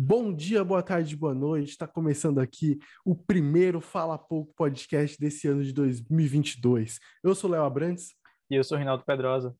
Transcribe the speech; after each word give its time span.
Bom 0.00 0.32
dia, 0.32 0.62
boa 0.62 0.80
tarde, 0.80 1.16
boa 1.16 1.34
noite. 1.34 1.70
Está 1.70 1.84
começando 1.84 2.38
aqui 2.38 2.78
o 3.04 3.16
primeiro 3.16 3.80
Fala 3.80 4.16
Pouco 4.16 4.54
podcast 4.54 5.18
desse 5.18 5.48
ano 5.48 5.64
de 5.64 5.72
2022. 5.72 7.00
Eu 7.20 7.34
sou 7.34 7.50
Léo 7.50 7.64
Abrantes. 7.64 8.14
E 8.48 8.54
eu 8.54 8.62
sou 8.62 8.78
Rinaldo 8.78 9.02
Pedrosa. 9.04 9.56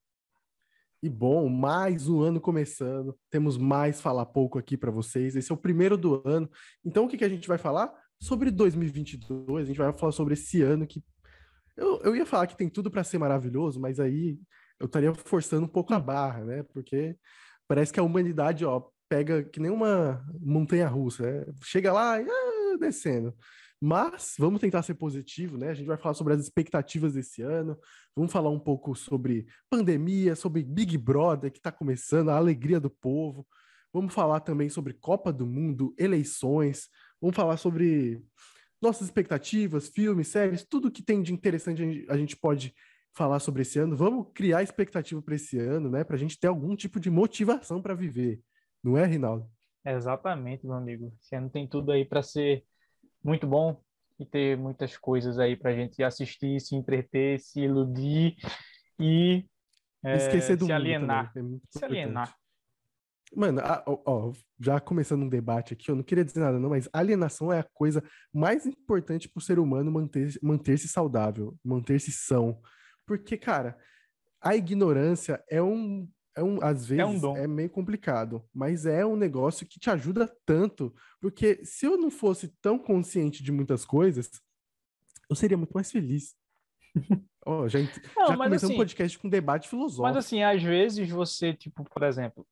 E 1.02 1.08
bom, 1.08 1.48
mais 1.48 2.08
um 2.08 2.20
ano 2.20 2.40
começando. 2.40 3.18
Temos 3.28 3.58
mais 3.58 4.00
Fala 4.00 4.24
Pouco 4.24 4.60
aqui 4.60 4.76
para 4.76 4.92
vocês. 4.92 5.34
Esse 5.34 5.50
é 5.50 5.54
o 5.56 5.58
primeiro 5.58 5.98
do 5.98 6.22
ano. 6.24 6.48
Então, 6.84 7.06
o 7.06 7.08
que, 7.08 7.18
que 7.18 7.24
a 7.24 7.28
gente 7.28 7.48
vai 7.48 7.58
falar? 7.58 7.92
Sobre 8.20 8.52
2022. 8.52 9.64
A 9.64 9.66
gente 9.66 9.76
vai 9.76 9.92
falar 9.92 10.12
sobre 10.12 10.34
esse 10.34 10.62
ano 10.62 10.86
que. 10.86 11.02
Eu, 11.76 12.00
eu 12.02 12.14
ia 12.14 12.24
falar 12.24 12.46
que 12.46 12.56
tem 12.56 12.68
tudo 12.68 12.92
para 12.92 13.02
ser 13.02 13.18
maravilhoso, 13.18 13.80
mas 13.80 13.98
aí 13.98 14.38
eu 14.78 14.86
estaria 14.86 15.12
forçando 15.12 15.64
um 15.64 15.68
pouco 15.68 15.92
a 15.94 15.98
barra, 15.98 16.44
né? 16.44 16.62
Porque 16.62 17.16
parece 17.66 17.92
que 17.92 17.98
a 17.98 18.04
humanidade, 18.04 18.64
ó, 18.64 18.88
pega 19.08 19.42
que 19.42 19.60
nem 19.60 19.70
uma 19.70 20.24
montanha 20.40 20.88
russa, 20.88 21.22
né? 21.22 21.46
chega 21.62 21.92
lá 21.92 22.20
e 22.20 22.26
ah, 22.28 22.76
descendo. 22.78 23.34
Mas 23.80 24.34
vamos 24.38 24.60
tentar 24.60 24.82
ser 24.82 24.94
positivo, 24.94 25.56
né? 25.56 25.70
A 25.70 25.74
gente 25.74 25.86
vai 25.86 25.96
falar 25.96 26.14
sobre 26.14 26.34
as 26.34 26.40
expectativas 26.40 27.12
desse 27.14 27.42
ano, 27.42 27.78
vamos 28.14 28.32
falar 28.32 28.50
um 28.50 28.58
pouco 28.58 28.94
sobre 28.96 29.46
pandemia, 29.70 30.34
sobre 30.34 30.64
Big 30.64 30.98
Brother 30.98 31.50
que 31.50 31.58
está 31.58 31.70
começando, 31.70 32.30
a 32.30 32.36
alegria 32.36 32.80
do 32.80 32.90
povo. 32.90 33.46
Vamos 33.92 34.12
falar 34.12 34.40
também 34.40 34.68
sobre 34.68 34.94
Copa 34.94 35.32
do 35.32 35.46
Mundo, 35.46 35.94
eleições, 35.96 36.88
vamos 37.20 37.36
falar 37.36 37.56
sobre 37.56 38.20
nossas 38.82 39.06
expectativas, 39.06 39.88
filmes, 39.88 40.28
séries, 40.28 40.64
tudo 40.64 40.90
que 40.90 41.02
tem 41.02 41.22
de 41.22 41.32
interessante 41.32 42.04
a 42.08 42.16
gente 42.16 42.36
pode 42.36 42.74
falar 43.14 43.40
sobre 43.40 43.62
esse 43.62 43.78
ano. 43.78 43.96
Vamos 43.96 44.26
criar 44.34 44.62
expectativa 44.62 45.20
para 45.22 45.34
esse 45.34 45.58
ano, 45.58 45.88
né? 45.90 46.04
Para 46.04 46.16
a 46.16 46.18
gente 46.18 46.38
ter 46.38 46.46
algum 46.46 46.76
tipo 46.76 47.00
de 47.00 47.10
motivação 47.10 47.80
para 47.80 47.94
viver. 47.94 48.40
Não 48.82 48.96
é, 48.96 49.04
Rinaldo? 49.04 49.48
Exatamente, 49.84 50.66
meu 50.66 50.76
amigo. 50.76 51.12
Esse 51.20 51.34
ano 51.36 51.50
tem 51.50 51.66
tudo 51.66 51.92
aí 51.92 52.04
para 52.04 52.22
ser 52.22 52.64
muito 53.22 53.46
bom 53.46 53.80
e 54.18 54.26
ter 54.26 54.56
muitas 54.56 54.96
coisas 54.96 55.38
aí 55.38 55.56
para 55.56 55.70
a 55.70 55.74
gente 55.74 56.02
assistir, 56.02 56.60
se 56.60 56.74
entreter, 56.74 57.38
se 57.40 57.60
iludir 57.60 58.36
e 58.98 59.46
é, 60.04 60.16
esquecer 60.16 60.56
do 60.56 60.66
se 60.66 60.72
mundo 60.72 60.80
alienar. 60.80 61.32
é 61.36 61.40
se 61.70 61.84
alienar. 61.84 62.36
Mano, 63.36 63.60
ó, 63.86 64.00
ó, 64.06 64.32
já 64.58 64.80
começando 64.80 65.22
um 65.22 65.28
debate 65.28 65.74
aqui, 65.74 65.90
eu 65.90 65.96
não 65.96 66.02
queria 66.02 66.24
dizer 66.24 66.40
nada, 66.40 66.58
não, 66.58 66.70
mas 66.70 66.88
alienação 66.92 67.52
é 67.52 67.58
a 67.58 67.68
coisa 67.74 68.02
mais 68.32 68.64
importante 68.64 69.28
para 69.28 69.38
o 69.38 69.42
ser 69.42 69.58
humano 69.58 69.92
manter, 69.92 70.32
manter-se 70.42 70.88
saudável, 70.88 71.54
manter-se 71.62 72.10
são. 72.10 72.58
Porque, 73.06 73.36
cara, 73.36 73.78
a 74.40 74.56
ignorância 74.56 75.42
é 75.50 75.62
um 75.62 76.08
é 76.38 76.42
um, 76.42 76.62
às 76.62 76.86
vezes 76.86 77.22
é, 77.22 77.26
um 77.26 77.36
é 77.36 77.46
meio 77.48 77.68
complicado, 77.68 78.44
mas 78.54 78.86
é 78.86 79.04
um 79.04 79.16
negócio 79.16 79.66
que 79.66 79.80
te 79.80 79.90
ajuda 79.90 80.32
tanto, 80.46 80.94
porque 81.20 81.64
se 81.64 81.84
eu 81.84 81.96
não 81.98 82.10
fosse 82.10 82.48
tão 82.60 82.78
consciente 82.78 83.42
de 83.42 83.50
muitas 83.50 83.84
coisas, 83.84 84.30
eu 85.28 85.34
seria 85.34 85.56
muito 85.56 85.72
mais 85.72 85.90
feliz. 85.90 86.36
oh, 87.44 87.68
já 87.68 87.80
não, 87.80 87.86
já 87.86 88.36
começamos 88.36 88.64
assim, 88.64 88.74
um 88.74 88.76
podcast 88.76 89.18
com 89.18 89.28
debate 89.28 89.68
filosófico. 89.68 90.02
Mas 90.02 90.16
assim, 90.16 90.42
às 90.42 90.62
vezes 90.62 91.10
você, 91.10 91.52
tipo, 91.52 91.82
por 91.84 92.04
exemplo, 92.04 92.46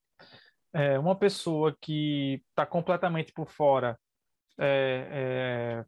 é, 0.73 0.99
uma 0.99 1.15
pessoa 1.15 1.77
que 1.81 2.43
está 2.51 2.67
completamente 2.67 3.33
por 3.33 3.49
fora 3.49 3.99
é, 4.59 5.09
é, 5.11 5.85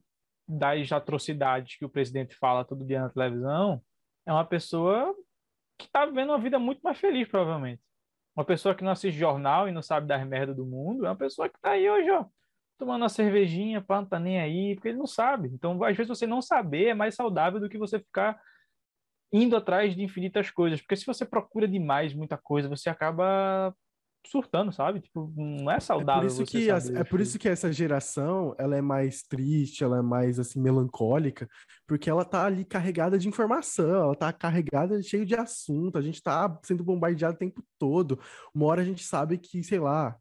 das 0.47 0.93
atrocidades 0.93 1.77
que 1.77 1.85
o 1.85 1.91
presidente 1.91 2.37
fala 2.37 2.65
todo 2.65 2.87
dia 2.87 3.01
na 3.01 3.11
televisão, 3.11 3.83
é 4.25 4.33
uma 4.33 4.45
pessoa 4.45 5.15
que 5.77 5.87
está 5.87 6.07
vivendo 6.07 6.31
uma 6.31 6.41
vida 6.41 6.59
muito 6.59 6.81
mais 6.81 6.99
feliz, 6.99 7.29
provavelmente. 7.29 7.83
Uma 8.39 8.45
pessoa 8.45 8.73
que 8.73 8.85
não 8.85 8.93
assiste 8.93 9.19
jornal 9.19 9.69
e 9.69 9.73
não 9.73 9.83
sabe 9.83 10.07
das 10.07 10.25
merdas 10.25 10.55
do 10.55 10.65
mundo 10.65 11.05
é 11.05 11.09
uma 11.09 11.17
pessoa 11.17 11.49
que 11.49 11.57
está 11.57 11.71
aí 11.73 11.91
hoje, 11.91 12.09
ó, 12.09 12.25
tomando 12.79 13.03
uma 13.03 13.09
cervejinha, 13.09 13.83
pá, 13.83 14.01
não 14.01 14.07
tá 14.09 14.21
nem 14.21 14.39
aí, 14.41 14.77
porque 14.77 14.87
ele 14.87 14.97
não 14.97 15.09
sabe. 15.09 15.49
Então, 15.53 15.83
às 15.83 15.97
vezes, 15.97 16.09
você 16.09 16.25
não 16.25 16.41
saber 16.41 16.91
é 16.91 16.95
mais 16.95 17.17
saudável 17.17 17.59
do 17.59 17.69
que 17.69 17.77
você 17.77 17.99
ficar 17.99 18.41
indo 19.33 19.57
atrás 19.57 19.93
de 19.93 20.05
infinitas 20.05 20.53
coisas. 20.53 20.81
Porque 20.81 20.95
se 20.95 21.05
você 21.05 21.27
procura 21.27 21.67
demais 21.67 22.15
muita 22.15 22.39
coisa, 22.39 22.69
você 22.69 22.89
acaba 22.89 23.75
surtando, 24.31 24.73
sabe? 24.73 25.01
Tipo, 25.01 25.33
não 25.37 25.71
é 25.71 25.81
saudável. 25.81 26.29
É 26.29 26.33
por 26.33 26.43
isso 26.43 26.45
que 26.45 26.71
as, 26.71 26.91
é 26.91 27.05
por 27.05 27.21
isso 27.21 27.39
que 27.39 27.49
essa 27.49 27.73
geração 27.73 28.55
ela 28.59 28.77
é 28.77 28.81
mais 28.81 29.23
triste, 29.23 29.85
ela 29.85 29.99
é 29.99 30.03
mais 30.03 30.39
assim 30.39 30.61
melancólica, 30.61 31.49
porque 31.87 32.09
ela 32.09 32.25
tá 32.25 32.45
ali 32.45 32.65
carregada 32.65 33.19
de 33.19 33.29
informação, 33.29 34.05
ela 34.05 34.15
tá 34.15 34.33
carregada 34.33 35.01
cheio 35.03 35.25
de 35.25 35.35
assunto, 35.35 35.99
a 35.99 36.03
gente 36.03 36.23
tá 36.23 36.59
sendo 36.63 36.85
bombardeado 36.85 37.37
o 37.37 37.39
tempo 37.39 37.63
todo. 37.79 38.19
Uma 38.55 38.67
hora 38.67 38.83
a 38.83 38.85
gente 38.85 39.05
sabe 39.05 39.39
que, 39.39 39.63
sei 39.63 39.79
lá, 39.79 40.17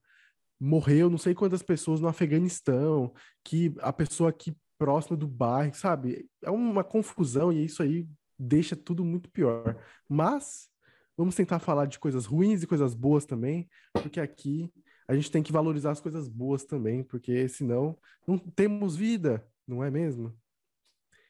morreu 0.59 1.09
não 1.09 1.17
sei 1.17 1.35
quantas 1.35 1.61
pessoas 1.61 1.99
no 1.99 2.07
Afeganistão, 2.07 3.13
que 3.43 3.73
a 3.79 3.93
pessoa 3.93 4.29
aqui 4.29 4.55
próxima 4.77 5.17
do 5.17 5.27
bairro, 5.27 5.73
sabe? 5.73 6.29
É 6.43 6.51
uma 6.51 6.83
confusão 6.83 7.51
e 7.51 7.65
isso 7.65 7.81
aí 7.81 8.07
deixa 8.37 8.75
tudo 8.75 9.03
muito 9.03 9.29
pior. 9.29 9.75
Mas 10.07 10.69
Vamos 11.17 11.35
tentar 11.35 11.59
falar 11.59 11.87
de 11.87 11.97
coisas 11.97 12.25
ruins 12.25 12.61
e 12.61 12.67
coisas 12.67 12.93
boas 12.93 13.25
também, 13.25 13.67
porque 13.91 14.19
aqui 14.19 14.71
a 15.07 15.15
gente 15.15 15.31
tem 15.31 15.41
que 15.41 15.51
valorizar 15.51 15.91
as 15.91 15.99
coisas 15.99 16.27
boas 16.27 16.63
também, 16.63 17.03
porque 17.03 17.47
senão 17.49 17.97
não 18.27 18.37
temos 18.37 18.95
vida, 18.95 19.45
não 19.67 19.83
é 19.83 19.89
mesmo? 19.89 20.37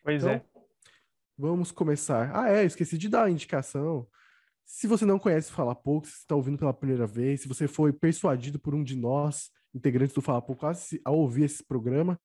Pois 0.04 0.22
então, 0.22 0.36
é. 0.36 0.46
Vamos 1.38 1.72
começar. 1.72 2.32
Ah, 2.36 2.50
é, 2.50 2.66
esqueci 2.66 2.98
de 2.98 3.08
dar 3.08 3.26
a 3.26 3.32
indicação. 3.32 4.08
Se 4.66 4.88
você 4.88 5.06
não 5.06 5.20
conhece 5.20 5.52
Fala 5.52 5.76
Pouco, 5.76 6.08
se 6.08 6.14
está 6.16 6.36
ouvindo 6.36 6.58
pela 6.58 6.74
primeira 6.74 7.06
vez, 7.06 7.42
se 7.42 7.48
você 7.48 7.68
foi 7.68 7.94
persuadido 7.94 8.60
por 8.60 8.74
um 8.74 8.84
de 8.84 8.96
nós, 8.96 9.52
integrantes 9.74 10.16
do 10.16 10.22
Fala 10.22 10.42
Pouco, 10.42 10.66
a, 10.66 10.74
a 11.06 11.12
ouvir 11.12 11.44
esse 11.44 11.64
programa, 11.64 12.20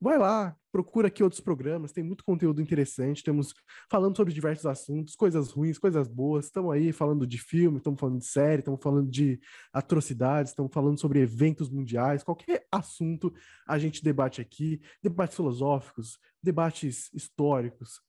vai 0.00 0.18
lá, 0.18 0.54
procura 0.70 1.08
aqui 1.08 1.22
outros 1.22 1.40
programas, 1.40 1.92
tem 1.92 2.04
muito 2.04 2.22
conteúdo 2.22 2.60
interessante, 2.60 3.24
temos 3.24 3.54
falando 3.90 4.16
sobre 4.16 4.34
diversos 4.34 4.66
assuntos, 4.66 5.16
coisas 5.16 5.50
ruins, 5.50 5.78
coisas 5.78 6.06
boas, 6.06 6.46
estamos 6.46 6.72
aí 6.72 6.92
falando 6.92 7.26
de 7.26 7.38
filme, 7.38 7.78
estamos 7.78 7.98
falando 7.98 8.18
de 8.18 8.26
série, 8.26 8.60
estamos 8.60 8.80
falando 8.82 9.10
de 9.10 9.40
atrocidades, 9.72 10.52
estamos 10.52 10.72
falando 10.72 11.00
sobre 11.00 11.20
eventos 11.20 11.70
mundiais, 11.70 12.22
qualquer 12.22 12.66
assunto 12.70 13.32
a 13.66 13.78
gente 13.78 14.04
debate 14.04 14.40
aqui, 14.40 14.80
debates 15.02 15.36
filosóficos, 15.36 16.18
debates 16.42 17.10
históricos, 17.14 18.02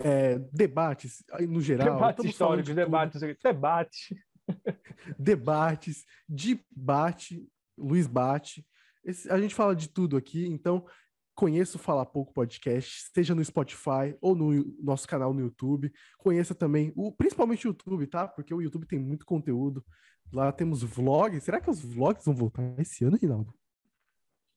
é, 0.00 0.38
debates 0.52 1.24
no 1.48 1.60
geral. 1.60 1.94
Debates 1.94 2.24
históricos, 2.24 2.74
debates, 2.74 3.20
debates. 3.42 4.14
debates, 5.18 6.04
debate, 6.28 7.48
Luiz 7.76 8.06
Bate, 8.06 8.66
esse, 9.04 9.30
a 9.30 9.40
gente 9.40 9.54
fala 9.54 9.74
de 9.74 9.88
tudo 9.88 10.16
aqui, 10.16 10.46
então 10.46 10.84
conheça 11.34 11.76
o 11.76 11.80
Fala 11.80 12.04
Pouco 12.04 12.34
Podcast, 12.34 13.10
seja 13.14 13.34
no 13.34 13.42
Spotify 13.42 14.14
ou 14.20 14.34
no 14.34 14.76
nosso 14.82 15.08
canal 15.08 15.32
no 15.32 15.40
YouTube. 15.40 15.90
Conheça 16.18 16.54
também, 16.54 16.92
o, 16.94 17.10
principalmente 17.12 17.66
o 17.66 17.70
YouTube, 17.70 18.06
tá? 18.06 18.28
Porque 18.28 18.52
o 18.52 18.60
YouTube 18.60 18.86
tem 18.86 18.98
muito 18.98 19.24
conteúdo. 19.24 19.82
Lá 20.32 20.52
temos 20.52 20.82
vlogs. 20.82 21.42
Será 21.42 21.60
que 21.60 21.70
os 21.70 21.80
vlogs 21.80 22.24
vão 22.24 22.34
voltar 22.34 22.78
esse 22.78 23.04
ano, 23.04 23.16
Rinaldo? 23.16 23.54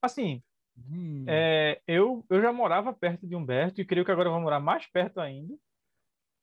Assim, 0.02 0.44
hum. 0.78 1.24
é, 1.28 1.82
eu, 1.88 2.26
eu 2.30 2.42
já 2.42 2.52
morava 2.52 2.92
perto 2.92 3.26
de 3.26 3.36
Humberto 3.36 3.80
e 3.80 3.86
creio 3.86 4.06
que 4.06 4.12
agora 4.12 4.28
eu 4.28 4.34
vou 4.34 4.42
morar 4.42 4.60
mais 4.60 4.86
perto 4.88 5.20
ainda. 5.20 5.56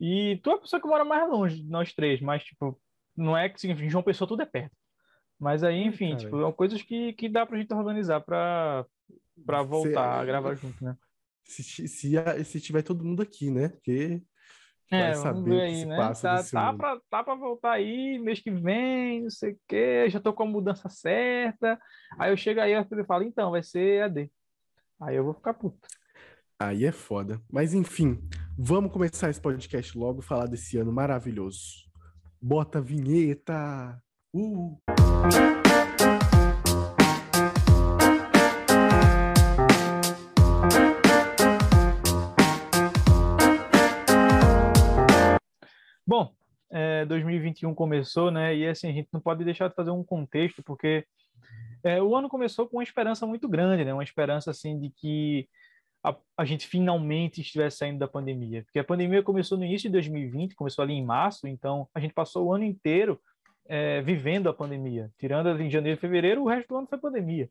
E 0.01 0.41
tu 0.43 0.51
é 0.51 0.55
a 0.55 0.59
pessoa 0.59 0.81
que 0.81 0.89
mora 0.89 1.05
mais 1.05 1.29
longe 1.29 1.63
de 1.63 1.69
nós 1.69 1.93
três, 1.93 2.23
mas, 2.23 2.43
tipo, 2.43 2.81
não 3.15 3.37
é 3.37 3.51
que 3.51 3.61
significa 3.61 3.91
João 3.91 4.03
Pessoa 4.03 4.27
tudo 4.27 4.41
é 4.41 4.47
perto. 4.47 4.75
Mas 5.41 5.65
aí, 5.65 5.83
enfim, 5.83 6.17
tipo, 6.17 6.39
são 6.39 6.53
coisas 6.53 6.83
que, 6.83 7.15
que 7.15 7.29
dá 7.29 7.47
pra 7.47 7.59
gente 7.59 7.73
organizar 7.73 8.21
pra, 8.21 8.85
pra 9.47 9.63
voltar 9.63 10.17
se, 10.17 10.21
a 10.21 10.25
gravar 10.25 10.55
junto, 10.55 10.85
né? 10.85 10.95
Se, 11.45 11.63
se, 11.63 12.45
se 12.45 12.61
tiver 12.61 12.83
todo 12.83 13.05
mundo 13.05 13.23
aqui, 13.23 13.51
né? 13.51 13.71
Porque 13.71 14.23
é, 14.91 15.13
vai 15.13 15.15
saber 15.15 15.61
aí, 15.61 15.85
né? 15.87 15.97
Tá, 16.21 16.43
tá, 16.43 16.73
pra, 16.75 17.01
tá 17.09 17.25
pra 17.25 17.35
voltar 17.37 17.73
aí 17.73 18.19
mês 18.19 18.41
que 18.41 18.51
vem, 18.51 19.23
não 19.23 19.31
sei 19.31 19.53
o 19.53 19.59
quê, 19.67 20.11
já 20.11 20.21
tô 20.21 20.33
com 20.33 20.43
a 20.43 20.47
mudança 20.47 20.89
certa. 20.89 21.81
Aí 22.19 22.31
eu 22.31 22.37
chego 22.37 22.61
aí 22.61 22.73
e 22.73 23.05
falo, 23.05 23.23
então, 23.25 23.53
vai 23.53 23.63
ser 23.63 24.03
AD. 24.03 24.31
Aí 25.01 25.17
eu 25.17 25.25
vou 25.25 25.33
ficar 25.33 25.55
puto. 25.55 25.89
Aí 26.59 26.85
é 26.85 26.93
foda. 26.93 27.41
Mas 27.51 27.73
enfim, 27.73 28.21
vamos 28.59 28.93
começar 28.93 29.31
esse 29.31 29.41
podcast 29.41 29.97
logo, 29.97 30.21
falar 30.21 30.47
desse 30.47 30.77
ano 30.77 30.93
maravilhoso. 30.93 31.89
Bota 32.43 32.79
a 32.79 32.83
vinheta! 32.83 33.99
Uh! 34.35 35.00
Bom, 46.07 46.35
é, 46.71 47.05
2021 47.05 47.73
começou, 47.73 48.31
né? 48.33 48.57
E 48.57 48.67
assim, 48.67 48.89
a 48.89 48.93
gente 48.93 49.09
não 49.13 49.21
pode 49.21 49.45
deixar 49.45 49.69
de 49.69 49.75
fazer 49.75 49.91
um 49.91 50.03
contexto, 50.03 50.63
porque 50.63 51.07
é, 51.85 52.03
o 52.03 52.17
ano 52.17 52.29
começou 52.29 52.67
com 52.69 52.79
uma 52.79 52.83
esperança 52.83 53.27
muito 53.27 53.49
grande, 53.49 53.85
né? 53.85 53.93
Uma 53.95 54.03
esperança 54.03 54.51
assim 54.51 54.79
de 54.79 54.91
que 54.91 55.49
a, 56.03 56.17
a, 56.37 56.45
gente 56.45 56.67
finalmente 56.67 57.41
estivesse 57.41 57.79
saindo 57.79 57.99
da 57.99 58.09
pandemia. 58.09 58.65
Porque 58.65 58.79
a 58.79 58.85
pandemia 58.85 59.23
começou 59.23 59.57
no 59.57 59.65
início 59.65 59.89
de 59.89 59.93
2020, 59.93 60.55
começou 60.55 60.83
ali 60.83 60.95
em 60.95 61.05
março, 61.05 61.47
então 61.47 61.89
a 61.95 62.01
gente 62.01 62.15
passou 62.15 62.47
o 62.47 62.55
ano 62.55 62.65
inteiro 62.65 63.21
é, 63.71 64.03
vivendo 64.03 64.49
a 64.49 64.53
pandemia. 64.53 65.13
Tirando 65.17 65.49
em 65.61 65.71
janeiro 65.71 65.97
e 65.97 66.01
fevereiro, 66.01 66.43
o 66.43 66.49
resto 66.49 66.69
do 66.69 66.77
ano 66.77 66.89
foi 66.89 66.99
pandemia. 66.99 67.49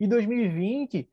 E 0.00 0.06
2020 0.06 1.06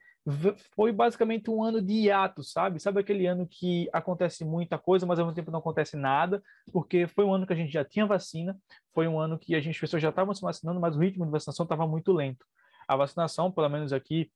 foi 0.74 0.92
basicamente 0.94 1.50
um 1.50 1.62
ano 1.62 1.82
de 1.82 1.94
hiato, 2.06 2.42
sabe? 2.44 2.80
Sabe 2.80 3.02
aquele 3.02 3.26
ano 3.28 3.46
que 3.46 3.90
acontece 3.92 4.46
muita 4.46 4.78
coisa, 4.78 5.06
mas 5.06 5.20
ao 5.20 5.26
mesmo 5.26 5.36
tempo 5.36 5.52
não 5.52 5.60
acontece 5.60 5.98
nada, 5.98 6.42
porque 6.72 7.08
foi 7.08 7.26
um 7.26 7.34
ano 7.34 7.46
que 7.46 7.52
a 7.52 7.56
gente 7.56 7.72
já 7.72 7.84
tinha 7.84 8.06
vacina, 8.06 8.58
foi 8.94 9.08
um 9.08 9.20
ano 9.20 9.38
que 9.38 9.54
a 9.54 9.60
gente, 9.60 9.76
as 9.76 9.80
pessoas 9.80 10.02
já 10.02 10.10
estavam 10.10 10.34
se 10.34 10.42
vacinando, 10.42 10.80
mas 10.80 10.96
o 10.96 11.00
ritmo 11.00 11.26
de 11.26 11.32
vacinação 11.32 11.64
estava 11.66 11.86
muito 11.86 12.14
lento. 12.14 12.46
A 12.88 12.96
vacinação, 12.96 13.52
pelo 13.52 13.68
menos 13.68 13.92
aqui 13.92 14.32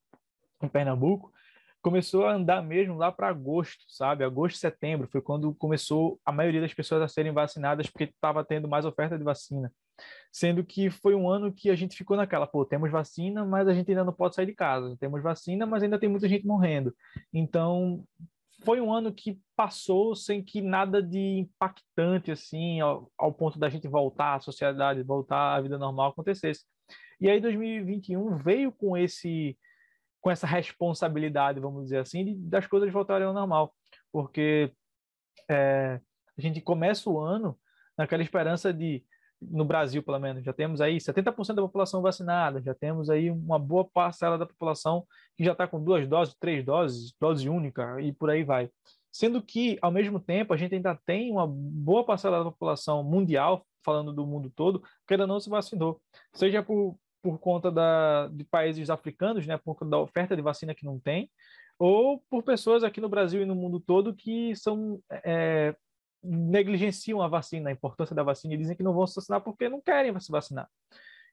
em 0.61 0.67
Pernambuco, 0.67 1.31
começou 1.81 2.25
a 2.25 2.33
andar 2.33 2.61
mesmo 2.61 2.97
lá 2.97 3.11
para 3.11 3.29
agosto, 3.29 3.85
sabe? 3.87 4.25
Agosto, 4.25 4.59
setembro 4.59 5.07
foi 5.07 5.21
quando 5.21 5.53
começou 5.55 6.19
a 6.25 6.31
maioria 6.31 6.61
das 6.61 6.73
pessoas 6.73 7.01
a 7.01 7.07
serem 7.07 7.31
vacinadas 7.31 7.89
porque 7.89 8.05
estava 8.05 8.43
tendo 8.43 8.67
mais 8.67 8.85
oferta 8.85 9.17
de 9.17 9.23
vacina. 9.23 9.71
Sendo 10.31 10.63
que 10.63 10.89
foi 10.89 11.13
um 11.13 11.29
ano 11.29 11.51
que 11.51 11.69
a 11.69 11.75
gente 11.75 11.95
ficou 11.95 12.15
naquela, 12.15 12.47
pô, 12.47 12.65
temos 12.65 12.89
vacina, 12.89 13.43
mas 13.45 13.67
a 13.67 13.73
gente 13.73 13.91
ainda 13.91 14.05
não 14.05 14.13
pode 14.13 14.35
sair 14.35 14.45
de 14.45 14.53
casa. 14.53 14.95
Temos 14.97 15.21
vacina, 15.21 15.65
mas 15.65 15.83
ainda 15.83 15.99
tem 15.99 16.09
muita 16.09 16.29
gente 16.29 16.45
morrendo. 16.47 16.95
Então, 17.33 18.05
foi 18.63 18.79
um 18.79 18.93
ano 18.93 19.13
que 19.13 19.39
passou 19.55 20.15
sem 20.15 20.43
que 20.43 20.61
nada 20.61 21.01
de 21.01 21.39
impactante, 21.39 22.31
assim, 22.31 22.79
ao, 22.79 23.11
ao 23.17 23.33
ponto 23.33 23.59
da 23.59 23.69
gente 23.69 23.87
voltar 23.87 24.35
à 24.35 24.39
sociedade, 24.39 25.03
voltar 25.03 25.55
à 25.55 25.61
vida 25.61 25.77
normal 25.77 26.11
acontecesse. 26.11 26.63
E 27.19 27.29
aí 27.29 27.39
2021 27.39 28.37
veio 28.37 28.71
com 28.71 28.97
esse 28.97 29.57
com 30.21 30.29
essa 30.29 30.45
responsabilidade, 30.45 31.59
vamos 31.59 31.85
dizer 31.85 31.97
assim, 31.97 32.23
de, 32.23 32.35
das 32.35 32.67
coisas 32.67 32.93
voltarem 32.93 33.25
ao 33.25 33.33
normal, 33.33 33.73
porque 34.11 34.71
é, 35.49 35.99
a 36.37 36.41
gente 36.41 36.61
começa 36.61 37.09
o 37.09 37.19
ano 37.19 37.57
naquela 37.97 38.21
esperança 38.21 38.71
de 38.71 39.03
no 39.41 39.65
Brasil, 39.65 40.03
pelo 40.03 40.19
menos, 40.19 40.43
já 40.43 40.53
temos 40.53 40.81
aí 40.81 40.97
70% 40.97 41.55
da 41.55 41.61
população 41.61 42.01
vacinada, 42.01 42.61
já 42.61 42.75
temos 42.75 43.09
aí 43.09 43.31
uma 43.31 43.57
boa 43.57 43.83
parcela 43.83 44.37
da 44.37 44.45
população 44.45 45.05
que 45.35 45.43
já 45.43 45.53
está 45.53 45.67
com 45.67 45.83
duas 45.83 46.07
doses, 46.07 46.35
três 46.39 46.63
doses, 46.63 47.13
dose 47.19 47.49
única 47.49 47.99
e 47.99 48.13
por 48.13 48.29
aí 48.29 48.43
vai. 48.43 48.69
Sendo 49.11 49.41
que, 49.41 49.77
ao 49.81 49.91
mesmo 49.91 50.19
tempo, 50.19 50.53
a 50.53 50.57
gente 50.57 50.75
ainda 50.75 50.97
tem 51.05 51.31
uma 51.31 51.47
boa 51.47 52.05
parcela 52.05 52.43
da 52.43 52.45
população 52.45 53.03
mundial, 53.03 53.65
falando 53.83 54.13
do 54.13 54.25
mundo 54.25 54.51
todo, 54.55 54.81
que 55.07 55.13
ainda 55.13 55.25
não 55.25 55.39
se 55.39 55.49
vacinou, 55.49 55.99
seja 56.33 56.61
por, 56.61 56.95
por 57.21 57.39
conta 57.39 57.71
da, 57.71 58.27
de 58.27 58.43
países 58.43 58.89
africanos, 58.89 59.45
né, 59.47 59.57
por 59.57 59.75
conta 59.75 59.91
da 59.91 59.97
oferta 59.97 60.35
de 60.35 60.41
vacina 60.41 60.75
que 60.75 60.85
não 60.85 60.99
tem, 60.99 61.29
ou 61.79 62.23
por 62.29 62.43
pessoas 62.43 62.83
aqui 62.83 63.01
no 63.01 63.09
Brasil 63.09 63.41
e 63.41 63.45
no 63.45 63.55
mundo 63.55 63.79
todo 63.79 64.15
que 64.15 64.55
são 64.55 65.01
é, 65.09 65.75
negligenciam 66.23 67.21
a 67.21 67.27
vacina, 67.27 67.69
a 67.69 67.73
importância 67.73 68.15
da 68.15 68.23
vacina 68.23 68.53
e 68.53 68.57
dizem 68.57 68.75
que 68.75 68.83
não 68.83 68.93
vão 68.93 69.07
se 69.07 69.15
vacinar 69.15 69.41
porque 69.41 69.69
não 69.69 69.81
querem 69.81 70.17
se 70.19 70.31
vacinar. 70.31 70.69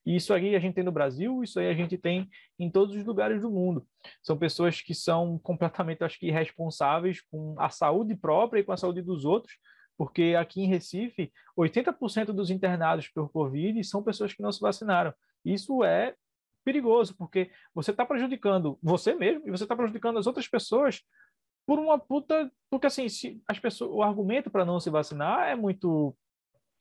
E 0.06 0.16
isso 0.16 0.32
aí 0.32 0.56
a 0.56 0.58
gente 0.58 0.74
tem 0.74 0.84
no 0.84 0.92
Brasil, 0.92 1.42
isso 1.42 1.60
aí 1.60 1.68
a 1.68 1.74
gente 1.74 1.98
tem 1.98 2.28
em 2.58 2.70
todos 2.70 2.96
os 2.96 3.04
lugares 3.04 3.42
do 3.42 3.50
mundo. 3.50 3.86
São 4.22 4.38
pessoas 4.38 4.80
que 4.80 4.94
são 4.94 5.38
completamente, 5.38 6.02
acho 6.02 6.18
que, 6.18 6.28
irresponsáveis 6.28 7.20
com 7.20 7.54
a 7.58 7.68
saúde 7.68 8.16
própria 8.16 8.60
e 8.60 8.64
com 8.64 8.72
a 8.72 8.76
saúde 8.76 9.02
dos 9.02 9.24
outros, 9.24 9.58
porque 9.98 10.34
aqui 10.38 10.62
em 10.62 10.66
Recife, 10.66 11.32
80% 11.58 12.26
dos 12.26 12.50
internados 12.50 13.08
por 13.08 13.28
Covid 13.30 13.82
são 13.84 14.02
pessoas 14.02 14.32
que 14.32 14.40
não 14.40 14.52
se 14.52 14.60
vacinaram. 14.60 15.12
Isso 15.44 15.84
é 15.84 16.14
perigoso, 16.64 17.16
porque 17.16 17.50
você 17.74 17.90
está 17.90 18.06
prejudicando 18.06 18.78
você 18.82 19.14
mesmo 19.14 19.46
e 19.46 19.50
você 19.50 19.64
está 19.64 19.74
prejudicando 19.74 20.18
as 20.18 20.26
outras 20.26 20.46
pessoas 20.46 21.02
por 21.68 21.78
uma 21.78 21.98
puta. 21.98 22.50
Porque 22.70 22.86
assim, 22.86 23.10
se 23.10 23.42
as 23.46 23.58
pessoas, 23.58 23.90
o 23.92 24.02
argumento 24.02 24.50
para 24.50 24.64
não 24.64 24.80
se 24.80 24.88
vacinar 24.88 25.48
é 25.48 25.54
muito 25.54 26.16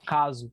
raso. 0.08 0.50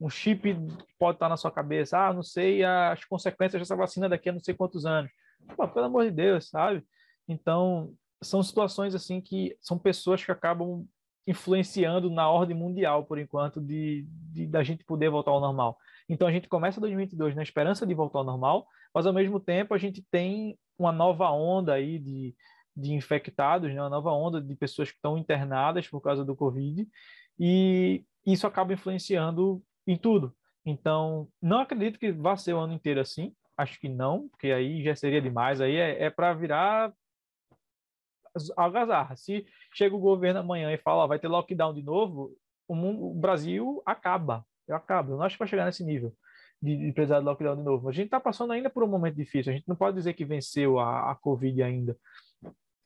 Um 0.00 0.08
chip 0.08 0.56
pode 0.98 1.16
estar 1.16 1.28
na 1.28 1.36
sua 1.36 1.52
cabeça, 1.52 1.98
ah, 1.98 2.12
não 2.12 2.22
sei 2.22 2.64
as 2.64 3.04
consequências 3.04 3.60
dessa 3.60 3.76
vacina 3.76 4.08
daqui 4.08 4.30
a 4.30 4.32
não 4.32 4.40
sei 4.40 4.54
quantos 4.54 4.86
anos. 4.86 5.10
Pô, 5.54 5.68
pelo 5.68 5.84
amor 5.84 6.04
de 6.06 6.10
Deus, 6.10 6.48
sabe? 6.48 6.82
Então, 7.28 7.92
são 8.22 8.42
situações 8.42 8.94
assim 8.94 9.20
que 9.20 9.54
são 9.60 9.78
pessoas 9.78 10.24
que 10.24 10.32
acabam 10.32 10.86
influenciando 11.26 12.10
na 12.10 12.28
ordem 12.28 12.56
mundial, 12.56 13.04
por 13.04 13.18
enquanto, 13.18 13.60
de, 13.60 14.06
de 14.08 14.46
da 14.46 14.62
gente 14.62 14.82
poder 14.84 15.10
voltar 15.10 15.30
ao 15.30 15.40
normal. 15.40 15.76
Então, 16.08 16.26
a 16.26 16.32
gente 16.32 16.48
começa 16.48 16.80
2022 16.80 17.36
na 17.36 17.42
esperança 17.42 17.86
de 17.86 17.94
voltar 17.94 18.20
ao 18.20 18.24
normal, 18.24 18.66
mas 18.94 19.06
ao 19.06 19.12
mesmo 19.12 19.38
tempo 19.38 19.74
a 19.74 19.78
gente 19.78 20.02
tem 20.10 20.58
uma 20.78 20.90
nova 20.90 21.30
onda 21.30 21.74
aí 21.74 21.98
de, 21.98 22.34
de 22.76 22.92
infectados, 22.92 23.72
né, 23.72 23.80
uma 23.80 23.90
nova 23.90 24.10
onda 24.10 24.40
de 24.40 24.54
pessoas 24.56 24.90
que 24.90 24.96
estão 24.96 25.16
internadas 25.16 25.88
por 25.88 26.00
causa 26.00 26.24
do 26.24 26.34
Covid, 26.34 26.88
e 27.38 28.04
isso 28.26 28.46
acaba 28.46 28.72
influenciando 28.72 29.62
em 29.86 29.96
tudo. 29.96 30.34
Então, 30.64 31.28
não 31.40 31.60
acredito 31.60 31.98
que 31.98 32.10
vá 32.10 32.36
ser 32.36 32.54
o 32.54 32.58
ano 32.58 32.72
inteiro 32.72 33.00
assim, 33.00 33.34
acho 33.56 33.78
que 33.78 33.88
não, 33.88 34.28
porque 34.28 34.48
aí 34.48 34.82
já 34.82 34.96
seria 34.96 35.20
demais, 35.20 35.60
aí 35.60 35.76
é, 35.76 36.04
é 36.04 36.10
para 36.10 36.32
virar 36.34 36.92
algazarra. 38.56 39.14
Se 39.16 39.46
chega 39.72 39.94
o 39.94 40.00
governo 40.00 40.40
amanhã 40.40 40.72
e 40.72 40.78
fala, 40.78 41.04
ó, 41.04 41.06
vai 41.06 41.18
ter 41.18 41.28
lockdown 41.28 41.72
de 41.72 41.82
novo, 41.82 42.36
o, 42.66 42.74
mundo, 42.74 43.04
o 43.04 43.14
Brasil 43.14 43.82
acaba, 43.86 44.44
acaba. 44.68 45.12
Eu 45.12 45.16
não 45.18 45.24
acho 45.24 45.36
que 45.36 45.40
vai 45.40 45.48
chegar 45.48 45.66
nesse 45.66 45.84
nível 45.84 46.12
de, 46.60 46.76
de 46.76 46.92
precisar 46.92 47.20
de 47.20 47.26
lockdown 47.26 47.56
de 47.56 47.62
novo. 47.62 47.88
A 47.88 47.92
gente 47.92 48.06
está 48.06 48.18
passando 48.18 48.52
ainda 48.52 48.70
por 48.70 48.82
um 48.82 48.88
momento 48.88 49.16
difícil, 49.16 49.52
a 49.52 49.54
gente 49.54 49.68
não 49.68 49.76
pode 49.76 49.96
dizer 49.96 50.14
que 50.14 50.24
venceu 50.24 50.78
a, 50.78 51.12
a 51.12 51.14
Covid 51.14 51.62
ainda 51.62 51.96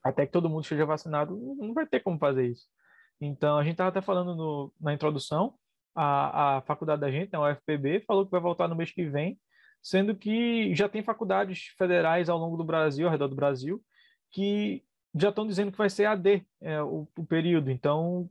até 0.09 0.27
que 0.27 0.33
todo 0.33 0.49
mundo 0.49 0.63
esteja 0.63 0.87
vacinado, 0.87 1.37
não 1.59 1.75
vai 1.75 1.87
ter 1.87 2.01
como 2.01 2.19
fazer 2.19 2.47
isso. 2.47 2.67
Então, 3.21 3.59
a 3.59 3.63
gente 3.63 3.73
estava 3.73 3.91
até 3.91 4.01
falando 4.01 4.35
no, 4.35 4.73
na 4.81 4.95
introdução, 4.95 5.55
a, 5.95 6.59
a 6.59 6.63
faculdade 6.63 7.01
da 7.01 7.11
gente, 7.11 7.31
né, 7.33 7.39
a 7.39 7.53
UFPB, 7.53 8.05
falou 8.07 8.25
que 8.25 8.31
vai 8.31 8.41
voltar 8.41 8.69
no 8.69 8.77
mês 8.77 8.93
que 8.93 9.05
vem, 9.05 9.39
sendo 9.83 10.15
que 10.15 10.75
já 10.75 10.89
tem 10.89 11.03
faculdades 11.03 11.75
federais 11.77 12.29
ao 12.29 12.39
longo 12.39 12.57
do 12.57 12.65
Brasil, 12.65 13.07
ao 13.07 13.13
redor 13.13 13.29
do 13.29 13.37
Brasil, 13.37 13.83
que 14.31 14.85
já 15.15 15.31
estão 15.31 15.47
dizendo 15.47 15.73
que 15.73 15.79
vai 15.79 15.91
ser 15.91 16.07
AD 16.07 16.47
é, 16.61 16.83
o, 16.83 17.09
o, 17.17 17.27
período. 17.27 17.71
Então, 17.71 18.31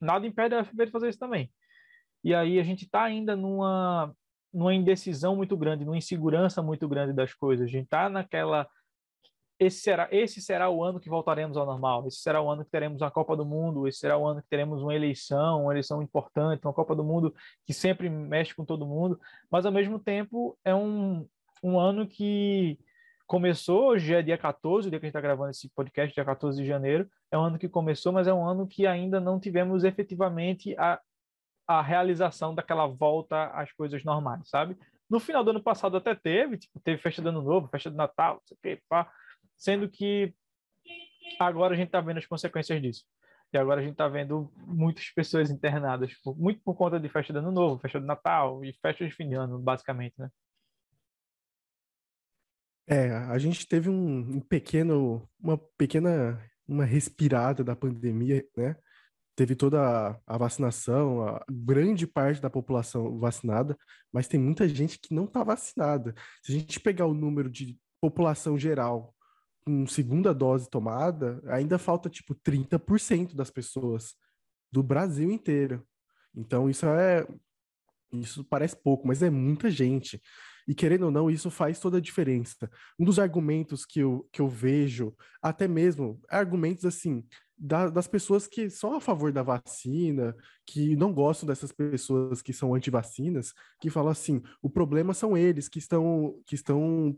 nada 0.00 0.26
impede 0.26 0.54
a 0.54 0.62
UFPB 0.62 0.86
de 0.86 0.92
fazer 0.92 1.08
isso 1.10 1.18
também. 1.18 1.52
E 2.24 2.34
aí 2.34 2.58
a 2.58 2.62
gente 2.62 2.84
está 2.84 3.02
ainda 3.02 3.36
numa, 3.36 4.14
numa 4.52 4.74
indecisão 4.74 5.36
muito 5.36 5.56
grande, 5.56 5.84
numa 5.84 5.96
insegurança 5.96 6.62
muito 6.62 6.88
grande 6.88 7.12
das 7.12 7.34
coisas. 7.34 7.66
A 7.66 7.70
gente 7.70 7.84
está 7.84 8.08
naquela 8.08 8.68
esse 9.58 9.80
será, 9.80 10.08
esse 10.12 10.40
será 10.40 10.70
o 10.70 10.84
ano 10.84 11.00
que 11.00 11.08
voltaremos 11.08 11.56
ao 11.56 11.66
normal. 11.66 12.06
Esse 12.06 12.18
será 12.18 12.40
o 12.40 12.48
ano 12.48 12.64
que 12.64 12.70
teremos 12.70 13.02
uma 13.02 13.10
Copa 13.10 13.36
do 13.36 13.44
Mundo. 13.44 13.88
Esse 13.88 13.98
será 13.98 14.16
o 14.16 14.24
ano 14.24 14.40
que 14.40 14.48
teremos 14.48 14.82
uma 14.82 14.94
eleição, 14.94 15.62
uma 15.62 15.72
eleição 15.72 16.00
importante, 16.00 16.64
uma 16.64 16.72
Copa 16.72 16.94
do 16.94 17.02
Mundo 17.02 17.34
que 17.66 17.74
sempre 17.74 18.08
mexe 18.08 18.54
com 18.54 18.64
todo 18.64 18.86
mundo. 18.86 19.18
Mas, 19.50 19.66
ao 19.66 19.72
mesmo 19.72 19.98
tempo, 19.98 20.56
é 20.64 20.72
um, 20.72 21.26
um 21.60 21.78
ano 21.78 22.06
que 22.06 22.78
começou. 23.26 23.88
Hoje 23.88 24.14
é 24.14 24.22
dia 24.22 24.38
14, 24.38 24.86
o 24.86 24.90
dia 24.90 25.00
que 25.00 25.06
a 25.06 25.08
gente 25.08 25.10
está 25.10 25.20
gravando 25.20 25.50
esse 25.50 25.68
podcast, 25.70 26.14
dia 26.14 26.24
14 26.24 26.62
de 26.62 26.66
janeiro. 26.66 27.10
É 27.28 27.36
um 27.36 27.42
ano 27.42 27.58
que 27.58 27.68
começou, 27.68 28.12
mas 28.12 28.28
é 28.28 28.32
um 28.32 28.46
ano 28.46 28.64
que 28.64 28.86
ainda 28.86 29.18
não 29.18 29.40
tivemos 29.40 29.82
efetivamente 29.82 30.72
a, 30.78 31.00
a 31.66 31.82
realização 31.82 32.54
daquela 32.54 32.86
volta 32.86 33.46
às 33.46 33.72
coisas 33.72 34.04
normais, 34.04 34.48
sabe? 34.48 34.78
No 35.10 35.18
final 35.18 35.42
do 35.42 35.50
ano 35.50 35.62
passado 35.62 35.96
até 35.96 36.14
teve, 36.14 36.58
tipo, 36.58 36.78
teve 36.78 37.02
festa 37.02 37.20
de 37.20 37.28
ano 37.28 37.42
novo, 37.42 37.66
festa 37.68 37.90
de 37.90 37.96
Natal, 37.96 38.34
não 38.34 38.42
sei 38.46 38.56
o 38.56 38.60
que, 38.76 38.82
pá 38.88 39.10
sendo 39.58 39.88
que 39.88 40.32
agora 41.38 41.74
a 41.74 41.76
gente 41.76 41.88
está 41.88 42.00
vendo 42.00 42.18
as 42.18 42.26
consequências 42.26 42.80
disso. 42.80 43.04
E 43.52 43.58
agora 43.58 43.80
a 43.80 43.82
gente 43.82 43.92
está 43.92 44.06
vendo 44.08 44.52
muitas 44.56 45.10
pessoas 45.10 45.50
internadas, 45.50 46.12
muito 46.36 46.60
por 46.62 46.74
conta 46.74 47.00
de 47.00 47.08
festa 47.08 47.32
de 47.32 47.38
Ano 47.38 47.50
Novo, 47.50 47.80
festa 47.80 47.98
de 47.98 48.06
Natal 48.06 48.64
e 48.64 48.72
festa 48.74 49.06
de 49.06 49.14
fim 49.14 49.28
de 49.28 49.34
ano, 49.34 49.58
basicamente, 49.58 50.14
né? 50.18 50.30
É, 52.86 53.10
a 53.10 53.38
gente 53.38 53.66
teve 53.66 53.90
um, 53.90 54.36
um 54.36 54.40
pequeno, 54.40 55.28
uma 55.38 55.58
pequena, 55.76 56.42
uma 56.66 56.84
respirada 56.84 57.62
da 57.62 57.76
pandemia, 57.76 58.46
né? 58.56 58.76
Teve 59.34 59.54
toda 59.54 59.80
a, 59.80 60.20
a 60.26 60.38
vacinação, 60.38 61.22
a 61.26 61.44
grande 61.50 62.06
parte 62.06 62.40
da 62.40 62.50
população 62.50 63.18
vacinada, 63.18 63.76
mas 64.12 64.26
tem 64.26 64.40
muita 64.40 64.68
gente 64.68 64.98
que 64.98 65.14
não 65.14 65.24
está 65.24 65.44
vacinada. 65.44 66.14
Se 66.42 66.52
a 66.52 66.58
gente 66.58 66.80
pegar 66.80 67.06
o 67.06 67.14
número 67.14 67.50
de 67.50 67.78
população 68.00 68.58
geral 68.58 69.14
com 69.68 69.86
segunda 69.86 70.32
dose 70.32 70.70
tomada, 70.70 71.42
ainda 71.46 71.78
falta 71.78 72.08
tipo 72.08 72.34
30% 72.34 73.36
das 73.36 73.50
pessoas 73.50 74.14
do 74.72 74.82
Brasil 74.82 75.30
inteiro. 75.30 75.86
Então 76.34 76.70
isso 76.70 76.86
é 76.86 77.26
isso 78.10 78.42
parece 78.44 78.74
pouco, 78.82 79.06
mas 79.06 79.22
é 79.22 79.28
muita 79.28 79.70
gente. 79.70 80.18
E 80.66 80.74
querendo 80.74 81.04
ou 81.04 81.10
não, 81.10 81.30
isso 81.30 81.50
faz 81.50 81.78
toda 81.78 81.98
a 81.98 82.00
diferença. 82.00 82.70
Um 82.98 83.04
dos 83.04 83.18
argumentos 83.18 83.84
que 83.84 84.00
eu, 84.00 84.26
que 84.32 84.40
eu 84.40 84.48
vejo, 84.48 85.14
até 85.42 85.68
mesmo 85.68 86.18
argumentos 86.30 86.86
assim, 86.86 87.22
da, 87.58 87.90
das 87.90 88.06
pessoas 88.06 88.46
que 88.46 88.70
são 88.70 88.94
a 88.94 89.00
favor 89.00 89.32
da 89.32 89.42
vacina, 89.42 90.34
que 90.66 90.96
não 90.96 91.12
gostam 91.12 91.46
dessas 91.46 91.72
pessoas 91.72 92.40
que 92.40 92.54
são 92.54 92.74
anti-vacinas, 92.74 93.52
que 93.80 93.90
falam 93.90 94.12
assim: 94.12 94.42
o 94.62 94.70
problema 94.70 95.12
são 95.12 95.36
eles 95.36 95.68
que 95.68 95.78
estão, 95.78 96.40
que 96.46 96.54
estão 96.54 97.14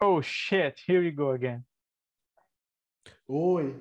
Oh 0.00 0.20
shit, 0.20 0.80
here 0.86 1.00
we 1.00 1.10
go 1.10 1.30
again. 1.30 1.64
Oi. 3.28 3.74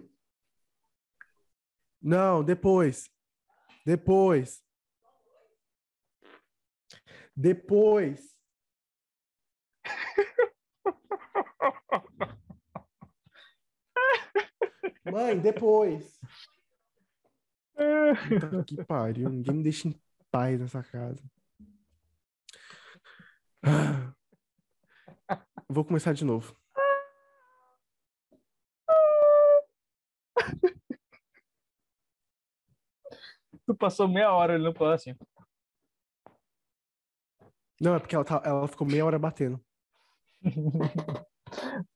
Não, 2.01 2.43
depois. 2.43 3.09
Depois. 3.85 4.61
Depois. 7.35 8.33
Mãe, 15.05 15.39
depois. 15.39 16.19
Puta 17.73 18.63
que 18.65 18.83
pariu. 18.83 19.29
Ninguém 19.29 19.55
me 19.55 19.63
deixa 19.63 19.87
em 19.87 20.01
paz 20.31 20.59
nessa 20.59 20.83
casa. 20.83 21.23
Vou 25.73 25.83
começar 25.83 26.13
de 26.13 26.23
novo. 26.23 26.55
Tu 33.65 33.73
passou 33.75 34.09
meia 34.09 34.31
hora 34.33 34.53
olhando 34.53 34.73
pra 34.73 34.87
ela 34.87 34.95
assim. 34.95 35.15
Não, 37.79 37.95
é 37.95 37.99
porque 37.99 38.13
ela, 38.13 38.25
tá, 38.25 38.41
ela 38.45 38.67
ficou 38.67 38.85
meia 38.85 39.05
hora 39.05 39.17
batendo. 39.17 39.63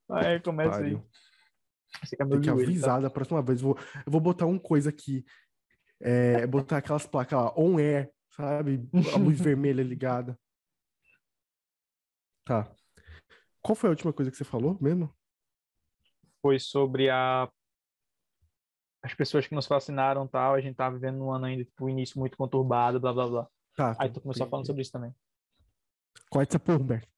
Aí 0.09 0.39
começa 0.39 0.77
aí. 0.77 0.95
Pariu. 0.95 1.09
Tem 2.09 2.41
que 2.41 2.45
joelho, 2.45 2.45
tá? 2.45 2.51
avisar 2.51 3.01
da 3.01 3.09
próxima 3.09 3.41
vez. 3.41 3.59
Vou, 3.61 3.77
eu 4.05 4.11
vou 4.11 4.21
botar 4.21 4.45
uma 4.45 4.59
coisa 4.59 4.89
aqui. 4.89 5.25
É, 5.99 6.47
botar 6.47 6.77
aquelas 6.77 7.05
placas 7.05 7.37
lá, 7.37 7.53
on 7.57 7.77
air, 7.77 8.11
sabe? 8.29 8.87
A 9.13 9.17
luz 9.17 9.39
vermelha 9.41 9.83
ligada. 9.83 10.39
Tá. 12.45 12.71
Qual 13.67 13.75
foi 13.75 13.89
a 13.89 13.91
última 13.91 14.13
coisa 14.13 14.31
que 14.31 14.37
você 14.37 14.45
falou 14.45 14.77
mesmo? 14.79 15.13
Foi 16.41 16.57
sobre 16.57 17.09
a 17.09 17.51
as 19.03 19.13
pessoas 19.13 19.45
que 19.45 19.53
vacinaram 19.53 20.23
e 20.23 20.29
tal, 20.29 20.53
a 20.53 20.61
gente 20.61 20.77
tá 20.77 20.89
vivendo 20.89 21.17
num 21.17 21.33
ano 21.33 21.43
ainda, 21.45 21.65
tipo, 21.65 21.89
início 21.89 22.17
muito 22.17 22.37
conturbado, 22.37 22.97
blá 22.97 23.11
blá 23.11 23.27
blá. 23.27 23.45
Tá. 23.75 23.93
Aí 23.99 24.09
tu 24.09 24.21
começou 24.21 24.47
falando 24.47 24.65
sobre 24.65 24.83
isso 24.83 24.93
também. 24.93 25.13
Corta 26.29 26.51
essa 26.51 26.59
porra, 26.59 26.79
Humberto. 26.79 27.09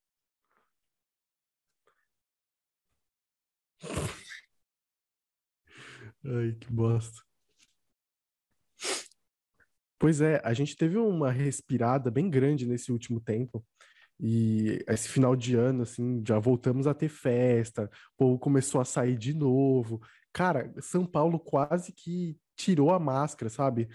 Ai, 6.26 6.54
que 6.60 6.74
bosta. 6.74 7.22
Pois 10.00 10.20
é, 10.20 10.42
a 10.44 10.54
gente 10.56 10.76
teve 10.76 10.98
uma 10.98 11.32
respirada 11.32 12.10
bem 12.10 12.28
grande 12.28 12.66
nesse 12.66 12.92
último 12.92 13.22
tempo. 13.22 13.64
E 14.20 14.84
esse 14.88 15.08
final 15.08 15.36
de 15.36 15.56
ano, 15.56 15.84
assim, 15.84 16.22
já 16.28 16.38
voltamos 16.40 16.88
a 16.88 16.94
ter 16.94 17.08
festa, 17.08 17.90
o 18.14 18.18
povo 18.18 18.40
começou 18.40 18.82
a 18.82 18.86
sair 18.86 19.18
de 19.18 19.34
novo. 19.34 20.02
Cara, 20.34 20.74
São 20.82 21.06
Paulo 21.06 21.40
quase 21.40 21.94
que 21.94 22.38
tirou 22.56 22.92
a 22.92 23.00
máscara, 23.00 23.50
sabe? 23.50 23.88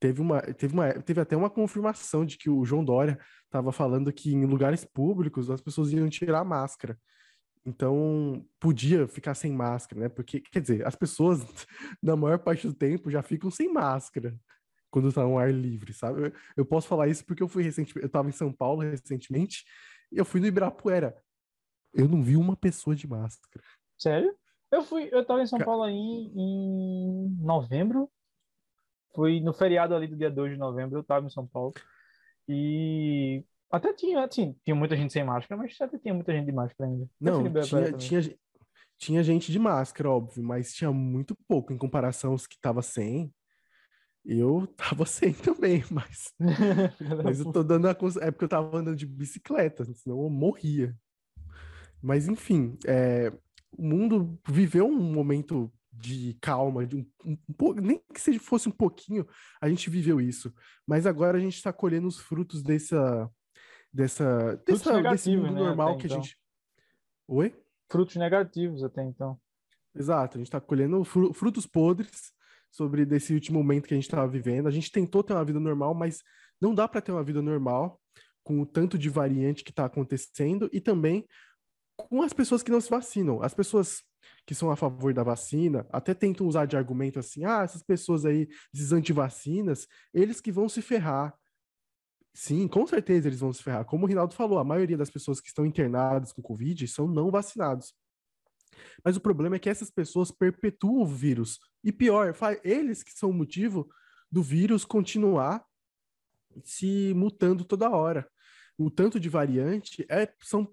Teve 0.00 0.20
uma, 0.20 0.40
teve 0.42 0.74
uma, 0.74 0.92
teve 0.94 1.20
até 1.20 1.36
uma 1.36 1.50
confirmação 1.50 2.24
de 2.24 2.36
que 2.36 2.50
o 2.50 2.64
João 2.64 2.84
Dória 2.84 3.18
estava 3.44 3.72
falando 3.72 4.12
que 4.12 4.32
em 4.32 4.44
lugares 4.44 4.84
públicos 4.84 5.50
as 5.50 5.60
pessoas 5.60 5.92
iam 5.92 6.08
tirar 6.08 6.40
a 6.40 6.44
máscara. 6.44 6.98
Então, 7.64 8.44
podia 8.58 9.06
ficar 9.06 9.34
sem 9.34 9.52
máscara, 9.52 10.02
né? 10.02 10.08
Porque, 10.08 10.40
quer 10.40 10.60
dizer, 10.60 10.86
as 10.86 10.96
pessoas, 10.96 11.40
na 12.02 12.16
maior 12.16 12.38
parte 12.38 12.66
do 12.66 12.74
tempo, 12.74 13.10
já 13.10 13.22
ficam 13.22 13.50
sem 13.50 13.72
máscara 13.72 14.34
quando 14.90 15.12
tá 15.12 15.22
no 15.22 15.38
ar 15.38 15.52
livre, 15.52 15.92
sabe? 15.92 16.32
Eu, 16.56 16.64
posso 16.64 16.88
falar 16.88 17.08
isso 17.08 17.24
porque 17.24 17.42
eu 17.42 17.48
fui 17.48 17.62
recentemente, 17.62 18.02
eu 18.04 18.08
tava 18.08 18.28
em 18.28 18.32
São 18.32 18.52
Paulo 18.52 18.82
recentemente, 18.82 19.64
e 20.10 20.18
eu 20.18 20.24
fui 20.24 20.40
no 20.40 20.46
Ibirapuera. 20.46 21.16
Eu 21.92 22.08
não 22.08 22.22
vi 22.22 22.36
uma 22.36 22.56
pessoa 22.56 22.94
de 22.94 23.06
máscara. 23.06 23.64
Sério? 23.98 24.34
Eu 24.70 24.82
fui, 24.82 25.08
eu 25.10 25.24
tava 25.24 25.42
em 25.42 25.46
São 25.46 25.58
Paulo 25.58 25.82
aí 25.82 25.94
em 25.94 27.36
novembro. 27.40 28.10
Fui 29.14 29.40
no 29.40 29.52
feriado 29.54 29.94
ali 29.94 30.06
do 30.06 30.16
dia 30.16 30.30
2 30.30 30.52
de 30.52 30.58
novembro, 30.58 30.98
eu 30.98 31.04
tava 31.04 31.26
em 31.26 31.30
São 31.30 31.46
Paulo. 31.46 31.72
E 32.46 33.44
até 33.70 33.92
tinha, 33.92 34.24
assim, 34.24 34.54
tinha 34.64 34.74
muita 34.74 34.96
gente 34.96 35.12
sem 35.12 35.24
máscara, 35.24 35.60
mas 35.60 35.78
até 35.80 35.98
tinha 35.98 36.14
muita 36.14 36.32
gente 36.32 36.46
de 36.46 36.52
máscara 36.52 36.90
ainda. 36.90 37.08
Não, 37.20 37.42
tinha, 37.62 37.92
tinha, 37.92 38.38
tinha 38.98 39.22
gente 39.22 39.52
de 39.52 39.58
máscara, 39.58 40.10
óbvio, 40.10 40.42
mas 40.42 40.74
tinha 40.74 40.90
muito 40.90 41.36
pouco 41.46 41.72
em 41.72 41.78
comparação 41.78 42.32
aos 42.32 42.46
que 42.46 42.58
tava 42.60 42.82
sem. 42.82 43.32
Eu 44.24 44.66
tava 44.76 45.04
sem 45.06 45.32
também, 45.32 45.84
mas, 45.90 46.34
mas 47.24 47.40
eu 47.40 47.52
tô 47.52 47.62
dando 47.62 47.88
a 47.88 47.96
É 48.20 48.30
porque 48.30 48.44
eu 48.44 48.48
tava 48.48 48.76
andando 48.76 48.96
de 48.96 49.06
bicicleta, 49.06 49.84
senão 49.94 50.22
eu 50.22 50.30
morria. 50.30 50.96
Mas 52.02 52.28
enfim, 52.28 52.78
é, 52.86 53.32
o 53.76 53.82
mundo 53.82 54.38
viveu 54.48 54.86
um 54.86 55.12
momento 55.12 55.72
de 55.92 56.34
calma, 56.40 56.86
de 56.86 56.96
um, 56.96 57.06
um, 57.24 57.38
um 57.60 57.72
nem 57.74 58.00
que 58.14 58.20
seja 58.20 58.38
fosse 58.38 58.68
um 58.68 58.72
pouquinho, 58.72 59.26
a 59.60 59.68
gente 59.68 59.90
viveu 59.90 60.20
isso. 60.20 60.54
Mas 60.86 61.06
agora 61.06 61.36
a 61.36 61.40
gente 61.40 61.56
está 61.56 61.72
colhendo 61.72 62.06
os 62.06 62.18
frutos 62.18 62.62
dessa, 62.62 63.28
dessa, 63.92 64.56
dessa 64.64 65.02
desse 65.02 65.36
mundo 65.36 65.54
né, 65.54 65.60
normal 65.60 65.96
que 65.96 66.06
a 66.06 66.06
então. 66.06 66.22
gente. 66.22 66.38
Oi? 67.26 67.54
Frutos 67.90 68.16
negativos 68.16 68.84
até 68.84 69.02
então. 69.02 69.40
Exato, 69.94 70.36
a 70.36 70.38
gente 70.38 70.46
está 70.46 70.60
colhendo 70.60 71.02
fru- 71.02 71.32
frutos 71.32 71.66
podres 71.66 72.32
sobre 72.70 73.04
desse 73.04 73.32
último 73.32 73.58
momento 73.58 73.86
que 73.86 73.94
a 73.94 73.96
gente 73.96 74.04
estava 74.04 74.28
vivendo. 74.28 74.66
A 74.66 74.70
gente 74.70 74.90
tentou 74.90 75.22
ter 75.22 75.32
uma 75.32 75.44
vida 75.44 75.60
normal, 75.60 75.94
mas 75.94 76.22
não 76.60 76.74
dá 76.74 76.86
para 76.86 77.00
ter 77.00 77.12
uma 77.12 77.24
vida 77.24 77.42
normal 77.42 78.00
com 78.42 78.60
o 78.60 78.66
tanto 78.66 78.96
de 78.98 79.08
variante 79.08 79.62
que 79.62 79.70
está 79.70 79.84
acontecendo 79.84 80.68
e 80.72 80.80
também 80.80 81.26
com 81.96 82.22
as 82.22 82.32
pessoas 82.32 82.62
que 82.62 82.70
não 82.70 82.80
se 82.80 82.88
vacinam. 82.88 83.42
As 83.42 83.52
pessoas 83.52 84.02
que 84.46 84.54
são 84.54 84.70
a 84.70 84.76
favor 84.76 85.12
da 85.12 85.22
vacina 85.22 85.86
até 85.92 86.14
tentam 86.14 86.46
usar 86.46 86.66
de 86.66 86.76
argumento 86.76 87.18
assim: 87.18 87.44
ah, 87.44 87.62
essas 87.62 87.82
pessoas 87.82 88.24
aí, 88.24 88.48
esses 88.72 88.92
antivacinas, 88.92 89.86
eles 90.14 90.40
que 90.40 90.52
vão 90.52 90.68
se 90.68 90.80
ferrar. 90.80 91.36
Sim, 92.34 92.68
com 92.68 92.86
certeza 92.86 93.28
eles 93.28 93.40
vão 93.40 93.52
se 93.52 93.62
ferrar. 93.62 93.84
Como 93.84 94.04
o 94.04 94.08
Rinaldo 94.08 94.34
falou, 94.34 94.58
a 94.58 94.64
maioria 94.64 94.96
das 94.96 95.10
pessoas 95.10 95.40
que 95.40 95.48
estão 95.48 95.66
internadas 95.66 96.32
com 96.32 96.40
Covid 96.40 96.86
são 96.86 97.08
não 97.08 97.30
vacinados. 97.30 97.92
Mas 99.04 99.16
o 99.16 99.20
problema 99.20 99.56
é 99.56 99.58
que 99.58 99.68
essas 99.70 99.90
pessoas 99.90 100.30
perpetuam 100.30 101.02
o 101.02 101.06
vírus. 101.06 101.58
E 101.82 101.92
pior, 101.92 102.34
eles 102.62 103.02
que 103.02 103.12
são 103.12 103.30
o 103.30 103.34
motivo 103.34 103.88
do 104.30 104.42
vírus 104.42 104.84
continuar 104.84 105.64
se 106.64 107.12
mutando 107.14 107.64
toda 107.64 107.90
hora. 107.90 108.28
O 108.76 108.90
tanto 108.90 109.18
de 109.18 109.28
variante 109.28 110.06
é, 110.08 110.32
são, 110.42 110.72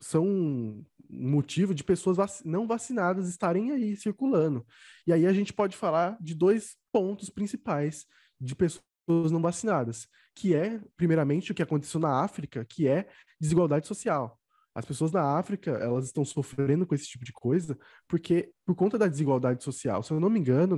são 0.00 0.84
motivo 1.08 1.74
de 1.74 1.84
pessoas 1.84 2.16
vac- 2.16 2.44
não 2.44 2.66
vacinadas 2.66 3.28
estarem 3.28 3.70
aí 3.70 3.96
circulando. 3.96 4.66
E 5.06 5.12
aí 5.12 5.26
a 5.26 5.32
gente 5.32 5.52
pode 5.52 5.76
falar 5.76 6.16
de 6.20 6.34
dois 6.34 6.76
pontos 6.92 7.30
principais 7.30 8.06
de 8.40 8.54
pessoas 8.54 9.30
não 9.30 9.40
vacinadas, 9.40 10.08
que 10.34 10.54
é, 10.54 10.80
primeiramente, 10.96 11.52
o 11.52 11.54
que 11.54 11.62
aconteceu 11.62 11.98
na 12.00 12.22
África, 12.22 12.64
que 12.64 12.86
é 12.86 13.08
desigualdade 13.40 13.86
social. 13.86 14.38
As 14.76 14.84
pessoas 14.84 15.10
na 15.10 15.38
África, 15.38 15.70
elas 15.70 16.04
estão 16.04 16.22
sofrendo 16.22 16.86
com 16.86 16.94
esse 16.94 17.06
tipo 17.06 17.24
de 17.24 17.32
coisa 17.32 17.78
porque, 18.06 18.52
por 18.66 18.74
conta 18.74 18.98
da 18.98 19.08
desigualdade 19.08 19.64
social, 19.64 20.02
se 20.02 20.12
eu 20.12 20.20
não 20.20 20.28
me 20.28 20.38
engano, 20.38 20.76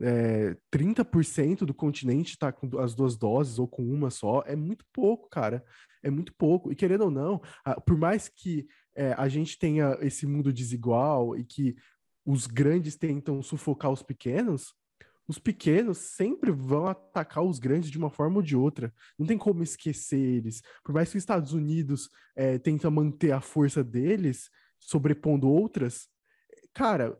é, 0.00 0.56
30% 0.70 1.64
do 1.64 1.74
continente 1.74 2.34
está 2.34 2.52
com 2.52 2.78
as 2.78 2.94
duas 2.94 3.16
doses 3.16 3.58
ou 3.58 3.66
com 3.66 3.82
uma 3.82 4.10
só, 4.10 4.44
é 4.46 4.54
muito 4.54 4.84
pouco, 4.92 5.28
cara. 5.28 5.64
É 6.04 6.08
muito 6.10 6.32
pouco. 6.38 6.70
E 6.70 6.76
querendo 6.76 7.06
ou 7.06 7.10
não, 7.10 7.42
por 7.84 7.98
mais 7.98 8.28
que 8.28 8.64
é, 8.94 9.12
a 9.14 9.28
gente 9.28 9.58
tenha 9.58 9.98
esse 10.02 10.24
mundo 10.24 10.52
desigual 10.52 11.36
e 11.36 11.44
que 11.44 11.74
os 12.24 12.46
grandes 12.46 12.94
tentam 12.96 13.42
sufocar 13.42 13.90
os 13.90 14.04
pequenos, 14.04 14.72
os 15.28 15.38
pequenos 15.38 15.98
sempre 15.98 16.50
vão 16.50 16.86
atacar 16.86 17.42
os 17.44 17.58
grandes 17.58 17.90
de 17.90 17.98
uma 17.98 18.10
forma 18.10 18.36
ou 18.36 18.42
de 18.42 18.54
outra. 18.56 18.92
Não 19.18 19.26
tem 19.26 19.36
como 19.36 19.62
esquecer 19.62 20.18
eles. 20.18 20.62
Por 20.84 20.94
mais 20.94 21.10
que 21.10 21.16
os 21.16 21.22
Estados 21.22 21.52
Unidos 21.52 22.08
é, 22.36 22.58
tenta 22.58 22.90
manter 22.90 23.32
a 23.32 23.40
força 23.40 23.82
deles, 23.82 24.48
sobrepondo 24.78 25.48
outras, 25.48 26.08
cara, 26.72 27.18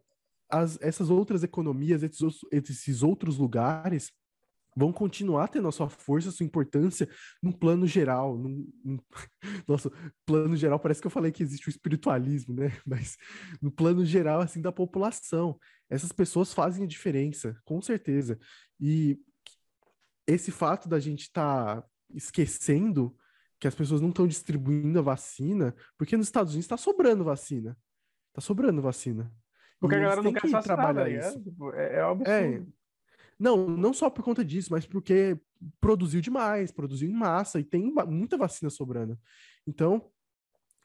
as- 0.48 0.78
essas 0.80 1.10
outras 1.10 1.42
economias, 1.42 2.02
esses, 2.02 2.20
esses 2.52 3.02
outros 3.02 3.38
lugares 3.38 4.12
vão 4.76 4.92
continuar 4.92 5.49
tendo 5.49 5.66
a 5.68 5.73
sua 5.73 5.88
força, 5.88 6.28
a 6.28 6.33
sua 6.33 6.45
importância 6.45 7.09
num 7.42 7.50
plano 7.50 7.87
geral. 7.87 8.37
Num, 8.37 8.71
num- 8.85 8.99
Nossa, 9.66 9.90
plano 10.26 10.54
geral, 10.54 10.78
parece 10.78 11.00
que 11.00 11.06
eu 11.06 11.11
falei 11.11 11.33
que 11.33 11.42
existe 11.42 11.68
o 11.68 11.71
espiritualismo, 11.71 12.54
né? 12.54 12.71
Mas 12.87 13.16
no 13.62 13.71
plano 13.73 14.04
geral, 14.04 14.40
assim, 14.40 14.61
da 14.61 14.71
população. 14.71 15.59
Essas 15.88 16.12
pessoas 16.12 16.52
fazem 16.52 16.85
a 16.85 16.88
diferença, 16.88 17.56
com 17.64 17.80
certeza. 17.80 18.38
E 18.78 19.18
esse 20.26 20.50
fato 20.50 20.88
da 20.88 20.99
gente 21.00 21.23
estar 21.23 21.83
esquecendo 22.11 23.16
que 23.59 23.66
as 23.66 23.75
pessoas 23.75 24.00
não 24.02 24.11
estão 24.11 24.26
distribuindo 24.26 24.99
a 24.99 25.02
vacina, 25.02 25.75
porque 25.97 26.16
nos 26.16 26.26
Estados 26.26 26.52
Unidos 26.52 26.66
está 26.66 26.76
sobrando 26.76 27.25
vacina. 27.25 27.76
Tá 28.35 28.40
sobrando 28.42 28.83
vacina. 28.83 29.33
Porque 29.80 29.95
E 29.95 29.99
a 29.99 30.02
galera 30.02 30.23
não 30.23 30.33
quer 30.33 30.42
que 30.42 30.49
se 30.49 30.52
vacinar, 30.52 30.76
tá 30.76 30.83
trabalhar 30.83 31.09
ligado? 31.09 31.30
isso. 31.30 31.42
Tipo, 31.42 31.73
é, 31.73 31.95
é 31.95 32.30
É. 32.30 32.62
não, 33.38 33.69
não 33.69 33.93
só 33.93 34.09
por 34.09 34.25
conta 34.25 34.45
disso, 34.45 34.69
mas 34.71 34.87
porque 34.87 35.38
produziu 35.81 36.21
demais, 36.21 36.71
produziu 36.71 37.09
em 37.09 37.12
massa 37.12 37.61
e 37.61 37.64
tem 37.64 37.93
muita 38.07 38.37
vacina 38.37 38.71
sobrando. 38.71 39.19
Então, 39.66 40.11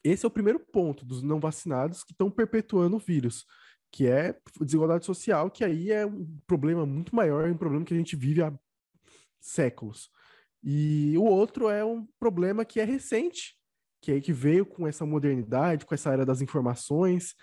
esse 0.03 0.25
é 0.25 0.27
o 0.27 0.31
primeiro 0.31 0.59
ponto 0.59 1.05
dos 1.05 1.21
não 1.21 1.39
vacinados 1.39 2.03
que 2.03 2.11
estão 2.11 2.29
perpetuando 2.29 2.95
o 2.95 2.99
vírus. 2.99 3.45
que 3.91 4.07
é 4.07 4.39
desigualdade 4.61 5.05
social, 5.05 5.51
que 5.51 5.63
aí 5.63 5.91
é 5.91 6.05
um 6.05 6.25
problema 6.47 6.85
muito 6.85 7.13
maior, 7.13 7.47
é 7.47 7.51
um 7.51 7.57
problema 7.57 7.83
que 7.83 7.93
a 7.93 7.97
gente 7.97 8.15
vive 8.15 8.41
há 8.41 8.53
séculos. 9.39 10.09
E 10.63 11.17
o 11.17 11.23
outro 11.23 11.67
é 11.67 11.83
um 11.83 12.07
problema 12.19 12.63
que 12.63 12.79
é 12.79 12.85
recente, 12.85 13.55
que 14.01 14.13
é 14.13 14.21
que 14.21 14.31
veio 14.31 14.65
com 14.65 14.87
essa 14.87 15.05
modernidade, 15.05 15.85
com 15.85 15.93
essa 15.93 16.11
era 16.13 16.25
das 16.25 16.41
informações, 16.41 17.35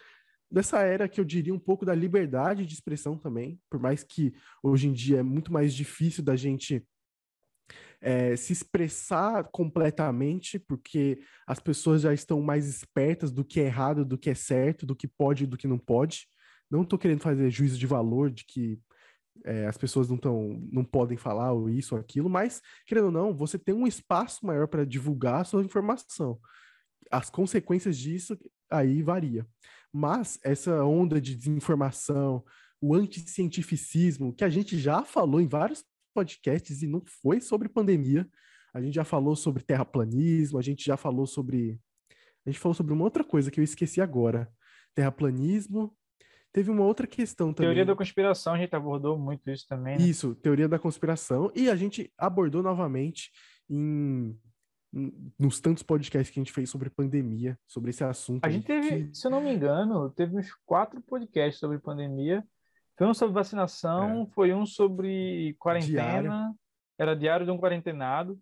dessa 0.50 0.80
era 0.80 1.08
que 1.08 1.20
eu 1.20 1.24
diria 1.24 1.54
um 1.54 1.58
pouco 1.58 1.84
da 1.84 1.94
liberdade 1.94 2.66
de 2.66 2.74
expressão 2.74 3.16
também, 3.16 3.60
por 3.70 3.80
mais 3.80 4.02
que 4.02 4.32
hoje 4.62 4.88
em 4.88 4.92
dia 4.92 5.18
é 5.18 5.22
muito 5.22 5.52
mais 5.52 5.74
difícil 5.74 6.22
da 6.22 6.36
gente 6.36 6.86
é, 8.00 8.36
se 8.36 8.52
expressar 8.52 9.44
completamente, 9.50 10.58
porque 10.58 11.20
as 11.46 11.58
pessoas 11.58 12.02
já 12.02 12.12
estão 12.14 12.40
mais 12.40 12.66
espertas 12.66 13.32
do 13.32 13.44
que 13.44 13.60
é 13.60 13.64
errado, 13.64 14.04
do 14.04 14.16
que 14.16 14.30
é 14.30 14.34
certo, 14.34 14.86
do 14.86 14.96
que 14.96 15.08
pode 15.08 15.44
e 15.44 15.46
do 15.46 15.56
que 15.56 15.66
não 15.66 15.78
pode. 15.78 16.26
Não 16.70 16.82
estou 16.82 16.98
querendo 16.98 17.20
fazer 17.20 17.50
juízo 17.50 17.78
de 17.78 17.86
valor 17.86 18.30
de 18.30 18.44
que 18.44 18.80
é, 19.44 19.66
as 19.66 19.76
pessoas 19.76 20.08
não, 20.08 20.16
tão, 20.16 20.60
não 20.70 20.84
podem 20.84 21.16
falar 21.16 21.52
ou 21.52 21.70
isso 21.70 21.94
ou 21.94 22.00
aquilo, 22.00 22.28
mas, 22.28 22.60
querendo 22.86 23.06
ou 23.06 23.12
não, 23.12 23.34
você 23.34 23.58
tem 23.58 23.74
um 23.74 23.86
espaço 23.86 24.44
maior 24.44 24.66
para 24.68 24.84
divulgar 24.84 25.40
a 25.40 25.44
sua 25.44 25.62
informação. 25.62 26.38
As 27.10 27.30
consequências 27.30 27.96
disso 27.96 28.38
aí 28.70 29.02
varia. 29.02 29.46
Mas 29.92 30.38
essa 30.42 30.84
onda 30.84 31.20
de 31.20 31.34
desinformação, 31.34 32.44
o 32.80 32.94
anticientificismo, 32.94 34.32
que 34.32 34.44
a 34.44 34.48
gente 34.48 34.78
já 34.78 35.02
falou 35.02 35.40
em 35.40 35.48
vários 35.48 35.84
podcasts 36.14 36.82
e 36.82 36.86
não 36.86 37.02
foi 37.22 37.40
sobre 37.40 37.68
pandemia, 37.68 38.28
a 38.72 38.80
gente 38.80 38.94
já 38.94 39.04
falou 39.04 39.34
sobre 39.34 39.62
terraplanismo, 39.62 40.58
a 40.58 40.62
gente 40.62 40.84
já 40.84 40.96
falou 40.96 41.26
sobre. 41.26 41.80
A 42.46 42.50
gente 42.50 42.60
falou 42.60 42.74
sobre 42.74 42.92
uma 42.92 43.04
outra 43.04 43.24
coisa 43.24 43.50
que 43.50 43.60
eu 43.60 43.64
esqueci 43.64 44.00
agora. 44.00 44.50
Terraplanismo, 44.94 45.96
Teve 46.52 46.70
uma 46.70 46.84
outra 46.84 47.06
questão 47.06 47.52
também. 47.52 47.68
Teoria 47.68 47.84
da 47.84 47.94
conspiração, 47.94 48.54
a 48.54 48.58
gente 48.58 48.74
abordou 48.74 49.18
muito 49.18 49.50
isso 49.50 49.66
também. 49.68 49.98
Né? 49.98 50.04
Isso, 50.04 50.34
teoria 50.34 50.68
da 50.68 50.78
conspiração. 50.78 51.52
E 51.54 51.68
a 51.68 51.76
gente 51.76 52.10
abordou 52.16 52.62
novamente 52.62 53.30
em, 53.68 53.78
em, 54.28 54.36
nos 54.92 55.60
tantos 55.60 55.82
podcasts 55.82 56.32
que 56.32 56.40
a 56.40 56.42
gente 56.42 56.52
fez 56.52 56.70
sobre 56.70 56.88
pandemia, 56.88 57.58
sobre 57.66 57.90
esse 57.90 58.02
assunto. 58.02 58.44
A 58.44 58.48
gente 58.48 58.66
teve, 58.66 59.08
que... 59.08 59.14
se 59.16 59.26
eu 59.26 59.30
não 59.30 59.40
me 59.40 59.52
engano, 59.52 60.10
teve 60.10 60.36
uns 60.36 60.52
quatro 60.64 61.00
podcasts 61.00 61.58
sobre 61.58 61.78
pandemia. 61.78 62.44
Foi 62.96 63.06
um 63.06 63.14
sobre 63.14 63.34
vacinação, 63.34 64.22
é. 64.22 64.34
foi 64.34 64.52
um 64.52 64.66
sobre 64.66 65.54
quarentena, 65.58 65.92
diário. 65.92 66.32
era 66.98 67.14
diário 67.14 67.46
de 67.46 67.52
um 67.52 67.58
quarentenado. 67.58 68.38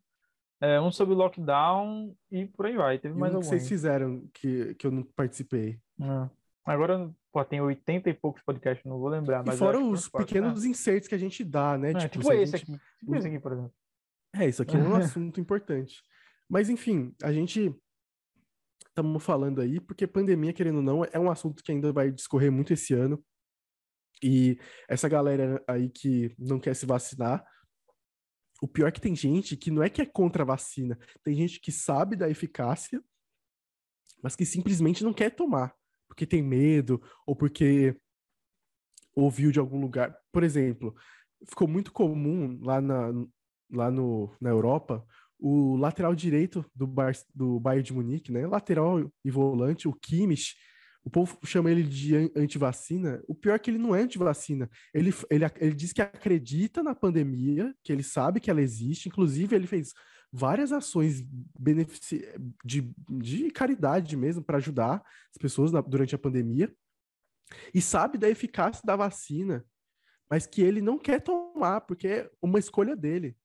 É, 0.59 0.81
um 0.81 0.91
sobre 0.91 1.15
lockdown 1.15 2.17
e 2.31 2.47
por 2.47 2.65
aí 2.65 2.77
vai. 2.77 2.99
Teve 2.99 3.15
e 3.15 3.19
mais 3.19 3.35
um 3.35 3.41
que 3.41 3.47
vocês 3.47 3.69
fizeram 3.69 4.27
que, 4.33 4.75
que 4.77 4.87
eu 4.87 4.91
não 4.91 5.03
participei. 5.03 5.79
É. 6.01 6.31
Agora, 6.65 7.11
pô, 7.31 7.45
tem 7.45 7.61
80 7.61 8.09
e 8.09 8.15
poucos 8.15 8.43
podcasts, 8.43 8.85
não 8.87 8.99
vou 8.99 9.09
lembrar. 9.09 9.45
Mas 9.45 9.57
e 9.57 9.59
fora 9.59 9.79
os 9.79 10.09
pequenos 10.09 10.65
né? 10.65 10.71
inserts 10.71 11.07
que 11.07 11.15
a 11.15 11.19
gente 11.19 11.45
dá, 11.45 11.77
né? 11.77 11.91
É, 11.91 11.95
tipo, 12.09 12.21
tipo 12.21 12.33
esse 12.33 12.57
gente... 12.57 12.73
aqui. 12.73 12.83
Tipo 12.99 13.17
esse 13.17 13.29
aqui, 13.29 13.39
por 13.39 13.53
exemplo. 13.53 13.73
É, 14.35 14.47
isso 14.47 14.63
aqui 14.63 14.77
é 14.77 14.81
um 14.81 14.97
assunto 14.97 15.39
importante. 15.39 16.03
Mas, 16.49 16.69
enfim, 16.69 17.15
a 17.23 17.33
gente 17.33 17.75
estamos 18.89 19.23
falando 19.23 19.61
aí, 19.61 19.79
porque 19.81 20.07
pandemia, 20.07 20.53
querendo 20.53 20.77
ou 20.77 20.83
não, 20.83 21.05
é 21.05 21.19
um 21.19 21.31
assunto 21.31 21.63
que 21.63 21.71
ainda 21.71 21.93
vai 21.93 22.11
discorrer 22.11 22.51
muito 22.51 22.73
esse 22.73 22.95
ano. 22.95 23.23
E 24.23 24.59
essa 24.89 25.09
galera 25.09 25.63
aí 25.69 25.91
que 25.91 26.35
não 26.39 26.59
quer 26.59 26.75
se 26.75 26.87
vacinar, 26.87 27.45
o 28.63 28.67
pior 28.67 28.89
é 28.89 28.93
que 28.93 29.01
tem 29.01 29.15
gente 29.15 29.55
que 29.55 29.71
não 29.71 29.83
é 29.83 29.91
que 29.91 30.01
é 30.01 30.07
contra 30.07 30.43
a 30.43 30.47
vacina, 30.47 30.99
tem 31.23 31.35
gente 31.35 31.61
que 31.61 31.71
sabe 31.71 32.17
da 32.17 32.31
eficácia, 32.31 33.03
mas 34.23 34.35
que 34.35 34.47
simplesmente 34.47 35.05
não 35.05 35.13
quer 35.13 35.31
tomar 35.31 35.77
porque 36.17 36.27
tem 36.27 36.43
medo 36.43 37.03
ou 37.27 37.37
porque 37.37 37.95
ouviu 39.15 39.53
de 39.53 39.59
algum 39.59 39.79
lugar. 39.79 40.17
Por 40.33 40.43
exemplo, 40.43 40.97
ficou 41.47 41.69
muito 41.69 41.93
comum 41.93 42.59
lá 42.63 42.81
na, 42.81 43.13
lá 43.71 43.91
no, 43.91 44.35
na 44.41 44.49
Europa 44.49 45.07
o 45.39 45.77
lateral 45.77 46.15
direito 46.15 46.65
do, 46.75 46.87
Bar, 46.87 47.13
do 47.35 47.61
Bayern 47.61 47.85
de 47.85 47.93
Munique, 47.93 48.33
né? 48.33 48.47
Lateral 48.47 49.11
e 49.25 49.31
volante, 49.31 49.89
o 49.89 49.93
Kimmich. 49.93 50.55
O 51.05 51.11
povo 51.11 51.39
chama 51.45 51.71
ele 51.71 51.85
de 51.85 52.33
antivacina. 52.37 53.23
O 53.29 53.35
pior 53.35 53.55
é 53.55 53.59
que 53.59 53.71
ele 53.71 53.79
não 53.79 53.95
é 53.95 54.03
antivacina. 54.03 54.69
Ele, 54.93 55.15
ele, 55.31 55.45
ele 55.61 55.75
diz 55.75 55.93
que 55.93 56.03
acredita 56.03 56.83
na 56.83 56.95
pandemia, 56.95 57.73
que 57.85 57.93
ele 57.93 58.03
sabe 58.03 58.41
que 58.41 58.51
ela 58.51 58.61
existe. 58.61 59.09
Inclusive, 59.09 59.55
ele 59.55 59.69
fez 59.69 59.93
várias 60.33 60.73
ações 60.73 61.25
de, 62.65 62.93
de 63.09 63.51
caridade 63.51 64.17
mesmo 64.17 64.43
para 64.43 64.59
ajudar 64.59 65.03
as 65.31 65.39
pessoas 65.39 65.71
na, 65.71 65.81
durante 65.81 66.15
a 66.15 66.19
pandemia 66.19 66.75
e 67.73 67.81
sabe 67.81 68.19
da 68.19 68.29
eficácia 68.29 68.83
da 68.85 68.97
vacina, 68.97 69.65
mas 70.29 70.47
que 70.47 70.61
ele 70.61 70.81
não 70.81 70.99
quer 70.99 71.21
tomar 71.21 71.83
porque 71.83 72.09
é 72.09 72.31
uma 72.43 72.59
escolha 72.59 72.97
dele. 72.97 73.37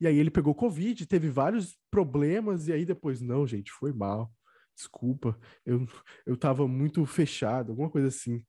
E 0.00 0.06
aí 0.06 0.18
ele 0.18 0.30
pegou 0.30 0.54
Covid, 0.54 1.06
teve 1.06 1.30
vários 1.30 1.76
problemas, 1.90 2.68
e 2.68 2.72
aí 2.72 2.84
depois, 2.84 3.20
não, 3.20 3.46
gente, 3.46 3.70
foi 3.72 3.92
mal. 3.92 4.32
Desculpa, 4.74 5.38
eu, 5.64 5.86
eu 6.26 6.36
tava 6.36 6.66
muito 6.66 7.04
fechado, 7.06 7.70
alguma 7.70 7.90
coisa 7.90 8.08
assim. 8.08 8.44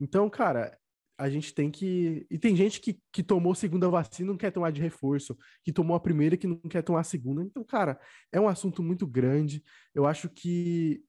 Então, 0.00 0.28
cara, 0.28 0.76
a 1.18 1.28
gente 1.28 1.52
tem 1.52 1.70
que. 1.70 2.26
E 2.30 2.38
tem 2.38 2.54
gente 2.54 2.80
que, 2.80 3.00
que 3.12 3.22
tomou 3.22 3.54
segunda 3.54 3.88
vacina 3.88 4.28
e 4.28 4.30
não 4.30 4.36
quer 4.38 4.52
tomar 4.52 4.70
de 4.70 4.80
reforço, 4.80 5.36
que 5.64 5.72
tomou 5.72 5.96
a 5.96 6.00
primeira 6.00 6.36
que 6.36 6.46
não 6.46 6.58
quer 6.58 6.82
tomar 6.82 7.00
a 7.00 7.04
segunda. 7.04 7.42
Então, 7.42 7.64
cara, 7.64 8.00
é 8.32 8.40
um 8.40 8.48
assunto 8.48 8.82
muito 8.82 9.06
grande. 9.06 9.62
Eu 9.94 10.06
acho 10.06 10.28
que 10.28 11.02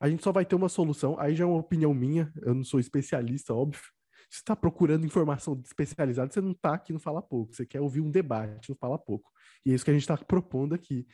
a 0.00 0.08
gente 0.08 0.24
só 0.24 0.32
vai 0.32 0.46
ter 0.46 0.54
uma 0.54 0.68
solução. 0.68 1.18
Aí 1.20 1.34
já 1.34 1.44
é 1.44 1.46
uma 1.46 1.58
opinião 1.58 1.92
minha, 1.92 2.32
eu 2.42 2.54
não 2.54 2.64
sou 2.64 2.80
especialista, 2.80 3.52
óbvio. 3.54 3.82
Você 4.30 4.38
está 4.38 4.54
procurando 4.54 5.04
informação 5.04 5.60
especializada, 5.64 6.32
você 6.32 6.40
não 6.40 6.52
está 6.52 6.74
aqui 6.74 6.92
no 6.92 7.00
Fala 7.00 7.20
Pouco, 7.20 7.52
você 7.52 7.66
quer 7.66 7.80
ouvir 7.80 8.00
um 8.00 8.10
debate 8.10 8.70
no 8.70 8.76
Fala 8.76 8.96
Pouco. 8.96 9.28
E 9.66 9.72
é 9.72 9.74
isso 9.74 9.84
que 9.84 9.90
a 9.90 9.94
gente 9.94 10.02
está 10.02 10.16
propondo 10.16 10.72
aqui. 10.72 11.06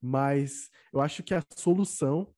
Mas 0.00 0.70
eu 0.92 1.00
acho 1.00 1.22
que 1.22 1.34
a 1.34 1.42
solução 1.56 2.32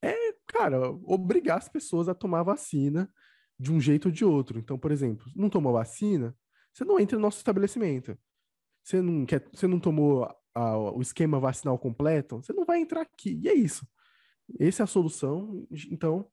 é, 0.00 0.32
cara, 0.46 0.90
obrigar 1.04 1.58
as 1.58 1.68
pessoas 1.68 2.08
a 2.08 2.14
tomar 2.14 2.44
vacina 2.44 3.10
de 3.58 3.72
um 3.72 3.80
jeito 3.80 4.06
ou 4.06 4.12
de 4.12 4.24
outro. 4.24 4.58
Então, 4.58 4.78
por 4.78 4.92
exemplo, 4.92 5.26
não 5.34 5.50
tomou 5.50 5.72
vacina, 5.72 6.36
você 6.72 6.84
não 6.84 7.00
entra 7.00 7.16
no 7.16 7.22
nosso 7.22 7.38
estabelecimento. 7.38 8.16
Você 8.84 9.02
não, 9.02 9.26
quer, 9.26 9.48
você 9.52 9.66
não 9.66 9.80
tomou 9.80 10.28
a, 10.54 10.78
o 10.78 11.02
esquema 11.02 11.40
vacinal 11.40 11.76
completo, 11.76 12.36
você 12.36 12.52
não 12.52 12.64
vai 12.64 12.78
entrar 12.78 13.00
aqui. 13.00 13.40
E 13.42 13.48
é 13.48 13.54
isso. 13.54 13.86
Essa 14.60 14.82
é 14.82 14.84
a 14.84 14.86
solução. 14.86 15.66
Então, 15.90 16.30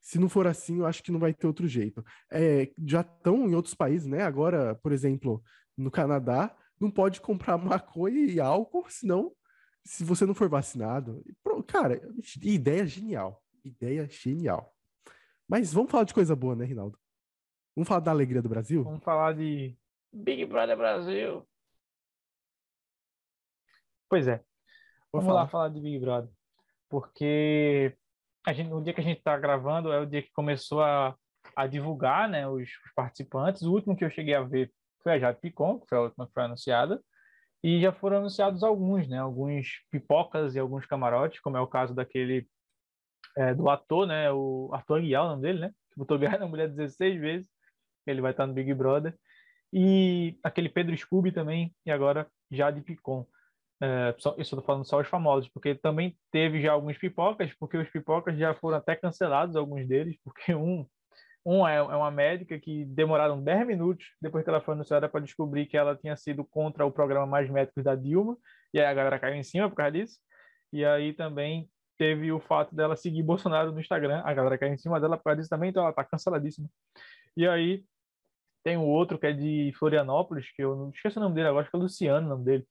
se 0.00 0.18
não 0.18 0.28
for 0.28 0.46
assim, 0.46 0.78
eu 0.78 0.86
acho 0.86 1.02
que 1.02 1.12
não 1.12 1.20
vai 1.20 1.34
ter 1.34 1.46
outro 1.46 1.66
jeito. 1.66 2.04
É, 2.30 2.70
já 2.86 3.00
estão 3.00 3.48
em 3.48 3.54
outros 3.54 3.74
países, 3.74 4.06
né? 4.06 4.22
Agora, 4.22 4.74
por 4.76 4.92
exemplo, 4.92 5.42
no 5.76 5.90
Canadá, 5.90 6.54
não 6.80 6.90
pode 6.90 7.20
comprar 7.20 7.58
maconha 7.58 8.24
e 8.24 8.40
álcool, 8.40 8.86
senão, 8.88 9.32
se 9.84 10.04
você 10.04 10.24
não 10.24 10.34
for 10.34 10.48
vacinado. 10.48 11.22
Cara, 11.66 12.00
ideia 12.42 12.86
genial. 12.86 13.42
Ideia 13.64 14.08
genial. 14.08 14.74
Mas 15.48 15.72
vamos 15.72 15.90
falar 15.90 16.04
de 16.04 16.14
coisa 16.14 16.36
boa, 16.36 16.54
né, 16.54 16.64
Rinaldo? 16.64 16.98
Vamos 17.74 17.88
falar 17.88 18.00
da 18.00 18.10
alegria 18.10 18.42
do 18.42 18.48
Brasil? 18.48 18.84
Vamos 18.84 19.04
falar 19.04 19.34
de 19.34 19.76
Big 20.12 20.44
Brother 20.46 20.76
Brasil. 20.76 21.46
Pois 24.08 24.26
é. 24.26 24.42
Vamos 25.12 25.26
falar. 25.26 25.42
lá 25.42 25.48
falar 25.48 25.68
de 25.68 25.80
Big 25.80 25.98
Brother. 25.98 26.30
Porque 26.88 27.96
a 28.48 28.52
gente, 28.54 28.70
no 28.70 28.82
dia 28.82 28.94
que 28.94 29.00
a 29.00 29.04
gente 29.04 29.18
está 29.18 29.36
gravando 29.36 29.92
é 29.92 30.00
o 30.00 30.06
dia 30.06 30.22
que 30.22 30.32
começou 30.32 30.82
a, 30.82 31.14
a 31.54 31.66
divulgar 31.66 32.26
né, 32.28 32.48
os, 32.48 32.62
os, 32.62 32.92
participantes. 32.94 33.60
O 33.60 33.72
último 33.72 33.94
que 33.94 34.02
eu 34.02 34.10
cheguei 34.10 34.34
a 34.34 34.42
ver 34.42 34.72
foi 35.02 35.12
a 35.12 35.18
Jade 35.18 35.38
Picon, 35.38 35.78
que 35.78 35.86
foi 35.86 35.98
a 35.98 36.00
última 36.02 36.26
que 36.26 36.32
foi 36.32 36.44
anunciada. 36.44 36.98
E 37.62 37.78
já 37.78 37.92
foram 37.92 38.18
anunciados 38.18 38.62
alguns, 38.62 39.06
né? 39.06 39.18
Alguns 39.18 39.82
pipocas 39.90 40.54
e 40.54 40.58
alguns 40.58 40.86
camarotes, 40.86 41.40
como 41.40 41.58
é 41.58 41.60
o 41.60 41.66
caso 41.66 41.94
daquele 41.94 42.48
é, 43.36 43.52
do 43.52 43.68
ator, 43.68 44.06
né? 44.06 44.32
O 44.32 44.70
Arthur 44.72 44.98
Aguiar, 44.98 45.24
o 45.24 45.28
nome 45.28 45.42
dele, 45.42 45.60
né? 45.60 45.70
Que 45.90 45.98
botou 45.98 46.18
Guerra 46.18 46.38
na 46.38 46.46
Mulher 46.46 46.68
16 46.68 47.20
vezes. 47.20 47.50
Ele 48.06 48.22
vai 48.22 48.30
estar 48.30 48.46
no 48.46 48.54
Big 48.54 48.72
Brother. 48.72 49.14
E 49.70 50.38
aquele 50.42 50.70
Pedro 50.70 50.96
Scooby 50.96 51.32
também, 51.32 51.74
e 51.84 51.90
agora 51.90 52.26
Jade 52.50 52.80
Picon. 52.80 53.26
É, 53.80 54.14
isso 54.38 54.54
eu 54.54 54.60
tô 54.60 54.66
falando 54.66 54.84
só 54.84 55.00
os 55.00 55.06
famosos, 55.06 55.48
porque 55.50 55.74
também 55.74 56.16
teve 56.32 56.60
já 56.60 56.72
alguns 56.72 56.98
pipocas, 56.98 57.52
porque 57.54 57.76
os 57.76 57.88
pipocas 57.88 58.36
já 58.36 58.54
foram 58.54 58.78
até 58.78 58.96
cancelados, 58.96 59.54
alguns 59.56 59.86
deles, 59.86 60.16
porque 60.24 60.54
um, 60.54 60.86
um 61.46 61.66
é, 61.66 61.76
é 61.76 61.82
uma 61.82 62.10
médica 62.10 62.58
que 62.58 62.84
demoraram 62.86 63.42
10 63.42 63.66
minutos 63.66 64.06
depois 64.20 64.42
que 64.42 64.50
ela 64.50 64.60
foi 64.60 64.74
anunciada 64.74 65.08
para 65.08 65.20
descobrir 65.20 65.66
que 65.66 65.76
ela 65.76 65.96
tinha 65.96 66.16
sido 66.16 66.44
contra 66.44 66.84
o 66.84 66.90
programa 66.92 67.26
Mais 67.26 67.48
Médicos 67.48 67.84
da 67.84 67.94
Dilma, 67.94 68.36
e 68.74 68.80
aí 68.80 68.86
a 68.86 68.94
galera 68.94 69.18
caiu 69.18 69.34
em 69.34 69.42
cima 69.42 69.68
por 69.68 69.76
causa 69.76 69.92
disso. 69.92 70.18
E 70.72 70.84
aí 70.84 71.14
também 71.14 71.70
teve 71.96 72.30
o 72.32 72.40
fato 72.40 72.74
dela 72.74 72.96
seguir 72.96 73.22
Bolsonaro 73.22 73.72
no 73.72 73.80
Instagram, 73.80 74.22
a 74.24 74.34
galera 74.34 74.58
caiu 74.58 74.74
em 74.74 74.78
cima 74.78 75.00
dela 75.00 75.16
por 75.16 75.24
causa 75.24 75.36
disso 75.38 75.50
também, 75.50 75.70
então 75.70 75.82
ela 75.82 75.92
tá 75.92 76.04
canceladíssima. 76.04 76.68
E 77.36 77.46
aí 77.46 77.84
tem 78.64 78.76
o 78.76 78.82
outro 78.82 79.18
que 79.18 79.26
é 79.26 79.32
de 79.32 79.72
Florianópolis, 79.78 80.50
que 80.52 80.62
eu 80.62 80.76
não 80.76 80.90
esqueci 80.90 81.16
o 81.18 81.20
nome 81.22 81.34
dele 81.34 81.48
agora, 81.48 81.62
acho 81.62 81.70
que 81.70 81.76
é 81.76 81.80
Luciano 81.80 82.26
o 82.26 82.30
nome 82.30 82.44
dele. 82.44 82.66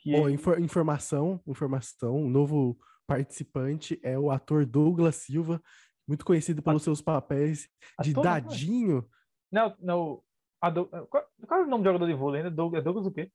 Que... 0.00 0.14
Oh, 0.14 0.28
infor 0.28 0.58
informação, 0.60 1.40
informação, 1.46 2.16
um 2.16 2.30
novo 2.30 2.78
participante 3.06 4.00
é 4.02 4.18
o 4.18 4.30
ator 4.30 4.64
Douglas 4.64 5.16
Silva, 5.16 5.62
muito 6.08 6.24
conhecido 6.24 6.62
pelos 6.62 6.82
seus 6.82 7.00
papéis 7.02 7.68
de 8.02 8.10
Ator, 8.10 8.14
foi? 8.14 8.22
Dadinho. 8.22 9.08
Não, 9.52 9.76
não. 9.80 10.22
Do- 10.72 10.86
Qual, 10.86 11.24
qual 11.46 11.60
é 11.60 11.64
o 11.64 11.66
nome 11.66 11.84
do 11.84 11.86
jogador 11.86 12.06
de 12.06 12.14
vôlei? 12.14 12.42
É 12.42 12.50
Douglas 12.50 13.06
o 13.06 13.10
quê? 13.10 13.30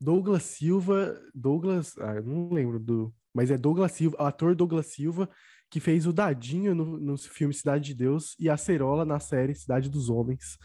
Douglas 0.00 0.44
Silva, 0.44 1.20
Douglas, 1.34 1.96
ah, 1.98 2.14
eu 2.14 2.22
não 2.24 2.50
lembro 2.50 2.78
do, 2.78 3.14
mas 3.34 3.50
é 3.50 3.58
Douglas 3.58 3.92
Silva, 3.92 4.16
o 4.18 4.24
ator 4.26 4.54
Douglas 4.54 4.86
Silva, 4.86 5.28
que 5.70 5.78
fez 5.78 6.06
o 6.06 6.12
Dadinho 6.12 6.74
no, 6.74 6.98
no 6.98 7.18
filme 7.18 7.52
Cidade 7.52 7.84
de 7.84 7.94
Deus 7.94 8.34
e 8.38 8.48
a 8.48 8.56
Cerola 8.56 9.04
na 9.04 9.20
série 9.20 9.54
Cidade 9.54 9.90
dos 9.90 10.08
Homens. 10.08 10.58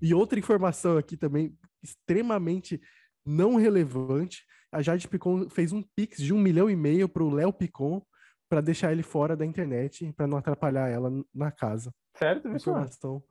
E 0.00 0.14
outra 0.14 0.38
informação 0.38 0.96
aqui 0.96 1.16
também 1.16 1.56
extremamente 1.82 2.80
não 3.24 3.56
relevante, 3.56 4.44
a 4.70 4.80
Jade 4.82 5.06
Picon 5.08 5.48
fez 5.50 5.72
um 5.72 5.82
pix 5.82 6.18
de 6.18 6.32
um 6.32 6.38
milhão 6.38 6.68
e 6.70 6.76
meio 6.76 7.08
pro 7.08 7.30
Léo 7.30 7.52
Picon 7.52 8.04
para 8.48 8.60
deixar 8.60 8.92
ele 8.92 9.02
fora 9.02 9.36
da 9.36 9.46
internet, 9.46 10.12
para 10.12 10.26
não 10.26 10.38
atrapalhar 10.38 10.88
ela 10.88 11.10
na 11.34 11.50
casa. 11.50 11.94
Mano? 12.44 12.56
Informação. 12.56 13.22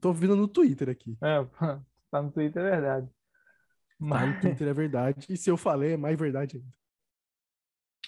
Tô 0.00 0.12
vendo 0.12 0.36
no 0.36 0.46
Twitter 0.46 0.88
aqui. 0.88 1.16
É, 1.22 1.44
tá 2.10 2.22
no 2.22 2.30
Twitter, 2.30 2.62
é 2.64 2.70
verdade. 2.70 3.06
Tá 3.08 3.12
Mas, 3.98 4.34
no 4.34 4.40
Twitter 4.40 4.68
é 4.68 4.72
verdade. 4.72 5.26
E 5.28 5.36
se 5.36 5.50
eu 5.50 5.56
falei, 5.56 5.92
é 5.92 5.96
mais 5.96 6.18
verdade 6.18 6.56
ainda. 6.56 6.72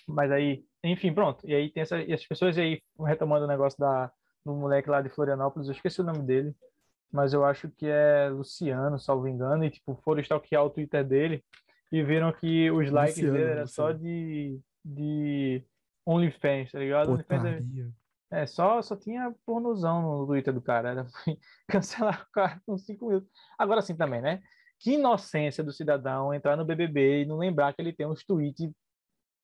mas 0.07 0.31
aí, 0.31 0.65
enfim, 0.83 1.13
pronto. 1.13 1.47
E 1.49 1.55
aí 1.55 1.71
tem 1.71 1.83
essa, 1.83 2.01
essas 2.03 2.27
pessoas 2.27 2.57
aí, 2.59 2.83
retomando 3.01 3.45
o 3.45 3.49
negócio 3.49 3.79
da, 3.79 4.13
do 4.45 4.55
moleque 4.55 4.91
lá 4.91 5.01
de 5.01 5.09
Florianópolis, 5.09 5.69
eu 5.69 5.75
esqueci 5.75 6.01
o 6.01 6.05
nome 6.05 6.23
dele, 6.23 6.55
mas 7.15 7.33
eu 7.33 7.45
acho 7.45 7.71
que 7.71 7.87
é 7.87 8.29
Luciano, 8.29 8.99
salvo 8.99 9.29
engano, 9.29 9.65
e 9.65 9.71
tipo, 9.71 9.95
foram 10.03 10.21
stalkear 10.21 10.65
o 10.65 10.71
Twitter 10.71 11.05
dele 11.05 11.45
e 11.93 12.03
viram 12.03 12.33
que 12.33 12.69
os 12.73 12.91
likes 12.91 13.19
Luciano, 13.19 13.39
dele 13.39 13.51
era 13.53 13.67
só 13.69 13.93
de, 13.93 14.61
de 14.85 15.65
OnlyFans, 16.05 16.73
tá 16.73 16.81
ligado? 16.81 17.13
OnlyFans 17.13 17.45
é-. 17.45 18.41
É, 18.43 18.47
só, 18.47 18.83
só 18.83 18.97
tinha 18.97 19.33
pornozão 19.47 20.03
no 20.03 20.27
Twitter 20.27 20.53
do 20.53 20.61
cara. 20.61 20.91
Era 20.91 21.07
cancelar 21.71 22.27
o 22.29 22.33
cara 22.33 22.61
com 22.67 22.77
cinco 22.77 23.07
minutos. 23.07 23.31
Agora 23.57 23.81
sim 23.81 23.95
também, 23.95 24.21
né? 24.21 24.43
Que 24.81 24.95
inocência 24.95 25.63
do 25.63 25.73
cidadão 25.73 26.35
entrar 26.35 26.57
no 26.57 26.65
BBB 26.65 27.23
e 27.23 27.27
não 27.27 27.37
lembrar 27.37 27.73
que 27.73 27.81
ele 27.81 27.93
tem 27.93 28.09
uns 28.09 28.25
tweets, 28.25 28.69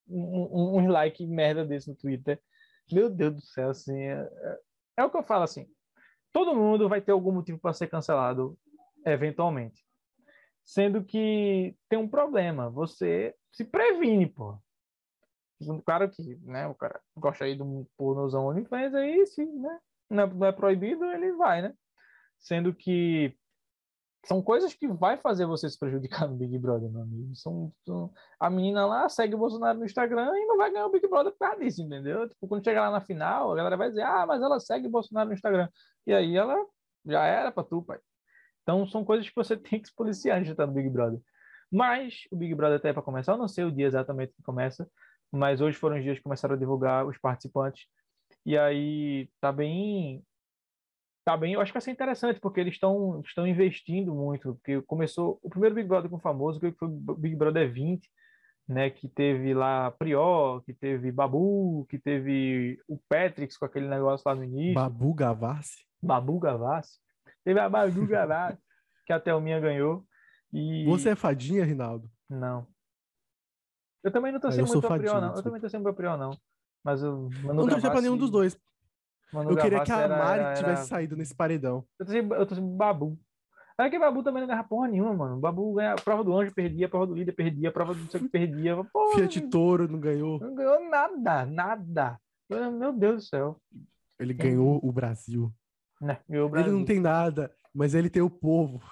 um, 0.09 0.49
um, 0.51 0.79
uns 0.79 0.89
like 0.91 1.25
merda 1.25 1.65
desse 1.65 1.89
no 1.89 1.95
Twitter. 1.95 2.41
Meu 2.91 3.09
Deus 3.09 3.33
do 3.37 3.41
céu, 3.43 3.71
assim. 3.71 3.97
É, 3.97 4.29
é- 4.29 4.59
é 4.97 5.05
o 5.05 5.11
que 5.11 5.17
eu 5.17 5.23
falo, 5.23 5.45
assim. 5.45 5.69
Todo 6.33 6.55
mundo 6.55 6.89
vai 6.89 7.01
ter 7.01 7.13
algum 7.13 7.33
motivo 7.33 7.59
para 7.59 7.73
ser 7.73 7.89
cancelado, 7.89 8.59
eventualmente. 9.05 9.85
Sendo 10.65 11.05
que 11.05 11.77
tem 11.89 11.99
um 11.99 12.09
problema. 12.09 12.71
Você 12.71 13.35
se 13.53 13.65
previne, 13.65 14.27
pô. 14.27 14.59
O 15.61 15.83
cara 15.83 16.09
que, 16.09 16.37
né, 16.43 16.67
o 16.67 16.75
cara 16.75 17.01
gosta 17.17 17.45
aí 17.45 17.55
de 17.55 17.63
um 17.63 17.87
pornozão 17.97 18.47
OnlyFans, 18.47 18.95
aí 18.95 19.27
sim, 19.27 19.47
né? 19.59 19.79
Não 20.09 20.23
é, 20.23 20.27
não 20.27 20.47
é 20.47 20.53
proibido, 20.53 21.05
ele 21.05 21.33
vai, 21.33 21.63
né? 21.63 21.75
Sendo 22.39 22.75
que 22.75 23.37
são 24.27 24.43
coisas 24.43 24.75
que 24.75 24.87
vai 24.87 25.17
fazer 25.17 25.47
você 25.47 25.69
se 25.69 25.79
prejudicar 25.79 26.29
no 26.29 26.37
Big 26.37 26.59
Brother, 26.59 26.91
meu 26.91 27.03
amigo. 27.03 27.35
São, 27.35 27.73
são- 27.87 28.13
A 28.39 28.51
menina 28.51 28.87
lá 28.87 29.09
segue 29.09 29.35
o 29.35 29.39
Bolsonaro 29.39 29.79
no 29.79 29.85
Instagram 29.85 30.31
e 30.37 30.47
não 30.47 30.57
vai 30.57 30.71
ganhar 30.71 30.87
o 30.87 30.91
Big 30.91 31.07
Brother 31.09 31.33
por 31.33 31.39
causa 31.39 31.59
disso, 31.61 31.83
entendeu? 31.83 32.29
Tipo, 32.29 32.47
quando 32.49 32.65
chegar 32.65 32.83
lá 32.83 32.91
na 32.91 33.01
final, 33.01 33.53
a 33.53 33.57
galera 33.57 33.77
vai 33.77 33.89
dizer, 33.89 34.03
ah, 34.03 34.27
mas 34.27 34.43
ela 34.43 34.61
segue 34.61 34.87
o 34.89 34.91
Bolsonaro 34.91 35.29
no 35.29 35.35
Instagram. 35.35 35.69
E 36.07 36.13
aí 36.13 36.37
ela 36.37 36.55
já 37.07 37.25
era 37.25 37.51
pra 37.51 37.65
tu, 37.65 37.83
pai. 37.83 37.99
Então 38.63 38.87
são 38.87 39.05
coisas 39.05 39.29
que 39.29 39.35
você 39.35 39.57
tem 39.59 39.81
que 39.81 39.89
se 39.89 39.95
policiar 39.95 40.37
antes 40.37 40.47
de 40.49 40.53
estar 40.53 40.67
no 40.67 40.73
Big 40.73 40.91
Brother. 40.91 41.21
Mas 41.73 42.23
o 42.31 42.37
Big 42.37 42.55
Brother 42.55 42.79
até 42.79 42.91
é 42.91 42.93
para 42.93 43.03
começar, 43.03 43.33
eu 43.33 43.39
não 43.39 43.49
sei 43.49 43.65
o 43.65 43.73
dia 43.73 43.87
exatamente 43.87 44.33
que 44.35 44.43
começa, 44.43 44.89
mas 45.33 45.61
hoje 45.61 45.77
foram 45.79 45.97
os 45.99 46.03
dias 46.03 46.19
que 46.19 46.23
começaram 46.25 46.55
a 46.55 46.59
divulgar 46.59 47.07
os 47.07 47.17
participantes. 47.19 47.87
E 48.45 48.57
aí 48.59 49.31
tá 49.41 49.53
bem. 49.53 50.25
Tá 51.31 51.37
bem, 51.37 51.53
eu 51.53 51.61
acho 51.61 51.71
que 51.71 51.75
vai 51.77 51.81
ser 51.81 51.93
interessante, 51.93 52.41
porque 52.41 52.59
eles 52.59 52.75
estão 52.75 53.21
estão 53.25 53.47
investindo 53.47 54.13
muito. 54.13 54.55
Porque 54.57 54.83
começou 54.83 55.39
o 55.45 55.49
primeiro 55.49 55.77
Big 55.77 55.87
Brother 55.87 56.11
com 56.11 56.17
o 56.17 56.21
famoso, 56.21 56.59
que 56.59 56.73
foi 56.73 56.89
o 56.89 57.15
Big 57.15 57.37
Brother 57.37 57.73
20, 57.73 58.11
né? 58.67 58.91
Que 58.91 59.07
teve 59.09 59.55
lá 59.55 59.93
Prió, 59.93 60.59
que 60.63 60.75
teve 60.75 61.13
Babu, 61.13 61.87
que 61.89 62.01
teve 62.01 62.81
o 62.89 62.99
Patrix 63.09 63.57
com 63.57 63.65
aquele 63.65 63.87
negócio 63.87 64.25
lá 64.29 64.35
no 64.35 64.43
início. 64.43 64.75
Babu 64.75 65.15
Gavassi. 65.15 65.85
Babu 66.03 66.41
Gavassi. 66.41 66.99
Teve 67.45 67.61
a 67.61 67.69
Babu 67.69 68.05
Gavassi, 68.09 68.59
que 69.07 69.13
a 69.13 69.21
Thelminha 69.21 69.61
ganhou. 69.61 70.05
E... 70.53 70.85
Você 70.87 71.11
é 71.11 71.15
fadinha, 71.15 71.65
Rinaldo? 71.65 72.11
Não. 72.29 72.67
Eu 74.03 74.11
também 74.11 74.33
não 74.33 74.41
tô 74.41 74.49
Ah, 74.49 74.51
sendo 74.51 74.63
eu 74.65 74.67
muito 74.67 74.81
pra 74.81 74.89
fadinho, 74.89 75.21
não. 75.21 75.37
Eu 75.37 75.43
também 75.45 75.61
tô 75.61 75.69
sendo 75.69 75.85
pra 75.85 75.93
Prió, 75.93 76.17
não. 76.17 76.37
Mas 76.83 77.01
Manu 77.05 77.55
Não 77.55 77.69
torcia 77.69 77.89
pra 77.89 78.01
nenhum 78.01 78.15
Gavassi- 78.15 78.19
dos 78.19 78.31
dois. 78.31 78.59
Manu 79.33 79.51
Eu 79.51 79.57
queria 79.57 79.81
que 79.83 79.89
Gavassi 79.91 80.13
a 80.13 80.17
Mari 80.19 80.41
era- 80.41 80.55
tivesse 80.55 80.73
era- 80.83 80.87
saído 80.87 81.17
nesse 81.17 81.35
paredão. 81.35 81.85
Eu 81.99 82.47
tô 82.47 82.55
eu 82.55 82.63
Babu. 82.63 83.19
É 83.79 83.89
que 83.89 83.99
Babu 83.99 84.23
também 84.23 84.43
não 84.43 84.49
ganha 84.49 84.63
porra 84.63 84.89
nenhuma, 84.89 85.15
mano. 85.15 85.39
Babu 85.41 85.73
ganha 85.75 85.93
a 85.93 85.97
prova 85.97 86.23
do 86.23 86.37
anjo, 86.37 86.53
perdia, 86.55 86.87
a 86.87 86.89
prova 86.91 87.07
do 87.07 87.15
líder, 87.15 87.33
perdia, 87.33 87.71
a 87.71 87.73
prova 87.73 87.95
do 87.95 88.01
não 88.21 88.29
perdia. 88.29 88.77
Porra, 88.93 89.15
Fiat 89.17 89.41
Toro 89.49 89.89
não 89.89 89.99
ganhou. 89.99 90.39
não 90.39 90.55
ganhou 90.55 90.91
nada, 90.91 91.47
nada. 91.47 92.19
Meu 92.51 92.93
Deus 92.93 93.17
do 93.17 93.23
céu. 93.29 93.57
Ele 94.19 94.35
ganhou 94.35 94.79
o 94.83 94.93
Brasil. 94.93 95.51
Né? 96.01 96.19
Ganhou 96.29 96.45
o 96.45 96.49
Ele 96.49 96.53
Brasil. 96.53 96.73
não 96.79 96.85
tem 96.85 97.01
nada, 97.01 97.51
mas 97.75 97.95
ele 97.95 98.11
tem 98.11 98.21
o 98.21 98.29
povo. 98.29 98.83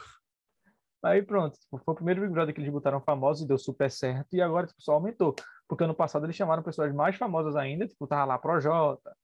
Aí 1.05 1.22
pronto, 1.22 1.59
tipo, 1.59 1.79
foi 1.79 1.92
o 1.92 1.96
primeiro 1.96 2.20
Big 2.22 2.33
Brother 2.33 2.55
que 2.55 2.61
eles 2.61 2.72
botaram 2.72 3.01
famosos 3.01 3.44
e 3.44 3.46
deu 3.48 3.57
super 3.59 3.90
certo, 3.90 4.35
e 4.35 4.40
agora 4.42 4.66
tipo, 4.66 4.81
só 4.83 4.94
aumentou. 4.94 5.35
Porque 5.68 5.85
ano 5.85 5.94
passado 5.94 6.24
eles 6.27 6.35
chamaram 6.35 6.62
pessoas 6.62 6.92
mais 6.94 7.14
famosas 7.16 7.55
ainda, 7.57 7.87
tipo, 7.87 8.07
tava 8.07 8.24
lá 8.24 8.38
Projota, 8.38 9.14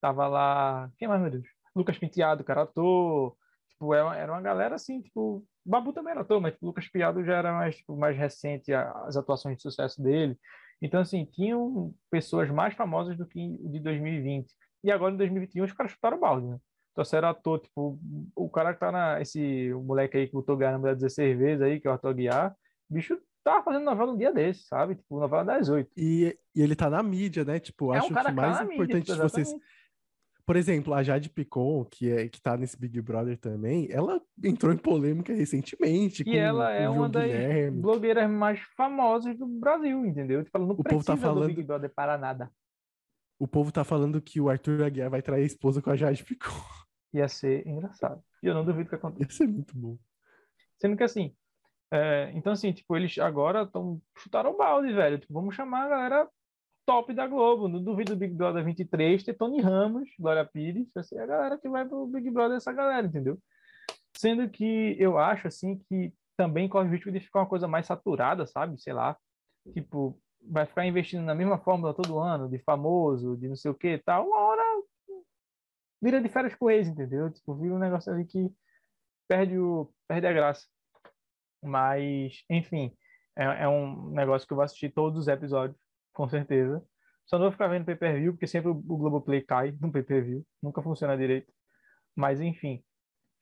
tava 0.00 0.26
lá. 0.26 0.90
Quem 0.98 1.08
mais, 1.08 1.20
meu 1.20 1.30
Deus? 1.30 1.46
Lucas 1.74 1.98
Penteado, 1.98 2.44
cara, 2.44 2.62
ator. 2.62 3.36
Tipo, 3.70 3.94
era 3.94 4.04
uma, 4.04 4.16
era 4.16 4.32
uma 4.32 4.40
galera 4.40 4.74
assim, 4.74 5.00
tipo. 5.00 5.44
Babu 5.64 5.92
também 5.92 6.12
era 6.12 6.20
ator, 6.20 6.40
mas 6.40 6.54
tipo, 6.54 6.66
Lucas 6.66 6.88
Penteado 6.88 7.24
já 7.24 7.36
era 7.36 7.52
mais, 7.52 7.76
tipo, 7.76 7.96
mais 7.96 8.16
recente 8.16 8.72
as 8.72 9.16
atuações 9.16 9.56
de 9.56 9.62
sucesso 9.62 10.02
dele. 10.02 10.38
Então, 10.80 11.00
assim, 11.00 11.24
tinham 11.24 11.94
pessoas 12.10 12.50
mais 12.50 12.74
famosas 12.74 13.16
do 13.16 13.26
que 13.26 13.58
o 13.60 13.68
de 13.68 13.80
2020. 13.80 14.52
E 14.84 14.90
agora 14.90 15.12
em 15.12 15.16
2021 15.16 15.64
os 15.64 15.72
caras 15.72 15.92
chutaram 15.92 16.16
o 16.16 16.20
balde, 16.20 16.46
né? 16.46 16.58
Trouxeram 16.94 17.28
ator, 17.28 17.60
tipo, 17.60 17.98
o 18.34 18.48
cara 18.48 18.72
que 18.72 18.80
tá 18.80 18.92
na. 18.92 19.20
Esse 19.20 19.72
o 19.72 19.82
moleque 19.82 20.16
aí 20.16 20.26
que 20.26 20.32
botou 20.32 20.56
ganhar 20.56 20.72
na 20.72 20.78
mulher 20.78 20.94
16 20.94 21.36
vezes 21.36 21.62
aí, 21.62 21.80
que 21.80 21.86
é 21.86 21.90
o 21.90 21.92
Arthur 21.94 22.14
Guiar, 22.14 22.56
o 22.88 22.94
bicho 22.94 23.18
tava 23.44 23.62
fazendo 23.62 23.84
novela 23.84 24.12
um 24.12 24.16
dia 24.16 24.32
desse, 24.32 24.64
sabe? 24.66 24.96
Tipo, 24.96 25.20
novela 25.20 25.44
das 25.44 25.68
oito. 25.68 25.90
E, 25.96 26.36
e 26.54 26.62
ele 26.62 26.74
tá 26.74 26.90
na 26.90 27.02
mídia, 27.02 27.44
né? 27.44 27.60
Tipo, 27.60 27.94
É 27.94 27.98
um 27.98 28.00
acho 28.00 28.14
cara 28.14 28.30
que 28.30 28.34
que 28.34 28.40
tá 28.40 28.46
mais 28.46 28.60
mídia, 28.60 28.74
importante 28.74 29.04
tipo, 29.04 29.16
de 29.16 29.22
vocês. 29.22 29.54
Por 30.46 30.54
exemplo, 30.54 30.94
a 30.94 31.02
Jade 31.02 31.28
Picon, 31.28 31.84
que, 31.84 32.08
é, 32.08 32.28
que 32.28 32.40
tá 32.40 32.56
nesse 32.56 32.78
Big 32.78 33.00
Brother 33.00 33.36
também, 33.36 33.88
ela 33.90 34.20
entrou 34.44 34.72
em 34.72 34.76
polêmica 34.76 35.34
recentemente 35.34 36.22
com 36.24 36.30
E 36.30 36.36
ela 36.36 36.70
é 36.70 36.88
uma 36.88 37.08
das 37.08 37.24
Guilherme. 37.24 37.80
blogueiras 37.80 38.30
mais 38.30 38.60
famosas 38.76 39.36
do 39.36 39.44
Brasil, 39.46 40.06
entendeu? 40.06 40.44
Tipo, 40.44 40.56
ela 40.58 40.66
não 40.66 40.74
O 40.74 40.76
povo 40.76 40.88
precisa 40.88 41.14
tá 41.14 41.16
falando- 41.16 41.48
do 41.48 41.54
Big 41.54 41.62
Brother 41.64 41.92
para 41.92 42.16
nada. 42.16 42.48
O 43.40 43.48
povo 43.48 43.72
tá 43.72 43.82
falando 43.84 44.22
que 44.22 44.40
o 44.40 44.48
Arthur 44.48 44.84
Aguiar 44.84 45.10
vai 45.10 45.20
trair 45.20 45.42
a 45.42 45.46
esposa 45.46 45.82
com 45.82 45.90
a 45.90 45.96
Jade 45.96 46.22
Picon. 46.24 46.48
Ia 47.12 47.28
ser 47.28 47.66
engraçado. 47.66 48.22
E 48.42 48.46
eu 48.46 48.54
não 48.54 48.64
duvido 48.64 48.88
que 48.88 48.94
aconteça. 48.94 49.24
Ia 49.24 49.36
ser 49.36 49.46
muito 49.48 49.76
bom. 49.76 49.98
Sendo 50.78 50.96
que 50.96 51.02
assim, 51.02 51.34
é, 51.92 52.30
então 52.34 52.52
assim, 52.52 52.72
tipo, 52.72 52.96
eles 52.96 53.18
agora 53.18 53.62
estão 53.64 54.00
chutaram 54.16 54.52
o 54.52 54.56
balde, 54.56 54.92
velho. 54.92 55.18
Tipo, 55.18 55.34
vamos 55.34 55.54
chamar 55.56 55.86
a 55.86 55.88
galera 55.88 56.28
top 56.86 57.12
da 57.12 57.26
Globo. 57.26 57.68
Não 57.68 57.82
duvido 57.82 58.14
do 58.14 58.18
Big 58.18 58.32
Brother 58.32 58.64
23 58.64 59.22
ter 59.22 59.34
Tony 59.34 59.60
Ramos, 59.60 60.08
Glória 60.18 60.44
Pires, 60.44 60.88
vai 60.94 61.04
ser 61.04 61.18
a 61.18 61.26
galera 61.26 61.58
que 61.58 61.68
vai 61.68 61.84
pro 61.84 62.06
Big 62.06 62.30
Brother 62.30 62.56
essa 62.56 62.72
galera, 62.72 63.06
entendeu? 63.06 63.38
Sendo 64.16 64.48
que 64.48 64.96
eu 64.98 65.18
acho 65.18 65.48
assim 65.48 65.78
que 65.90 66.14
também 66.36 66.68
corre 66.68 66.88
o 66.88 66.92
risco 66.92 67.10
de 67.10 67.20
ficar 67.20 67.40
uma 67.40 67.48
coisa 67.48 67.66
mais 67.66 67.86
saturada, 67.86 68.46
sabe? 68.46 68.80
Sei 68.80 68.92
lá. 68.92 69.16
Tipo, 69.74 70.18
vai 70.40 70.64
ficar 70.64 70.86
investindo 70.86 71.24
na 71.24 71.34
mesma 71.34 71.58
fórmula 71.58 71.92
todo 71.92 72.18
ano, 72.18 72.48
de 72.48 72.58
famoso, 72.60 73.36
de 73.36 73.48
não 73.48 73.56
sei 73.56 73.70
o 73.70 73.74
que 73.74 73.94
e 73.94 73.98
tal. 73.98 74.28
Uma 74.28 74.38
hora 74.38 74.62
vira 76.00 76.20
de 76.20 76.28
férias 76.28 76.54
com 76.54 76.70
ex, 76.70 76.88
entendeu? 76.88 77.30
Tipo, 77.32 77.54
vira 77.54 77.74
um 77.74 77.78
negócio 77.78 78.12
ali 78.12 78.24
que 78.24 78.50
perde, 79.28 79.58
o, 79.58 79.92
perde 80.06 80.26
a 80.26 80.32
graça. 80.32 80.66
Mas, 81.62 82.44
enfim, 82.48 82.96
é, 83.36 83.64
é 83.64 83.68
um 83.68 84.10
negócio 84.10 84.46
que 84.46 84.52
eu 84.52 84.56
vou 84.56 84.64
assistir 84.64 84.90
todos 84.90 85.18
os 85.18 85.28
episódios, 85.28 85.78
com 86.16 86.28
certeza. 86.28 86.82
Só 87.26 87.36
não 87.38 87.44
vou 87.46 87.52
ficar 87.52 87.68
vendo 87.68 87.84
pay-per-view, 87.84 88.32
porque 88.32 88.46
sempre 88.46 88.70
o 88.70 88.74
Globoplay 88.74 89.42
cai 89.42 89.72
no 89.80 89.92
pay-per-view. 89.92 90.44
Nunca 90.62 90.82
funciona 90.82 91.16
direito. 91.16 91.52
Mas, 92.16 92.40
enfim, 92.40 92.82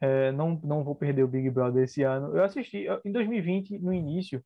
é, 0.01 0.33
não, 0.33 0.61
não 0.65 0.85
vou 0.85 0.95
perder 0.97 1.23
o 1.23 1.29
Big 1.29 1.51
Brother 1.51 1.85
esse 1.85 2.03
ano. 2.03 2.37
Eu 2.37 2.45
assisti, 2.45 2.87
em 3.05 3.13
2020, 3.13 3.79
no 3.79 3.93
início, 3.93 4.45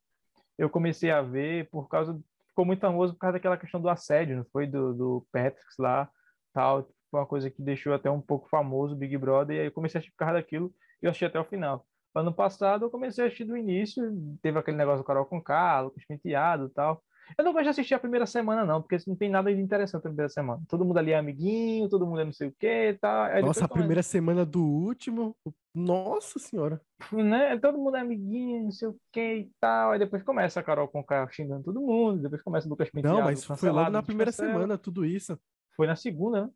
eu 0.59 0.69
comecei 0.71 1.11
a 1.11 1.23
ver 1.23 1.69
por 1.71 1.89
causa... 1.89 2.21
Ficou 2.49 2.65
muito 2.67 2.81
famoso 2.81 3.15
por 3.15 3.21
causa 3.21 3.35
daquela 3.35 3.57
questão 3.57 3.81
do 3.81 3.89
assédio, 3.89 4.37
não 4.37 4.45
foi? 4.53 4.67
Do, 4.67 4.93
do 4.95 5.27
Patrick 5.33 5.65
lá, 5.79 6.11
tal. 6.53 6.89
Foi 7.11 7.21
uma 7.21 7.27
coisa 7.27 7.51
que 7.51 7.63
deixou 7.63 7.95
até 7.95 8.11
um 8.11 8.21
pouco 8.21 8.49
famoso 8.49 8.95
o 8.95 8.99
Big 8.99 9.17
Brother. 9.17 9.57
E 9.57 9.61
aí 9.61 9.67
eu 9.69 9.73
comecei 9.73 9.99
a 9.99 10.01
assistir 10.01 10.13
por 10.13 10.19
causa 10.19 10.35
daquilo 10.35 10.75
e 11.03 11.07
eu 11.07 11.11
assisti 11.11 11.25
até 11.25 11.41
o 11.41 11.45
final. 11.45 11.87
Ano 12.15 12.35
passado 12.35 12.85
eu 12.85 12.91
comecei 12.91 13.25
a 13.25 13.27
assistir 13.29 13.45
do 13.45 13.57
início, 13.57 14.03
teve 14.43 14.59
aquele 14.59 14.77
negócio 14.77 15.03
do 15.03 15.07
Carol 15.07 15.25
com 15.25 15.41
K, 15.43 15.81
Lucas 15.83 16.05
e 16.25 16.69
tal. 16.75 17.03
Eu 17.37 17.45
não 17.45 17.53
gosto 17.53 17.65
de 17.65 17.71
assistir 17.71 17.95
a 17.95 17.99
primeira 17.99 18.27
semana, 18.27 18.65
não, 18.65 18.81
porque 18.81 18.97
não 19.07 19.17
tem 19.17 19.29
nada 19.29 19.55
de 19.55 19.61
interessante 19.61 20.05
na 20.05 20.11
primeira 20.11 20.29
semana. 20.29 20.63
Todo 20.69 20.85
mundo 20.85 20.99
ali 20.99 21.13
é 21.13 21.19
amiguinho, 21.19 21.89
todo 21.89 22.07
mundo 22.07 22.21
é 22.21 22.25
não 22.25 22.33
sei 22.33 22.49
o 22.49 22.55
que, 22.59 22.97
tá. 23.01 23.41
Nossa, 23.43 23.65
a 23.65 23.69
primeira 23.69 24.03
semana 24.03 24.47
do 24.47 24.63
último, 24.65 25.37
nossa 25.75 26.39
senhora. 26.39 26.81
Né? 27.13 27.59
Todo 27.59 27.79
mundo 27.79 27.97
é 27.97 28.01
amiguinho, 28.01 28.65
não 28.65 28.71
sei 28.71 28.89
o 28.89 28.97
que 29.13 29.35
e 29.35 29.51
tal. 29.61 29.93
Aí 29.93 29.99
depois 29.99 30.23
começa 30.23 30.61
a 30.61 30.63
Carol 30.63 30.89
com 30.89 31.01
o 31.01 31.05
carro 31.05 31.31
xingando 31.31 31.65
todo 31.65 31.81
mundo, 31.81 32.23
depois 32.23 32.43
começa 32.43 32.67
o 32.67 32.71
Lucas 32.71 32.91
Penteado. 32.91 33.19
Não, 33.19 33.25
mas 33.25 33.45
foi 33.45 33.71
logo 33.71 33.91
na 33.91 34.03
primeira 34.03 34.33
semana 34.33 34.79
tudo 34.79 35.05
isso. 35.05 35.39
Foi 35.77 35.87
na 35.87 35.97
segunda, 35.97 36.47
né? 36.47 36.51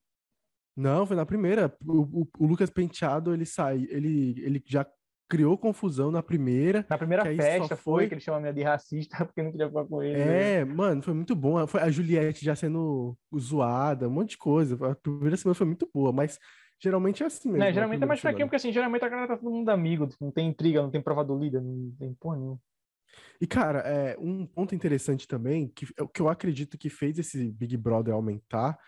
Não, 0.77 1.07
foi 1.07 1.17
na 1.17 1.27
primeira. 1.27 1.75
O, 1.87 2.23
o, 2.23 2.29
o 2.39 2.47
Lucas 2.47 2.71
Penteado, 2.71 3.35
ele 3.35 3.45
sai, 3.45 3.87
ele, 3.91 4.41
ele 4.43 4.63
já 4.67 4.87
criou 5.29 5.57
confusão 5.57 6.11
na 6.11 6.23
primeira. 6.23 6.85
Na 6.89 6.99
primeira 6.99 7.25
festa 7.25 7.77
foi... 7.77 7.77
foi 7.77 8.09
que 8.09 8.15
ele 8.15 8.21
chama 8.21 8.39
a 8.39 8.41
minha 8.41 8.53
de 8.53 8.63
racista 8.63 9.17
porque 9.25 9.43
não 9.43 9.51
queria 9.51 9.71
falar 9.71 9.87
com 9.87 10.03
ele. 10.03 10.21
É, 10.21 10.65
né? 10.65 10.65
mano, 10.65 11.03
foi 11.03 11.15
muito 11.15 11.35
bom. 11.35 11.67
Foi 11.67 11.81
a 11.81 11.91
Juliette 11.91 12.45
já 12.45 12.55
sendo 12.55 13.17
zoada, 13.39 14.09
um 14.09 14.13
monte 14.13 14.31
de 14.31 14.39
coisa. 14.39 14.75
A 14.91 14.95
primeira 14.95 15.37
semana 15.37 15.55
foi 15.55 15.67
muito 15.67 15.89
boa, 15.93 16.13
mas 16.13 16.39
geralmente 16.83 17.23
é 17.23 17.27
assim 17.27 17.51
mesmo. 17.51 17.65
É, 17.65 17.73
geralmente 17.73 18.03
é 18.03 18.07
mais 18.07 18.21
fraquinho, 18.21 18.47
porque 18.47 18.57
assim, 18.57 18.73
geralmente 18.73 19.05
a 19.05 19.09
galera 19.09 19.29
tá 19.29 19.37
todo 19.37 19.51
mundo 19.53 19.69
amigo, 19.69 20.09
não 20.21 20.31
tem 20.31 20.49
intriga, 20.49 20.83
não 20.83 20.91
tem 20.91 21.01
prova 21.01 21.25
do 21.25 21.39
líder, 21.39 21.63
não 21.63 21.93
tem 21.99 22.15
porra 22.15 22.37
nenhuma. 22.37 22.61
E, 23.41 23.47
cara, 23.47 23.81
é, 23.81 24.17
um 24.19 24.47
ponto 24.47 24.75
interessante 24.75 25.29
também, 25.29 25.69
que, 25.69 25.87
que 25.87 26.21
eu 26.21 26.29
acredito 26.29 26.79
que 26.79 26.89
fez 26.89 27.19
esse 27.19 27.51
Big 27.53 27.77
Brother 27.77 28.15
aumentar, 28.15 28.79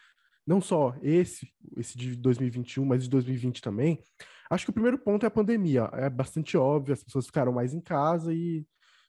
não 0.47 0.61
só 0.61 0.95
esse, 1.03 1.49
esse 1.77 1.97
de 1.97 2.17
2021, 2.17 2.85
mas 2.85 3.05
de 3.05 3.11
2020 3.11 3.61
também, 3.61 4.01
Acho 4.51 4.67
que 4.67 4.71
o 4.71 4.75
primeiro 4.75 4.99
ponto 4.99 5.25
é 5.25 5.27
a 5.27 5.31
pandemia. 5.31 5.89
É 5.93 6.09
bastante 6.11 6.57
óbvio, 6.57 6.93
as 6.93 7.03
pessoas 7.03 7.27
ficaram 7.27 7.53
mais 7.53 7.75
em 7.75 7.81
casa 7.81 8.33
e 8.33 8.67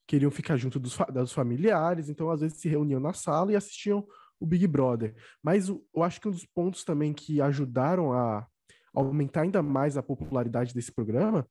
queriam 0.08 0.32
ficar 0.32 0.56
junto 0.58 0.80
dos, 0.80 0.98
dos 1.12 1.32
familiares, 1.32 2.10
então 2.10 2.30
às 2.30 2.42
vezes 2.42 2.60
se 2.60 2.70
reuniam 2.70 3.00
na 3.00 3.14
sala 3.14 3.52
e 3.52 3.56
assistiam 3.56 4.06
o 4.40 4.46
Big 4.46 4.68
Brother. 4.68 5.16
Mas 5.42 5.70
eu 5.70 6.04
acho 6.04 6.22
que 6.22 6.28
um 6.28 6.32
dos 6.32 6.46
pontos 6.46 6.84
também 6.84 7.14
que 7.14 7.42
ajudaram 7.42 8.14
a 8.14 8.46
aumentar 8.94 9.42
ainda 9.42 9.62
mais 9.62 9.98
a 9.98 10.04
popularidade 10.04 10.74
desse 10.74 10.92
programa 10.92 11.48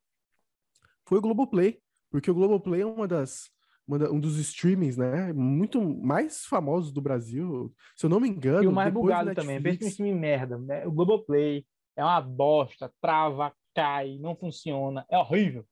foi 1.07 1.19
o 1.19 1.21
Globoplay, 1.21 1.79
porque 2.11 2.31
o 2.31 2.35
Globoplay 2.35 2.83
é 2.83 2.87
uma 2.87 3.07
das 3.07 3.53
uma 3.87 4.11
um 4.11 4.19
dos 4.19 4.39
streamings, 4.39 4.97
né, 4.97 5.31
muito 5.35 5.79
mais 5.83 6.47
famosos 6.47 6.91
do 6.91 7.03
Brasil, 7.03 7.71
se 7.95 8.07
eu 8.07 8.11
não 8.11 8.19
me 8.19 8.29
engano. 8.29 8.65
E 8.65 8.67
o 8.67 8.73
mais 8.73 8.93
bugado 8.93 9.27
Netflix... 9.27 9.59
também, 9.59 9.77
vê 9.77 9.91
se 9.91 10.03
me 10.03 10.15
merda, 10.15 10.57
né? 10.57 10.87
O 10.87 10.93
Globoplay 10.93 11.67
é 11.95 12.03
uma 12.03 12.21
bosta, 12.23 12.91
trava, 13.01 13.53
cai, 13.75 14.19
não 14.19 14.37
funciona, 14.37 15.05
é 15.09 15.19
horrível. 15.19 15.67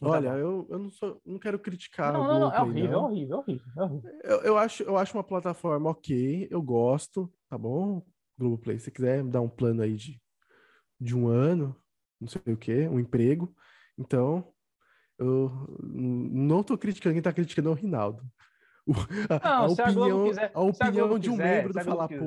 Olha, 0.00 0.28
eu, 0.30 0.66
eu 0.70 0.78
não, 0.78 0.90
sou, 0.90 1.20
não 1.26 1.38
quero 1.38 1.58
criticar. 1.58 2.12
Não, 2.12 2.24
não, 2.24 2.40
não, 2.40 2.52
é 2.54 2.62
horrível, 2.62 2.90
não. 2.92 3.00
é 3.00 3.10
horrível, 3.10 3.36
é 3.36 3.40
horrível, 3.40 3.72
é 3.76 3.82
horrível. 3.82 4.10
Eu, 4.22 4.40
eu, 4.42 4.58
acho, 4.58 4.82
eu 4.84 4.96
acho 4.96 5.16
uma 5.16 5.24
plataforma 5.24 5.90
ok, 5.90 6.46
eu 6.50 6.62
gosto, 6.62 7.32
tá 7.48 7.58
bom? 7.58 8.04
Globoplay, 8.38 8.78
se 8.78 8.90
quiser 8.90 9.22
me 9.24 9.30
dar 9.30 9.40
um 9.40 9.48
plano 9.48 9.82
aí 9.82 9.96
de, 9.96 10.20
de 10.98 11.16
um 11.16 11.26
ano, 11.26 11.76
não 12.20 12.28
sei 12.28 12.40
o 12.46 12.56
que, 12.56 12.88
um 12.88 13.00
emprego, 13.00 13.54
então 13.98 14.52
eu 15.18 15.50
não 15.82 16.62
tô 16.62 16.78
criticando, 16.78 17.14
quem 17.14 17.22
tá 17.22 17.32
criticando 17.32 17.68
é 17.68 17.72
o 17.72 17.74
Rinaldo. 17.74 18.22
a, 19.28 19.48
não, 19.48 19.64
a 19.64 19.66
opinião, 19.66 20.22
a, 20.24 20.28
quiser, 20.28 20.50
a 20.54 20.60
opinião 20.60 21.18
de 21.18 21.28
um 21.28 21.32
quiser, 21.32 21.56
membro 21.56 21.72
do 21.74 21.84
Fala 21.84 22.08
Pouco 22.08 22.24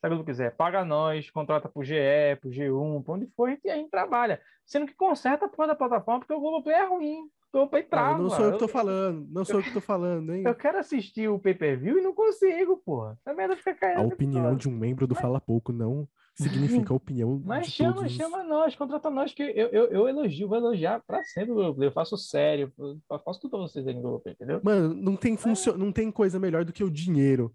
se 0.00 0.06
a 0.06 0.08
Globo 0.08 0.24
quiser, 0.24 0.56
paga 0.56 0.82
nós, 0.82 1.30
contrata 1.30 1.68
pro 1.68 1.84
GE, 1.84 1.94
pro 2.40 2.48
G1, 2.48 3.04
pra 3.04 3.14
onde 3.14 3.26
for, 3.36 3.48
a 3.48 3.50
gente, 3.52 3.68
a 3.68 3.76
gente 3.76 3.90
trabalha. 3.90 4.40
Sendo 4.64 4.86
que 4.86 4.94
conserta 4.94 5.44
a 5.44 5.48
porra 5.48 5.68
da 5.68 5.74
plataforma, 5.74 6.20
porque 6.20 6.32
o 6.32 6.40
Globoplay 6.40 6.74
é 6.74 6.88
ruim. 6.88 7.18
O 7.18 7.52
Globoplay 7.52 7.82
trava. 7.82 8.16
Não, 8.16 8.22
não 8.24 8.30
sou 8.30 8.46
eu 8.46 8.52
que 8.52 8.58
tô 8.58 8.68
falando, 8.68 9.26
não 9.28 9.44
sou 9.44 9.56
eu 9.56 9.62
que 9.62 9.72
tô 9.72 9.80
falando, 9.80 10.34
hein? 10.34 10.44
Eu 10.46 10.54
quero 10.54 10.78
assistir 10.78 11.28
o 11.28 11.38
pay-per-view 11.38 11.98
e 11.98 12.00
não 12.00 12.14
consigo, 12.14 12.78
porra. 12.78 13.18
A 13.26 13.34
merda 13.34 13.56
fica 13.56 13.74
caindo. 13.74 14.00
A 14.00 14.06
opinião 14.06 14.56
de 14.56 14.70
um 14.70 14.72
membro 14.72 15.06
do 15.06 15.14
Fala 15.14 15.38
Pouco 15.38 15.70
não 15.70 16.08
significa 16.34 16.94
a 16.94 16.96
opinião 16.96 17.38
Mas 17.44 17.66
chama, 17.66 17.96
todos... 17.96 18.12
chama 18.12 18.42
nós, 18.42 18.74
contrata 18.74 19.10
nós, 19.10 19.34
que 19.34 19.42
eu, 19.42 19.68
eu, 19.68 19.86
eu 19.88 20.08
elogio, 20.08 20.48
vou 20.48 20.56
elogiar 20.56 21.02
pra 21.06 21.22
sempre 21.24 21.50
o 21.50 21.56
Globoplay. 21.56 21.88
Eu 21.88 21.92
faço 21.92 22.16
sério, 22.16 22.72
eu 22.78 23.18
faço 23.22 23.38
tudo 23.38 23.50
pra 23.50 23.60
vocês 23.60 23.86
aí 23.86 23.92
no 23.92 24.00
Globoplay, 24.00 24.32
entendeu? 24.32 24.60
Mano, 24.62 24.94
não 24.94 25.14
tem, 25.14 25.36
funcio... 25.36 25.76
não 25.76 25.92
tem 25.92 26.10
coisa 26.10 26.40
melhor 26.40 26.64
do 26.64 26.72
que 26.72 26.82
o 26.82 26.90
dinheiro. 26.90 27.52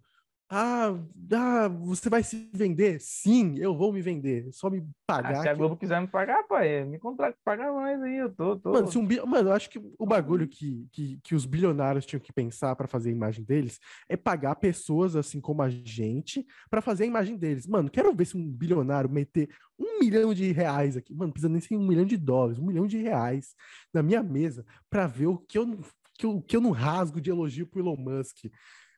Ah, 0.47 0.93
ah, 1.33 1.67
você 1.67 2.07
vai 2.07 2.21
se 2.21 2.49
vender? 2.53 2.99
Sim, 3.01 3.57
eu 3.57 3.75
vou 3.75 3.91
me 3.91 3.99
vender. 3.99 4.47
Só 4.51 4.69
me 4.69 4.87
pagar. 5.07 5.37
Ah, 5.37 5.41
se 5.41 5.49
a 5.49 5.53
Globo 5.55 5.75
quiser 5.75 5.99
me 5.99 6.07
pagar, 6.07 6.43
pai, 6.43 6.85
me 6.85 6.99
contrata, 6.99 7.35
paga 7.43 7.73
mais 7.73 7.99
aí, 8.03 8.17
eu 8.17 8.31
tô. 8.31 8.55
tô... 8.57 8.71
Mano, 8.71 8.87
um, 8.95 9.25
Mano, 9.25 9.49
eu 9.49 9.53
acho 9.53 9.69
que 9.71 9.81
o 9.97 10.05
bagulho 10.05 10.47
que, 10.47 10.87
que, 10.91 11.19
que 11.23 11.33
os 11.33 11.47
bilionários 11.47 12.05
tinham 12.05 12.19
que 12.19 12.31
pensar 12.31 12.75
para 12.75 12.87
fazer 12.87 13.09
a 13.09 13.13
imagem 13.13 13.43
deles 13.43 13.79
é 14.07 14.15
pagar 14.15 14.55
pessoas 14.55 15.15
assim 15.15 15.41
como 15.41 15.63
a 15.63 15.69
gente 15.69 16.45
para 16.69 16.81
fazer 16.81 17.05
a 17.05 17.07
imagem 17.07 17.35
deles. 17.37 17.65
Mano, 17.65 17.89
quero 17.89 18.13
ver 18.13 18.25
se 18.25 18.37
um 18.37 18.47
bilionário 18.47 19.09
meter 19.09 19.49
um 19.79 19.99
milhão 19.99 20.31
de 20.31 20.51
reais 20.51 20.95
aqui. 20.95 21.11
Mano, 21.11 21.33
precisa 21.33 21.49
nem 21.49 21.59
ser 21.59 21.75
um 21.75 21.87
milhão 21.87 22.05
de 22.05 22.17
dólares, 22.17 22.59
um 22.59 22.67
milhão 22.67 22.85
de 22.85 22.97
reais 22.97 23.55
na 23.91 24.03
minha 24.03 24.21
mesa 24.21 24.63
para 24.91 25.07
ver 25.07 25.25
o 25.25 25.39
que 25.39 25.57
eu, 25.57 25.79
que 26.19 26.25
eu, 26.27 26.41
que 26.41 26.55
eu 26.55 26.61
não 26.61 26.69
rasgo 26.69 27.19
de 27.19 27.31
elogio 27.31 27.65
pro 27.65 27.79
Elon 27.79 27.97
Musk. 27.97 28.45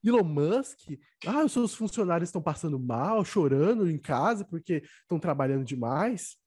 Elon 0.03 0.23
Musk, 0.23 0.79
ah, 1.25 1.43
os 1.43 1.51
seus 1.51 1.73
funcionários 1.73 2.29
estão 2.29 2.41
passando 2.41 2.79
mal, 2.79 3.23
chorando 3.25 3.89
em 3.89 3.97
casa 3.97 4.45
porque 4.45 4.83
estão 5.01 5.19
trabalhando 5.19 5.65
demais, 5.65 6.37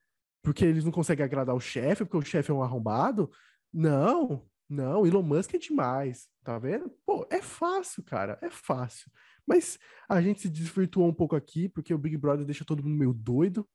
porque 0.43 0.65
eles 0.65 0.85
não 0.85 0.93
conseguem 0.93 1.25
agradar 1.25 1.55
o 1.55 1.61
chefe, 1.61 2.05
porque 2.05 2.17
o 2.17 2.23
chefe 2.23 2.51
é 2.51 2.55
um 2.55 2.63
arrombado. 2.63 3.31
Não, 3.73 4.47
não, 4.69 5.05
Elon 5.05 5.23
Musk 5.23 5.55
é 5.55 5.59
demais, 5.59 6.29
tá 6.45 6.59
vendo? 6.59 6.91
Pô, 7.05 7.27
é 7.31 7.43
fácil, 7.43 8.05
cara, 8.05 8.39
é 8.41 8.49
fácil. 8.49 9.11
Mas 9.47 9.79
a 10.09 10.23
gente 10.23 10.43
se 10.43 10.49
desvirtuou 10.49 11.09
um 11.09 11.15
pouco 11.15 11.35
aqui, 11.35 11.69
porque 11.69 11.93
o 11.93 11.99
Big 11.99 12.17
Brother 12.17 12.47
deixa 12.47 12.65
todo 12.65 12.83
mundo 12.83 12.97
meio 12.97 13.13
doido. 13.13 13.69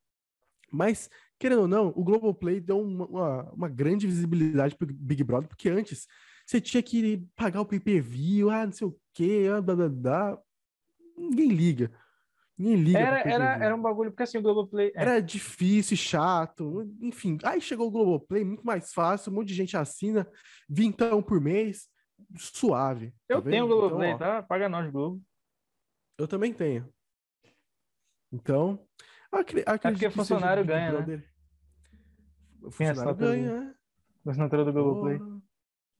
Mas, 0.71 1.09
querendo 1.37 1.63
ou 1.63 1.67
não, 1.67 1.89
o 1.89 2.03
Globoplay 2.03 2.59
deu 2.59 2.79
uma, 2.79 3.05
uma, 3.05 3.51
uma 3.51 3.69
grande 3.69 4.07
visibilidade 4.07 4.75
pro 4.75 4.87
Big 4.87 5.23
Brother, 5.23 5.49
porque 5.49 5.69
antes 5.69 6.07
você 6.45 6.61
tinha 6.61 6.83
que 6.83 7.25
pagar 7.35 7.61
o 7.61 7.65
pay-per-view, 7.65 8.49
ah, 8.49 8.65
não 8.65 8.71
sei 8.71 8.87
o 8.87 8.99
quê, 9.13 9.47
ah, 9.51 9.61
blá, 9.61 9.75
blá, 9.75 9.89
blá. 9.89 10.39
Ninguém 11.17 11.47
liga. 11.49 11.91
Ninguém 12.57 12.83
liga. 12.83 12.99
Era, 12.99 13.19
era, 13.21 13.65
era 13.65 13.75
um 13.75 13.81
bagulho, 13.81 14.11
porque 14.11 14.23
assim, 14.23 14.37
o 14.37 14.41
Globoplay. 14.41 14.91
É. 14.95 15.01
Era 15.01 15.19
difícil, 15.19 15.97
chato, 15.97 16.87
enfim. 17.01 17.37
Aí 17.43 17.59
chegou 17.59 17.87
o 17.87 17.91
Globoplay, 17.91 18.45
muito 18.45 18.65
mais 18.65 18.93
fácil, 18.93 19.31
um 19.31 19.35
monte 19.35 19.47
de 19.47 19.55
gente 19.55 19.75
assina, 19.75 20.27
vintão 20.69 21.21
por 21.21 21.41
mês, 21.41 21.87
suave. 22.37 23.11
Tá 23.27 23.35
eu 23.35 23.41
tenho 23.41 23.65
o 23.65 23.67
Globoplay, 23.67 24.11
então, 24.11 24.27
tá? 24.27 24.43
Paga 24.43 24.69
nós, 24.69 24.89
Globo. 24.91 25.21
Eu 26.17 26.27
também 26.27 26.53
tenho. 26.53 26.87
Então, 28.31 28.85
acredito 29.31 29.69
é 29.69 29.77
porque 29.77 30.09
funcionário 30.09 30.65
ganha, 30.65 31.05
né? 31.05 31.23
O 32.61 32.71
funcionário 32.71 33.15
ganha, 33.15 33.61
né? 33.61 33.75
Assinatura 34.27 34.65
do 34.65 34.73
Globoplay. 34.73 35.17
Oh. 35.17 35.34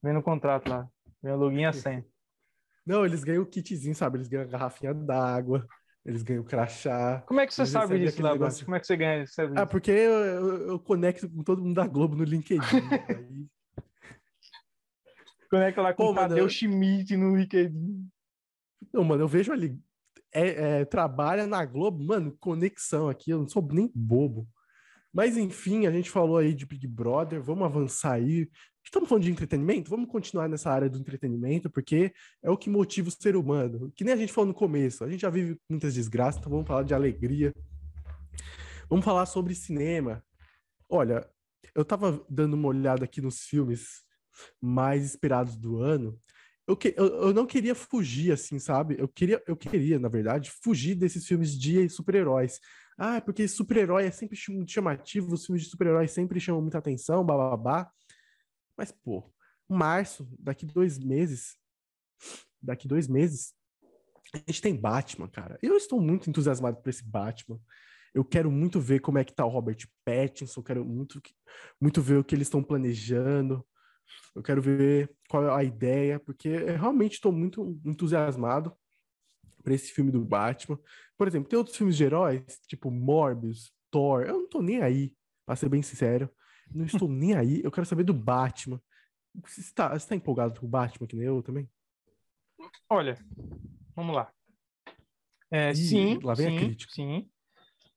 Vem 0.05 0.13
no 0.13 0.21
contrato 0.21 0.69
lá. 0.69 0.87
Vem 1.23 1.33
o 1.33 1.35
login 1.35 1.65
a 1.65 1.73
100. 1.73 2.05
Não, 2.85 3.03
eles 3.03 3.23
ganham 3.23 3.41
o 3.41 3.45
kitzinho, 3.47 3.95
sabe? 3.95 4.19
Eles 4.19 4.27
ganham 4.27 4.43
a 4.43 4.47
garrafinha 4.47 4.93
d'água, 4.93 5.67
eles 6.05 6.21
ganham 6.21 6.43
o 6.43 6.45
crachá. 6.45 7.23
Como 7.25 7.39
é 7.39 7.47
que 7.47 7.53
você 7.55 7.65
sabe 7.65 7.97
disso, 7.97 8.21
Léo? 8.21 8.37
Como 8.63 8.75
é 8.75 8.79
que 8.79 8.85
você 8.85 8.95
ganha 8.95 9.23
isso? 9.23 9.41
Ah, 9.55 9.65
porque 9.65 9.89
eu, 9.89 10.13
eu, 10.13 10.67
eu, 10.67 10.79
conecto 10.79 11.27
com 11.27 11.41
todo 11.41 11.63
mundo 11.63 11.73
da 11.73 11.87
Globo 11.87 12.15
no 12.15 12.23
LinkedIn. 12.23 12.61
aí... 12.61 13.47
Conecta 15.49 15.81
lá 15.81 15.91
com 15.91 16.03
Pô, 16.03 16.11
o 16.11 16.15
Tadeu 16.15 16.47
Schmidt 16.47 17.17
no 17.17 17.35
LinkedIn. 17.35 18.07
Não, 18.93 19.03
mano, 19.03 19.23
eu 19.23 19.27
vejo 19.27 19.51
ali. 19.51 19.75
É, 20.31 20.81
é, 20.81 20.85
trabalha 20.85 21.47
na 21.47 21.65
Globo, 21.65 22.03
mano, 22.03 22.37
conexão 22.39 23.09
aqui, 23.09 23.31
eu 23.31 23.39
não 23.39 23.47
sou 23.47 23.67
nem 23.71 23.91
bobo. 23.95 24.47
Mas 25.11 25.35
enfim, 25.35 25.87
a 25.87 25.91
gente 25.91 26.11
falou 26.11 26.37
aí 26.37 26.53
de 26.53 26.65
Big 26.65 26.85
Brother, 26.85 27.41
vamos 27.41 27.65
avançar 27.65 28.13
aí. 28.13 28.47
Estamos 28.85 29.09
falando 29.09 29.23
de 29.23 29.31
entretenimento? 29.31 29.89
Vamos 29.89 30.09
continuar 30.09 30.47
nessa 30.47 30.71
área 30.71 30.87
do 30.87 30.99
entretenimento, 30.99 31.69
porque 31.69 32.13
é 32.41 32.51
o 32.51 32.57
que 32.57 32.69
motiva 32.69 33.09
o 33.09 33.11
ser 33.11 33.35
humano. 33.35 33.91
Que 33.95 34.03
nem 34.03 34.13
a 34.13 34.17
gente 34.17 34.31
falou 34.31 34.47
no 34.47 34.53
começo, 34.53 35.03
a 35.03 35.09
gente 35.09 35.21
já 35.21 35.29
vive 35.29 35.59
muitas 35.67 35.95
desgraças, 35.95 36.39
então 36.39 36.51
vamos 36.51 36.67
falar 36.67 36.83
de 36.83 36.93
alegria. 36.93 37.53
Vamos 38.87 39.03
falar 39.03 39.25
sobre 39.25 39.55
cinema. 39.55 40.23
Olha, 40.87 41.27
eu 41.73 41.83
tava 41.83 42.23
dando 42.29 42.53
uma 42.53 42.67
olhada 42.67 43.03
aqui 43.03 43.21
nos 43.21 43.41
filmes 43.41 44.03
mais 44.61 45.03
esperados 45.03 45.55
do 45.55 45.79
ano. 45.79 46.17
Eu, 46.67 46.77
que, 46.77 46.93
eu, 46.95 47.07
eu 47.07 47.33
não 47.33 47.45
queria 47.45 47.73
fugir, 47.73 48.31
assim, 48.31 48.59
sabe? 48.59 48.95
Eu 48.99 49.07
queria, 49.07 49.41
eu 49.47 49.57
queria, 49.57 49.99
na 49.99 50.09
verdade, 50.09 50.51
fugir 50.63 50.95
desses 50.95 51.25
filmes 51.25 51.57
de 51.57 51.89
super-heróis. 51.89 52.59
Ah, 52.97 53.19
porque 53.19 53.47
super-herói 53.47 54.05
é 54.05 54.11
sempre 54.11 54.37
muito 54.49 54.71
chamativo, 54.71 55.33
os 55.33 55.45
filmes 55.45 55.63
de 55.63 55.69
super-herói 55.69 56.07
sempre 56.07 56.39
chamam 56.39 56.61
muita 56.61 56.77
atenção, 56.77 57.25
babá. 57.25 57.91
Mas, 58.77 58.91
pô, 58.91 59.31
março, 59.69 60.27
daqui 60.39 60.65
dois 60.65 60.97
meses, 60.99 61.57
daqui 62.61 62.87
dois 62.87 63.07
meses, 63.07 63.53
a 64.33 64.37
gente 64.37 64.61
tem 64.61 64.75
Batman, 64.75 65.27
cara. 65.27 65.57
Eu 65.61 65.77
estou 65.77 66.01
muito 66.01 66.29
entusiasmado 66.29 66.77
por 66.81 66.89
esse 66.89 67.03
Batman. 67.03 67.59
Eu 68.13 68.23
quero 68.23 68.49
muito 68.51 68.79
ver 68.79 68.99
como 69.01 69.17
é 69.17 69.23
que 69.23 69.33
tá 69.33 69.45
o 69.45 69.49
Robert 69.49 69.87
Pattinson, 70.05 70.63
quero 70.63 70.85
muito, 70.85 71.21
muito 71.81 72.01
ver 72.01 72.17
o 72.17 72.23
que 72.23 72.33
eles 72.35 72.47
estão 72.47 72.63
planejando. 72.63 73.65
Eu 74.35 74.41
quero 74.43 74.61
ver 74.61 75.13
qual 75.29 75.43
é 75.45 75.53
a 75.53 75.63
ideia, 75.63 76.19
porque 76.19 76.47
eu 76.47 76.77
realmente 76.77 77.13
estou 77.13 77.31
muito 77.31 77.79
entusiasmado. 77.85 78.75
para 79.63 79.73
esse 79.73 79.91
filme 79.91 80.11
do 80.11 80.23
Batman. 80.23 80.79
Por 81.17 81.27
exemplo, 81.27 81.49
tem 81.49 81.57
outros 81.57 81.75
filmes 81.75 81.97
de 81.97 82.03
heróis, 82.03 82.43
tipo 82.67 82.91
Morbius, 82.91 83.73
Thor. 83.91 84.21
Eu 84.23 84.33
não 84.41 84.47
tô 84.47 84.61
nem 84.61 84.81
aí, 84.81 85.13
pra 85.45 85.55
ser 85.55 85.69
bem 85.69 85.81
sincero. 85.81 86.29
Não 86.73 86.85
estou 86.85 87.07
nem 87.07 87.35
aí. 87.35 87.61
Eu 87.63 87.71
quero 87.71 87.85
saber 87.85 88.03
do 88.03 88.13
Batman. 88.13 88.81
Você 89.43 89.61
está, 89.61 89.89
você 89.89 89.97
está 89.97 90.15
empolgado 90.15 90.59
com 90.59 90.65
o 90.65 90.69
Batman, 90.69 91.07
que 91.07 91.15
nem 91.15 91.25
eu 91.25 91.43
também? 91.43 91.69
Olha, 92.89 93.17
vamos 93.95 94.15
lá. 94.15 94.31
É, 95.51 95.71
Ih, 95.71 95.75
sim, 95.75 96.19
lá 96.23 96.33
vem 96.33 96.47
a 96.47 96.49
sim, 96.49 96.57
crítica. 96.57 96.93
sim. 96.93 97.29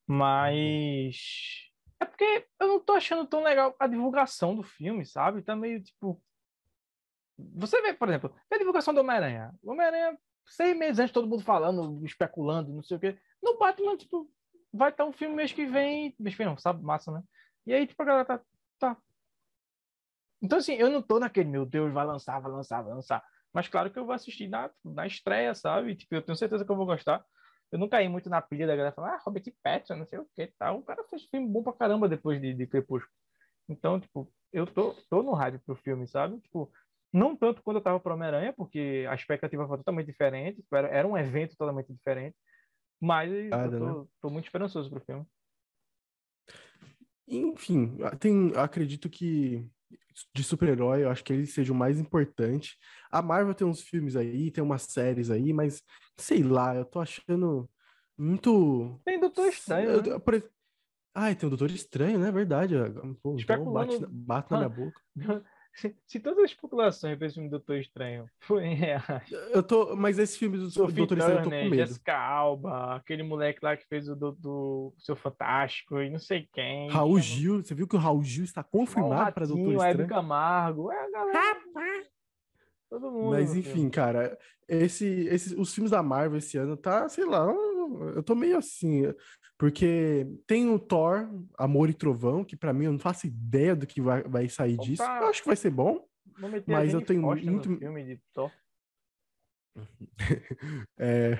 Mas 0.07 1.68
é 2.00 2.04
porque 2.04 2.46
eu 2.61 2.68
não 2.68 2.81
tô 2.81 2.92
achando 2.92 3.26
tão 3.26 3.42
legal 3.42 3.74
a 3.78 3.87
divulgação 3.87 4.54
do 4.54 4.62
filme, 4.62 5.04
sabe? 5.04 5.42
Tá 5.42 5.54
meio 5.57 5.83
tipo. 5.83 6.22
Você 7.54 7.81
vê, 7.83 7.92
por 7.94 8.09
exemplo, 8.09 8.35
a 8.50 8.59
divulgação 8.59 8.92
do 8.92 9.00
Homem-Aranha. 9.00 9.54
O 9.62 9.70
Homem-Aranha, 9.72 10.18
seis 10.46 10.76
meses 10.76 10.98
antes, 10.98 11.12
todo 11.12 11.28
mundo 11.28 11.42
falando, 11.42 12.04
especulando, 12.04 12.72
não 12.72 12.83
sei 12.83 12.96
o 12.96 13.00
quê. 13.00 13.18
No 13.42 13.59
Batman, 13.59 13.96
tipo, 13.96 14.28
vai 14.72 14.90
estar 14.90 15.04
um 15.04 15.12
filme 15.12 15.35
mês 15.37 15.52
que 15.52 15.66
vem. 15.66 16.14
Mês 16.18 16.35
que 16.35 16.38
vem, 16.38 16.46
não, 16.46 16.57
sabe? 16.59 16.83
Massa, 16.83 17.12
né? 17.12 17.22
E 17.66 17.72
aí, 17.72 17.87
tipo, 17.87 18.02
a 18.02 18.07
galera 18.07 18.24
tá. 18.24 18.40
Tá. 18.79 18.97
Então, 20.41 20.59
assim, 20.59 20.75
eu 20.75 20.91
não 20.91 21.03
tô 21.03 21.19
naquele, 21.19 21.49
meu 21.49 21.67
Deus, 21.67 21.93
vai 21.93 22.07
lançar, 22.07 22.38
vai 22.41 22.51
lançar, 22.51 22.83
vai 22.83 22.95
lançar. 22.95 23.25
Mas 23.53 23.67
claro 23.69 23.91
que 23.91 23.99
eu 23.99 24.05
vou 24.05 24.14
assistir 24.14 24.49
na, 24.49 24.71
na 24.85 25.07
estreia, 25.07 25.55
sabe? 25.55 25.97
Tipo, 25.97 26.14
eu 26.14 26.23
tenho 26.23 26.37
certeza 26.37 26.64
que 26.64 26.71
eu 26.71 26.77
vou 26.77 26.87
gostar. 26.87 27.25
Eu 27.73 27.79
não 27.79 27.88
caí 27.88 28.09
muito 28.09 28.31
na 28.31 28.41
pilha 28.41 28.67
da 28.67 28.77
galera 28.77 28.95
falando, 28.95 29.12
ah, 29.12 29.23
Robert 29.25 29.43
Pattinson, 29.62 29.97
não 29.97 30.07
sei 30.07 30.19
o 30.19 30.29
que 30.35 30.53
tal. 30.59 30.79
O 30.79 30.83
cara 30.83 31.05
fez 31.05 31.25
filme 31.25 31.49
bom 31.49 31.62
pra 31.62 31.73
caramba 31.73 32.09
depois 32.09 32.41
de, 32.41 32.55
de 32.55 32.67
Crepúsculo. 32.67 33.12
Então, 33.69 34.01
tipo, 34.01 34.33
eu 34.53 34.67
tô, 34.67 34.95
tô 35.11 35.23
no 35.23 35.33
rádio 35.33 35.61
pro 35.67 35.77
filme, 35.77 36.07
sabe? 36.07 36.41
Tipo, 36.41 36.73
não 37.12 37.37
tanto 37.37 37.62
quando 37.62 37.79
eu 37.79 37.83
tava 37.83 38.01
pro 38.01 38.14
Homem-Aranha, 38.14 38.53
porque 38.53 39.07
a 39.09 39.14
expectativa 39.14 39.67
foi 39.67 39.79
totalmente 39.79 40.07
diferente, 40.07 40.62
tipo, 40.62 40.75
era, 40.75 40.88
era 40.88 41.09
um 41.09 41.17
evento 41.17 41.57
totalmente 41.57 41.93
diferente. 41.93 42.37
Mas 43.01 43.31
eu 43.31 43.79
tô, 43.79 44.09
tô 44.23 44.31
muito 44.31 44.47
esperançoso 44.47 44.91
pro 44.91 45.01
filme. 45.01 45.27
Enfim, 47.29 47.99
tem, 48.19 48.53
acredito 48.57 49.09
que 49.11 49.67
de 50.35 50.43
super-herói, 50.43 51.05
eu 51.05 51.11
acho 51.11 51.23
que 51.23 51.33
ele 51.33 51.47
seja 51.47 51.73
o 51.73 51.77
mais 51.77 52.01
importante. 52.01 52.77
A 53.11 53.23
Marvel 53.23 53.55
tem 53.55 53.67
uns 53.67 53.81
filmes 53.83 54.17
aí, 54.17 54.51
tem 54.51 54.62
umas 54.64 54.83
séries 54.83 55.31
aí, 55.31 55.53
mas 55.53 55.83
sei 56.17 56.43
lá, 56.43 56.75
eu 56.75 56.85
tô 56.85 56.99
achando 57.01 57.69
muito. 58.17 59.01
Tem 59.05 59.21
Doutor 59.21 59.47
Estranho, 59.49 59.91
Eu- 59.91 60.03
né? 60.03 60.09
eu- 60.12 60.21
por 60.21 60.51
Ai, 61.14 61.35
tem 61.35 61.47
o 61.47 61.51
Doutor 61.51 61.71
Estranho, 61.71 62.19
né? 62.19 62.31
Verdade. 62.31 62.75
Pô, 63.23 63.33
então 63.33 63.37
Especulando- 63.37 63.73
bate, 63.73 64.01
na- 64.01 64.09
bate 64.11 64.51
na 64.53 64.57
minha 64.59 64.69
boca. 64.69 65.01
Se, 65.74 65.94
se 66.07 66.20
todas 66.20 66.38
as 66.44 66.50
especulações 66.50 67.16
pra 67.16 67.26
esse 67.26 67.35
filme 67.35 67.48
Doutor 67.50 67.76
Estranho 67.78 68.26
forem 68.40 68.74
reais, 68.74 69.31
Eu 69.52 69.62
tô, 69.62 69.94
mas 69.96 70.18
esse 70.18 70.38
filme 70.38 70.59
do 70.59 70.70
Sophie 70.70 70.94
Doutor 70.96 71.18
Estranho 71.18 71.38
eu 71.38 71.44
tô 71.44 71.50
com 71.50 71.50
Turner, 71.50 71.70
medo. 71.70 71.87
Jessica 71.87 72.16
Alba, 72.18 72.96
aquele 72.96 73.22
moleque 73.22 73.61
lá 73.62 73.76
que 73.76 73.87
fez 73.87 74.09
o 74.09 74.16
do, 74.16 74.33
do 74.33 74.94
Seu 74.98 75.14
Fantástico 75.16 76.00
e 76.00 76.11
não 76.11 76.18
sei 76.18 76.48
quem. 76.52 76.88
Raul 76.90 77.20
chama- 77.20 77.22
Gil, 77.22 77.62
você 77.62 77.74
viu 77.74 77.87
que 77.88 77.96
o 77.96 77.98
Raul 77.98 78.22
Gil 78.22 78.44
está 78.44 78.62
confirmado 78.62 79.33
para 79.33 79.46
Doutor 79.46 79.74
Estranho? 79.74 80.09
Camargo, 80.09 80.90
é 80.90 81.04
a 81.04 81.11
galera. 81.11 81.59
Todo 82.90 83.11
mundo. 83.11 83.31
Mas 83.31 83.54
enfim, 83.54 83.72
filme. 83.72 83.90
cara, 83.90 84.38
esse, 84.66 85.04
esse, 85.26 85.54
os 85.54 85.74
filmes 85.74 85.90
da 85.90 86.02
Marvel 86.02 86.38
esse 86.38 86.57
ano 86.57 86.76
tá, 86.76 87.07
sei 87.09 87.26
lá, 87.26 87.46
eu 88.14 88.22
tô 88.22 88.35
meio 88.35 88.57
assim, 88.57 89.02
porque 89.59 90.27
tem 90.47 90.71
o 90.71 90.79
Thor, 90.79 91.29
Amor 91.59 91.90
e 91.90 91.94
Trovão, 91.94 92.44
que 92.44 92.57
pra 92.57 92.73
mim 92.73 92.85
eu 92.87 92.92
não 92.92 92.99
faço 92.99 93.27
ideia 93.27 93.75
do 93.75 93.87
que 93.87 94.01
vai, 94.01 94.23
vai 94.23 94.49
sair 94.49 94.75
Opa! 94.75 94.85
disso. 94.85 95.03
Eu 95.03 95.27
acho 95.29 95.42
que 95.42 95.49
vai 95.49 95.57
ser 95.57 95.71
bom. 95.71 96.07
Mas 96.66 96.94
a 96.94 96.99
eu 96.99 97.03
tenho 97.05 97.21
muito- 97.23 97.77
filme 97.77 98.05
de 98.05 98.21
Thor. 98.33 98.51
É, 100.99 101.38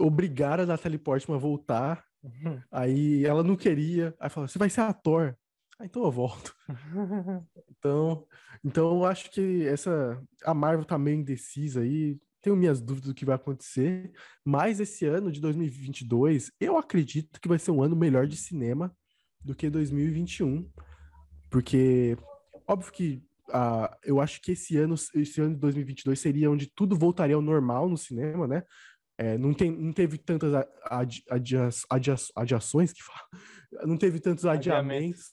obrigaram 0.00 0.64
a 0.64 0.66
Natalie 0.66 0.98
Portman 0.98 1.36
a 1.36 1.40
voltar, 1.40 2.04
aí 2.70 3.24
ela 3.24 3.42
não 3.42 3.56
queria, 3.56 4.14
aí 4.18 4.30
falou, 4.30 4.48
você 4.48 4.58
vai 4.58 4.70
ser 4.70 4.80
ator. 4.82 5.36
Ah, 5.78 5.84
então 5.84 6.02
eu 6.04 6.10
volto. 6.10 6.54
Então, 7.78 8.26
então 8.64 8.88
eu 8.96 9.04
acho 9.04 9.30
que 9.30 9.64
essa 9.66 10.20
a 10.42 10.52
Marvel 10.54 10.84
tá 10.84 10.98
meio 10.98 11.18
indecisa 11.18 11.82
aí. 11.82 12.18
Tenho 12.42 12.56
minhas 12.56 12.80
dúvidas 12.80 13.08
do 13.08 13.14
que 13.14 13.24
vai 13.24 13.34
acontecer, 13.34 14.12
mas 14.44 14.78
esse 14.78 15.04
ano 15.04 15.32
de 15.32 15.40
2022, 15.40 16.52
eu 16.60 16.76
acredito 16.78 17.40
que 17.40 17.48
vai 17.48 17.58
ser 17.58 17.70
um 17.70 17.82
ano 17.82 17.96
melhor 17.96 18.26
de 18.26 18.36
cinema 18.36 18.94
do 19.44 19.54
que 19.54 19.68
2021, 19.70 20.68
porque 21.50 22.16
óbvio 22.66 22.92
que 22.92 23.22
ah, 23.52 23.96
eu 24.04 24.20
acho 24.20 24.40
que 24.40 24.52
esse 24.52 24.76
ano, 24.76 24.94
esse 25.14 25.40
ano 25.40 25.54
de 25.54 25.60
2022 25.60 26.18
seria 26.18 26.50
onde 26.50 26.66
tudo 26.66 26.96
voltaria 26.96 27.36
ao 27.36 27.42
normal 27.42 27.88
no 27.88 27.96
cinema, 27.96 28.46
né? 28.46 28.62
É, 29.18 29.38
não, 29.38 29.54
tem, 29.54 29.70
não 29.70 29.92
teve 29.92 30.18
tantas 30.18 30.52
adi- 30.84 31.22
adia- 31.30 31.68
adia- 31.88 32.16
adiações 32.36 32.92
que 32.92 33.02
fala, 33.02 33.20
não 33.86 33.96
teve 33.96 34.20
tantos 34.20 34.44
Adiamentos. 34.44 35.32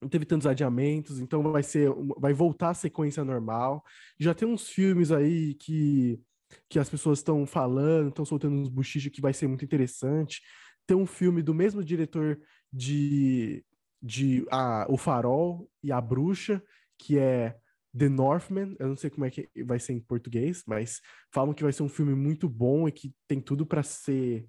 Não 0.00 0.08
teve 0.08 0.24
tantos 0.24 0.46
adiamentos, 0.46 1.18
então 1.18 1.42
vai 1.42 1.62
ser, 1.62 1.90
vai 2.18 2.32
voltar 2.32 2.70
a 2.70 2.74
sequência 2.74 3.24
normal. 3.24 3.84
Já 4.18 4.34
tem 4.34 4.46
uns 4.46 4.68
filmes 4.68 5.10
aí 5.10 5.54
que, 5.54 6.20
que 6.68 6.78
as 6.78 6.88
pessoas 6.88 7.18
estão 7.18 7.44
falando, 7.46 8.08
estão 8.08 8.24
soltando 8.24 8.56
uns 8.56 8.68
buchichos 8.68 9.10
que 9.10 9.20
vai 9.20 9.32
ser 9.32 9.48
muito 9.48 9.64
interessante. 9.64 10.40
Tem 10.86 10.96
um 10.96 11.06
filme 11.06 11.42
do 11.42 11.52
mesmo 11.52 11.82
diretor 11.82 12.40
de, 12.72 13.64
de 14.00 14.46
a, 14.50 14.86
O 14.88 14.96
Farol 14.96 15.68
e 15.82 15.90
A 15.90 16.00
Bruxa, 16.00 16.62
que 16.96 17.18
é 17.18 17.56
The 17.96 18.08
Northman. 18.08 18.76
Eu 18.78 18.88
não 18.88 18.96
sei 18.96 19.10
como 19.10 19.24
é 19.24 19.30
que 19.30 19.48
vai 19.64 19.78
ser 19.78 19.94
em 19.94 20.00
português, 20.00 20.62
mas 20.66 21.00
falam 21.32 21.52
que 21.52 21.62
vai 21.62 21.72
ser 21.72 21.82
um 21.82 21.88
filme 21.88 22.14
muito 22.14 22.48
bom 22.48 22.86
e 22.86 22.92
que 22.92 23.12
tem 23.26 23.40
tudo 23.40 23.66
para 23.66 23.82
ser 23.82 24.46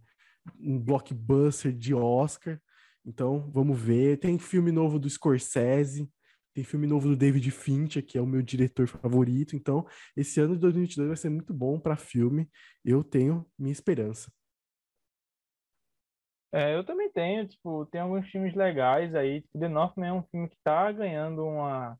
um 0.60 0.80
blockbuster 0.80 1.74
de 1.74 1.94
Oscar. 1.94 2.60
Então, 3.06 3.50
vamos 3.52 3.80
ver. 3.80 4.18
Tem 4.18 4.38
filme 4.38 4.72
novo 4.72 5.00
do 5.00 5.10
Scorsese, 5.10 6.12
tem 6.54 6.64
filme 6.64 6.88
novo 6.88 7.08
do 7.08 7.16
David 7.16 7.50
Fincher, 7.52 8.06
que 8.06 8.18
é 8.18 8.22
o 8.22 8.28
meu 8.28 8.42
diretor 8.42 8.88
favorito. 8.88 9.56
Então, 9.56 9.86
esse 10.16 10.40
ano 10.40 10.56
de 10.56 10.62
2022 10.62 11.08
vai 11.08 11.18
ser 11.18 11.30
muito 11.30 11.54
bom 11.54 11.80
para 11.80 11.96
filme. 11.96 12.50
Eu 12.84 13.04
tenho 13.04 13.46
minha 13.58 13.72
esperança. 13.72 14.32
É, 16.52 16.76
eu 16.76 16.84
também 16.84 17.12
tenho, 17.12 17.48
tipo, 17.48 17.86
tem 17.88 18.02
alguns 18.02 18.28
filmes 18.30 18.56
legais 18.56 19.14
aí. 19.14 19.42
Tipo, 19.42 19.60
The 19.60 19.68
Northman 19.68 20.10
é 20.10 20.14
um 20.14 20.24
filme 20.24 20.50
que 20.50 20.58
tá 20.64 20.92
ganhando 20.92 21.46
uma. 21.46 21.98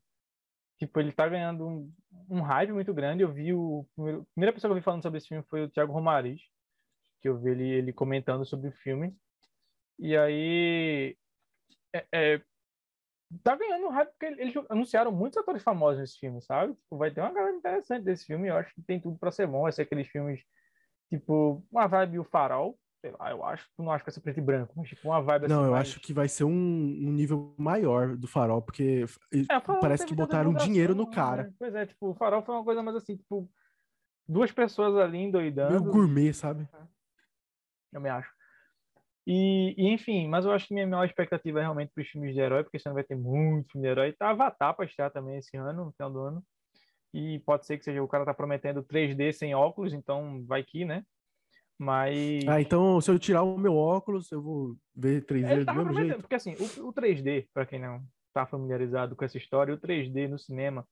Tipo, 0.78 0.98
ele 1.00 1.12
tá 1.12 1.28
ganhando 1.28 1.66
um, 1.66 1.92
um 2.28 2.40
hype 2.40 2.72
muito 2.72 2.92
grande. 2.92 3.22
Eu 3.22 3.32
vi 3.32 3.54
o. 3.54 3.86
A 3.98 4.24
primeira 4.34 4.52
pessoa 4.52 4.70
que 4.70 4.72
eu 4.72 4.80
vi 4.80 4.84
falando 4.84 5.02
sobre 5.02 5.18
esse 5.18 5.28
filme 5.28 5.44
foi 5.48 5.64
o 5.64 5.70
Thiago 5.70 5.92
Romariz, 5.92 6.40
que 7.22 7.28
eu 7.28 7.38
vi 7.38 7.50
ele, 7.50 7.68
ele 7.70 7.92
comentando 7.92 8.44
sobre 8.44 8.68
o 8.68 8.72
filme. 8.82 9.16
E 10.00 10.16
aí. 10.16 11.16
É, 11.94 12.06
é, 12.12 12.42
tá 13.42 13.54
ganhando 13.56 13.88
hype 13.88 14.10
porque 14.10 14.26
eles 14.26 14.54
anunciaram 14.68 15.12
muitos 15.12 15.36
atores 15.38 15.62
famosos 15.62 16.00
nesse 16.00 16.18
filme, 16.18 16.40
sabe? 16.42 16.74
Tipo, 16.74 16.96
vai 16.96 17.10
ter 17.12 17.20
uma 17.20 17.32
galera 17.32 17.56
interessante 17.56 18.04
desse 18.04 18.26
filme. 18.26 18.48
Eu 18.48 18.56
acho 18.56 18.74
que 18.74 18.82
tem 18.82 19.00
tudo 19.00 19.18
pra 19.18 19.30
ser 19.30 19.46
bom. 19.46 19.62
Vai 19.62 19.72
ser 19.72 19.82
aqueles 19.82 20.08
filmes, 20.08 20.42
tipo, 21.08 21.64
uma 21.70 21.86
vibe 21.86 22.18
O 22.18 22.24
Farol 22.24 22.78
sei 23.00 23.12
lá, 23.18 23.30
eu 23.30 23.42
acho, 23.44 23.66
tu 23.74 23.82
não 23.82 23.92
acho 23.92 24.04
que 24.04 24.10
vai 24.10 24.14
ser 24.14 24.20
preto 24.20 24.38
e 24.38 24.42
branco, 24.42 24.74
mas 24.76 24.88
tipo 24.88 25.08
uma 25.08 25.22
vibe 25.22 25.46
assim 25.46 25.54
Não, 25.54 25.64
eu 25.64 25.70
mais- 25.70 25.88
acho 25.88 26.00
que 26.00 26.12
vai 26.12 26.28
ser 26.28 26.44
um, 26.44 26.50
um 26.50 27.12
nível 27.12 27.54
maior 27.56 28.14
do 28.14 28.26
Farol, 28.28 28.60
porque 28.60 29.04
É, 29.48 29.58
Farol 29.60 29.80
parece 29.80 30.04
que 30.04 30.14
botaram 30.14 30.52
dinheiro 30.52 30.94
no 30.94 31.06
né? 31.06 31.10
cara. 31.14 31.50
Pois 31.58 31.74
é, 31.74 31.86
tipo, 31.86 32.10
o 32.10 32.14
Farol 32.14 32.42
foi 32.42 32.54
uma 32.54 32.64
coisa 32.64 32.82
mais 32.82 32.96
assim, 32.96 33.16
tipo, 33.16 33.50
duas 34.28 34.52
pessoas 34.52 34.94
ali 34.96 35.16
Meio 35.16 35.28
endoidando, 35.28 35.90
gourmet, 35.90 36.32
sabe? 36.34 36.68
eu 37.92 38.00
me 38.00 38.10
acho. 38.10 38.30
E, 39.26 39.74
e, 39.76 39.92
enfim, 39.92 40.26
mas 40.28 40.44
eu 40.44 40.52
acho 40.52 40.66
que 40.66 40.74
minha 40.74 40.86
maior 40.86 41.04
expectativa 41.04 41.60
é 41.60 41.62
realmente 41.62 41.92
para 41.94 42.02
os 42.02 42.08
filmes 42.08 42.34
de 42.34 42.40
herói, 42.40 42.62
porque 42.62 42.76
esse 42.76 42.88
ano 42.88 42.94
vai 42.94 43.04
ter 43.04 43.16
muito 43.16 43.70
filme 43.70 43.86
de 43.86 43.90
herói. 43.90 44.12
Tá 44.12 44.30
Avatar 44.30 44.74
para 44.74 44.84
estrear 44.84 45.10
também 45.10 45.38
esse 45.38 45.56
ano, 45.56 45.86
no 45.86 45.92
final 45.92 46.10
do 46.10 46.20
ano. 46.20 46.44
E 47.12 47.40
pode 47.40 47.66
ser 47.66 47.76
que 47.76 47.84
seja, 47.84 48.02
o 48.02 48.08
cara 48.08 48.24
tá 48.24 48.32
prometendo 48.32 48.82
3D 48.82 49.32
sem 49.32 49.54
óculos, 49.54 49.92
então 49.92 50.44
vai 50.46 50.62
que, 50.62 50.84
né? 50.84 51.04
Mas. 51.78 52.46
Ah, 52.46 52.60
então 52.60 53.00
se 53.00 53.10
eu 53.10 53.18
tirar 53.18 53.42
o 53.42 53.58
meu 53.58 53.74
óculos, 53.74 54.30
eu 54.30 54.42
vou 54.42 54.76
ver 54.94 55.24
3D 55.24 55.50
Ele 55.50 55.64
do 55.64 55.74
mesmo 55.74 55.94
jeito. 55.94 56.20
porque 56.20 56.34
assim, 56.34 56.54
o, 56.54 56.88
o 56.88 56.92
3D, 56.92 57.48
para 57.52 57.66
quem 57.66 57.78
não 57.78 58.02
tá 58.32 58.46
familiarizado 58.46 59.16
com 59.16 59.24
essa 59.24 59.38
história, 59.38 59.74
o 59.74 59.78
3D 59.78 60.28
no 60.28 60.38
cinema, 60.38 60.86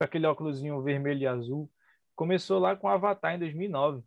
aquele 0.00 0.26
óculosinho 0.26 0.82
vermelho 0.82 1.20
e 1.20 1.26
azul, 1.26 1.70
começou 2.14 2.58
lá 2.58 2.74
com 2.74 2.88
Avatar 2.88 3.34
em 3.34 3.38
2009. 3.38 4.02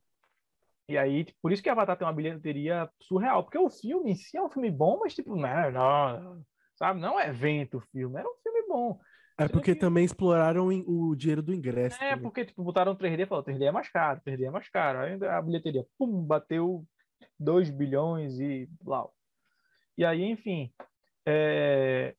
E 0.90 0.98
aí, 0.98 1.24
tipo, 1.24 1.38
por 1.42 1.52
isso 1.52 1.62
que 1.62 1.70
Avatar 1.70 1.96
tem 1.96 2.08
uma 2.08 2.14
bilheteria 2.14 2.90
surreal, 3.00 3.44
porque 3.44 3.60
o 3.60 3.70
filme 3.70 4.12
em 4.12 4.16
si 4.16 4.36
é 4.36 4.42
um 4.42 4.50
filme 4.50 4.72
bom, 4.72 5.00
mas 5.00 5.14
tipo, 5.14 5.36
não, 5.36 5.72
não 5.72 6.44
sabe, 6.76 7.00
não 7.00 7.20
é 7.20 7.30
evento 7.30 7.78
o 7.78 7.82
filme, 7.92 8.18
era 8.18 8.28
um 8.28 8.36
filme 8.42 8.68
bom. 8.68 9.00
É 9.38 9.44
Só 9.48 9.54
porque 9.54 9.76
que- 9.76 9.80
também 9.80 10.04
exploraram 10.04 10.68
o 10.68 11.16
dinheiro 11.16 11.44
do 11.44 11.54
ingresso. 11.54 11.96
É, 12.04 12.10
também. 12.10 12.24
porque, 12.24 12.44
tipo, 12.44 12.64
botaram 12.64 12.96
3D 12.96 13.24
e 13.24 13.26
falaram, 13.28 13.46
3D 13.46 13.66
é 13.66 13.72
mais 13.72 13.88
caro, 13.90 14.20
3D 14.26 14.46
é 14.46 14.50
mais 14.52 14.68
caro. 14.70 15.00
Aí 15.00 15.24
a 15.28 15.42
bilheteria, 15.42 15.86
pum, 15.98 16.24
bateu 16.24 16.84
2 17.40 17.70
bilhões 17.70 18.40
e 18.40 18.68
blá. 18.82 19.08
E 19.98 20.04
aí, 20.04 20.24
enfim, 20.24 20.74
é, 21.26 22.16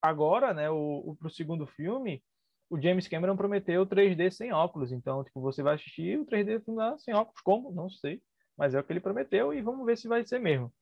agora, 0.00 0.54
né, 0.54 0.70
o, 0.70 1.02
o, 1.10 1.16
pro 1.16 1.28
segundo 1.28 1.66
filme, 1.66 2.22
o 2.70 2.80
James 2.80 3.08
Cameron 3.08 3.36
prometeu 3.36 3.84
3D 3.84 4.30
sem 4.30 4.52
óculos. 4.52 4.92
Então, 4.92 5.24
tipo, 5.24 5.40
você 5.40 5.62
vai 5.62 5.74
assistir 5.74 6.18
o 6.18 6.24
3D 6.24 6.62
sem 6.98 7.12
óculos. 7.12 7.40
Como? 7.42 7.72
Não 7.72 7.90
sei. 7.90 8.22
Mas 8.56 8.74
é 8.74 8.80
o 8.80 8.84
que 8.84 8.92
ele 8.92 9.00
prometeu 9.00 9.52
e 9.52 9.60
vamos 9.60 9.84
ver 9.84 9.98
se 9.98 10.06
vai 10.06 10.24
ser 10.24 10.38
mesmo. 10.38 10.72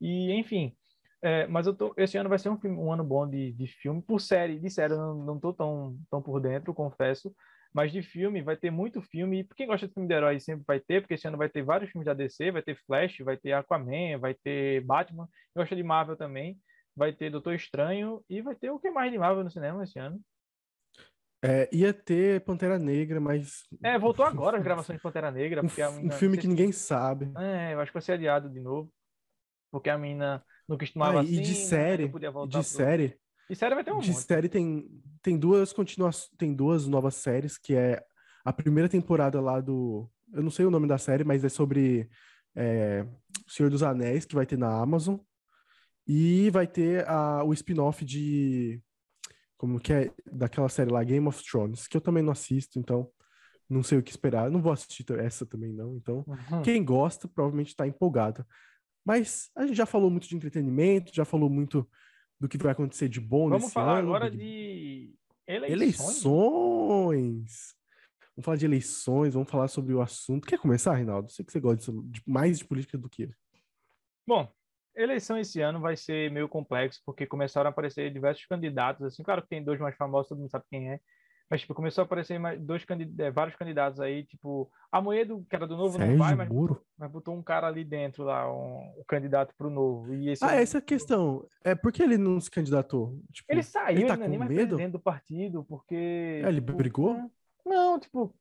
E, 0.00 0.30
enfim. 0.32 0.76
É, 1.22 1.46
mas 1.46 1.66
eu 1.66 1.74
tô, 1.74 1.94
esse 1.96 2.18
ano 2.18 2.28
vai 2.28 2.38
ser 2.38 2.50
um, 2.50 2.58
filme, 2.58 2.76
um 2.76 2.92
ano 2.92 3.04
bom 3.04 3.28
de, 3.28 3.52
de 3.52 3.66
filme. 3.66 4.02
Por 4.02 4.20
série, 4.20 4.58
de 4.58 4.68
série, 4.68 4.92
eu 4.92 5.14
não, 5.14 5.38
tô 5.38 5.52
tão, 5.52 5.96
tão 6.10 6.20
por 6.20 6.40
dentro, 6.40 6.74
confesso. 6.74 7.34
Mas 7.72 7.90
de 7.92 8.02
filme, 8.02 8.42
vai 8.42 8.56
ter 8.56 8.70
muito 8.70 9.00
filme. 9.00 9.40
E 9.40 9.44
quem 9.56 9.66
gosta 9.66 9.88
de 9.88 9.94
filme 9.94 10.08
de 10.08 10.14
herói 10.14 10.38
sempre 10.38 10.64
vai 10.66 10.80
ter, 10.80 11.00
porque 11.00 11.14
esse 11.14 11.26
ano 11.26 11.38
vai 11.38 11.48
ter 11.48 11.62
vários 11.62 11.90
filmes 11.90 12.06
da 12.06 12.12
DC, 12.12 12.50
vai 12.50 12.62
ter 12.62 12.76
Flash, 12.84 13.18
vai 13.20 13.36
ter 13.36 13.52
Aquaman, 13.52 14.18
vai 14.18 14.34
ter 14.34 14.84
Batman. 14.84 15.28
Gosta 15.56 15.74
de 15.74 15.82
Marvel 15.82 16.16
também. 16.16 16.58
Vai 16.94 17.12
ter 17.12 17.30
Doutor 17.30 17.54
Estranho 17.54 18.22
e 18.28 18.42
vai 18.42 18.54
ter 18.54 18.70
o 18.70 18.78
que 18.78 18.90
mais 18.90 19.10
de 19.10 19.16
Marvel 19.18 19.44
no 19.44 19.50
cinema 19.50 19.84
esse 19.84 19.98
ano. 19.98 20.20
É, 21.44 21.68
ia 21.72 21.92
ter 21.92 22.40
Pantera 22.44 22.78
Negra, 22.78 23.20
mas. 23.20 23.64
É, 23.82 23.98
voltou 23.98 24.24
agora 24.24 24.58
as 24.58 24.62
gravações 24.62 24.98
de 24.98 25.02
Pantera 25.02 25.28
Negra. 25.30 25.60
Um, 25.60 25.66
porque 25.66 25.82
a 25.82 25.90
mina, 25.90 26.14
um 26.14 26.16
filme 26.16 26.38
que 26.38 26.46
ninguém 26.46 26.70
sabe. 26.70 27.32
É, 27.36 27.74
eu 27.74 27.80
acho 27.80 27.90
que 27.90 27.94
vai 27.94 28.02
ser 28.02 28.12
adiado 28.12 28.48
de 28.48 28.60
novo. 28.60 28.92
Porque 29.68 29.90
a 29.90 29.98
mina 29.98 30.44
não 30.68 30.78
costumava 30.78 31.18
ah, 31.18 31.22
assim. 31.22 31.34
E 31.34 31.40
de 31.40 31.54
série. 31.54 32.06
de 32.06 32.10
pro... 32.10 32.62
série. 32.62 33.18
De 33.50 33.56
série 33.56 33.74
vai 33.74 33.82
ter 33.82 33.92
um 33.92 33.98
De 33.98 34.10
monte. 34.10 34.20
série 34.20 34.48
tem, 34.48 34.88
tem 35.20 35.36
duas 35.36 35.72
continuações. 35.72 36.30
Tem 36.38 36.54
duas 36.54 36.86
novas 36.86 37.16
séries, 37.16 37.58
que 37.58 37.74
é 37.74 38.00
a 38.44 38.52
primeira 38.52 38.88
temporada 38.88 39.40
lá 39.40 39.60
do. 39.60 40.08
Eu 40.32 40.44
não 40.44 40.50
sei 40.50 40.64
o 40.64 40.70
nome 40.70 40.86
da 40.86 40.96
série, 40.96 41.24
mas 41.24 41.44
é 41.44 41.48
sobre 41.48 42.08
é, 42.54 43.04
O 43.46 43.50
Senhor 43.50 43.68
dos 43.68 43.82
Anéis, 43.82 44.24
que 44.24 44.36
vai 44.36 44.46
ter 44.46 44.56
na 44.56 44.80
Amazon. 44.80 45.16
E 46.06 46.50
vai 46.50 46.68
ter 46.68 47.08
a, 47.08 47.42
o 47.42 47.52
spin-off 47.52 48.04
de 48.04 48.80
como 49.62 49.78
que 49.78 49.92
é 49.92 50.12
daquela 50.26 50.68
série 50.68 50.90
lá, 50.90 51.04
Game 51.04 51.24
of 51.28 51.40
Thrones, 51.48 51.86
que 51.86 51.96
eu 51.96 52.00
também 52.00 52.20
não 52.20 52.32
assisto, 52.32 52.80
então 52.80 53.08
não 53.70 53.80
sei 53.80 53.96
o 53.96 54.02
que 54.02 54.10
esperar. 54.10 54.50
não 54.50 54.60
vou 54.60 54.72
assistir 54.72 55.08
essa 55.20 55.46
também, 55.46 55.72
não. 55.72 55.94
Então, 55.94 56.24
uhum. 56.26 56.62
quem 56.62 56.84
gosta 56.84 57.28
provavelmente 57.28 57.68
está 57.68 57.86
empolgado. 57.86 58.44
Mas 59.04 59.52
a 59.54 59.64
gente 59.64 59.76
já 59.76 59.86
falou 59.86 60.10
muito 60.10 60.28
de 60.28 60.34
entretenimento, 60.34 61.14
já 61.14 61.24
falou 61.24 61.48
muito 61.48 61.88
do 62.40 62.48
que 62.48 62.58
vai 62.58 62.72
acontecer 62.72 63.08
de 63.08 63.20
bom 63.20 63.50
Vamos 63.50 63.62
nesse 63.62 63.74
falar 63.74 64.00
ano, 64.00 64.08
agora 64.08 64.28
de 64.28 65.14
eleições. 65.46 65.72
eleições. 65.72 67.76
Vamos 68.34 68.44
falar 68.44 68.56
de 68.56 68.64
eleições, 68.64 69.34
vamos 69.34 69.48
falar 69.48 69.68
sobre 69.68 69.94
o 69.94 70.02
assunto. 70.02 70.44
Quer 70.44 70.58
começar, 70.58 70.94
Reinaldo? 70.94 71.30
Sei 71.30 71.44
que 71.44 71.52
você 71.52 71.60
gosta 71.60 71.92
de, 72.06 72.20
mais 72.26 72.58
de 72.58 72.64
política 72.64 72.98
do 72.98 73.08
que 73.08 73.22
eu. 73.22 73.30
Bom, 74.26 74.52
Eleição 74.94 75.38
esse 75.38 75.60
ano 75.60 75.80
vai 75.80 75.96
ser 75.96 76.30
meio 76.30 76.48
complexo, 76.48 77.00
porque 77.04 77.26
começaram 77.26 77.68
a 77.68 77.70
aparecer 77.70 78.12
diversos 78.12 78.44
candidatos, 78.46 79.04
assim, 79.04 79.22
claro 79.22 79.42
que 79.42 79.48
tem 79.48 79.64
dois 79.64 79.80
mais 79.80 79.96
famosos, 79.96 80.28
todo 80.28 80.38
mundo 80.38 80.50
sabe 80.50 80.64
quem 80.68 80.90
é, 80.90 81.00
mas, 81.52 81.60
tipo, 81.60 81.74
começou 81.74 82.00
a 82.00 82.04
aparecer 82.06 82.38
mais 82.38 82.58
dois 82.58 82.82
é, 83.18 83.30
vários 83.30 83.54
candidatos 83.54 84.00
aí, 84.00 84.24
tipo, 84.24 84.70
a 84.90 85.02
Moedo, 85.02 85.44
que 85.50 85.54
era 85.54 85.66
do 85.66 85.76
Novo, 85.76 85.98
Sérgio 85.98 86.16
não 86.16 86.24
vai, 86.24 86.34
mas, 86.34 86.48
mas 86.96 87.10
botou 87.10 87.36
um 87.36 87.42
cara 87.42 87.66
ali 87.66 87.84
dentro 87.84 88.24
lá, 88.24 88.50
um, 88.50 88.78
um 88.98 89.04
candidato 89.06 89.54
pro 89.58 89.68
Novo. 89.68 90.14
E 90.14 90.30
esse 90.30 90.42
ah, 90.42 90.54
essa 90.54 90.78
é 90.78 90.80
a 90.80 90.82
questão. 90.82 91.46
É 91.62 91.74
por 91.74 91.92
que 91.92 92.02
ele 92.02 92.16
não 92.16 92.40
se 92.40 92.50
candidatou? 92.50 93.20
Tipo, 93.30 93.52
ele 93.52 93.62
saiu, 93.62 93.98
ele 93.98 94.06
tá 94.06 94.14
ele 94.14 94.20
não 94.20 94.24
é 94.24 94.28
nem 94.30 94.38
mais 94.38 94.50
presidente 94.50 94.92
do 94.92 94.98
partido, 94.98 95.62
porque... 95.64 96.40
É, 96.42 96.48
ele 96.48 96.62
tipo, 96.62 96.72
brigou? 96.72 97.30
Não, 97.66 98.00
tipo, 98.00 98.34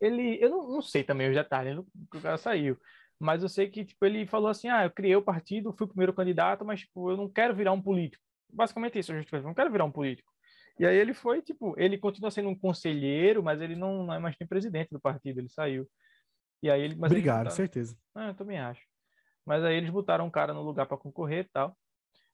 ele... 0.00 0.42
Eu 0.42 0.48
não, 0.48 0.66
não 0.66 0.80
sei 0.80 1.04
também 1.04 1.28
os 1.28 1.34
detalhes, 1.34 1.76
o 1.76 1.86
cara 2.22 2.38
saiu. 2.38 2.78
Mas 3.18 3.42
eu 3.42 3.48
sei 3.48 3.68
que 3.68 3.84
tipo, 3.84 4.04
ele 4.04 4.26
falou 4.26 4.48
assim: 4.48 4.68
ah, 4.68 4.84
eu 4.84 4.90
criei 4.90 5.16
o 5.16 5.22
partido, 5.22 5.72
fui 5.72 5.86
o 5.86 5.88
primeiro 5.88 6.12
candidato, 6.12 6.64
mas 6.64 6.80
tipo, 6.80 7.10
eu 7.10 7.16
não 7.16 7.28
quero 7.28 7.54
virar 7.54 7.72
um 7.72 7.80
político. 7.80 8.22
Basicamente 8.52 8.98
isso, 8.98 9.12
a 9.12 9.20
gente 9.20 9.32
não 9.42 9.54
quero 9.54 9.70
virar 9.70 9.84
um 9.84 9.90
político. 9.90 10.32
E 10.78 10.84
aí 10.84 10.96
ele 10.96 11.14
foi, 11.14 11.40
tipo, 11.40 11.74
ele 11.78 11.96
continua 11.96 12.30
sendo 12.30 12.48
um 12.48 12.58
conselheiro, 12.58 13.42
mas 13.42 13.60
ele 13.60 13.76
não, 13.76 14.04
não 14.04 14.14
é 14.14 14.18
mais 14.18 14.36
nem 14.38 14.46
presidente 14.46 14.90
do 14.90 15.00
partido, 15.00 15.38
ele 15.38 15.48
saiu. 15.48 15.88
E 16.62 16.70
aí 16.70 16.82
ele. 16.82 16.94
Obrigado, 16.94 17.38
botaram... 17.38 17.50
certeza. 17.56 17.96
Ah, 18.14 18.28
eu 18.28 18.34
também 18.34 18.58
acho. 18.58 18.82
Mas 19.46 19.62
aí 19.62 19.76
eles 19.76 19.90
botaram 19.90 20.26
um 20.26 20.30
cara 20.30 20.52
no 20.52 20.62
lugar 20.62 20.86
para 20.86 20.96
concorrer 20.96 21.44
e 21.44 21.48
tal. 21.52 21.76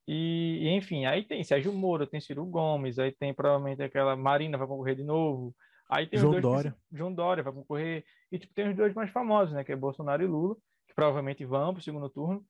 E, 0.08 0.68
enfim, 0.70 1.04
aí 1.04 1.22
tem 1.22 1.44
Sérgio 1.44 1.72
Moro, 1.72 2.06
tem 2.06 2.20
Ciro 2.20 2.44
Gomes, 2.46 2.98
aí 2.98 3.12
tem 3.12 3.34
provavelmente 3.34 3.82
aquela 3.82 4.16
Marina 4.16 4.56
vai 4.56 4.66
concorrer 4.66 4.96
de 4.96 5.04
novo. 5.04 5.54
Aí 5.88 6.06
tem 6.06 6.18
João 6.18 6.34
os 6.34 6.40
dois 6.40 6.54
Dória. 6.54 6.76
Que... 6.90 6.96
João 6.96 7.12
Dória 7.12 7.42
vai 7.42 7.52
concorrer. 7.52 8.04
E 8.32 8.38
tipo, 8.38 8.54
tem 8.54 8.68
os 8.68 8.76
dois 8.76 8.94
mais 8.94 9.10
famosos, 9.10 9.54
né? 9.54 9.62
Que 9.62 9.72
é 9.72 9.76
Bolsonaro 9.76 10.22
e 10.22 10.26
Lula 10.26 10.56
provavelmente 11.00 11.46
vão 11.46 11.72
para 11.72 11.80
o 11.80 11.82
segundo 11.82 12.10
turno. 12.10 12.44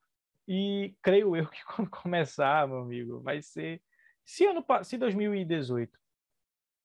E 0.49 0.97
creio 1.01 1.37
eu 1.37 1.47
que 1.47 1.63
quando 1.73 1.89
começar, 1.89 2.67
meu 2.67 2.79
amigo, 2.79 3.21
vai 3.21 3.41
ser. 3.41 3.81
Se, 4.25 4.45
ano, 4.45 4.65
se 4.83 4.99
2018 4.99 5.97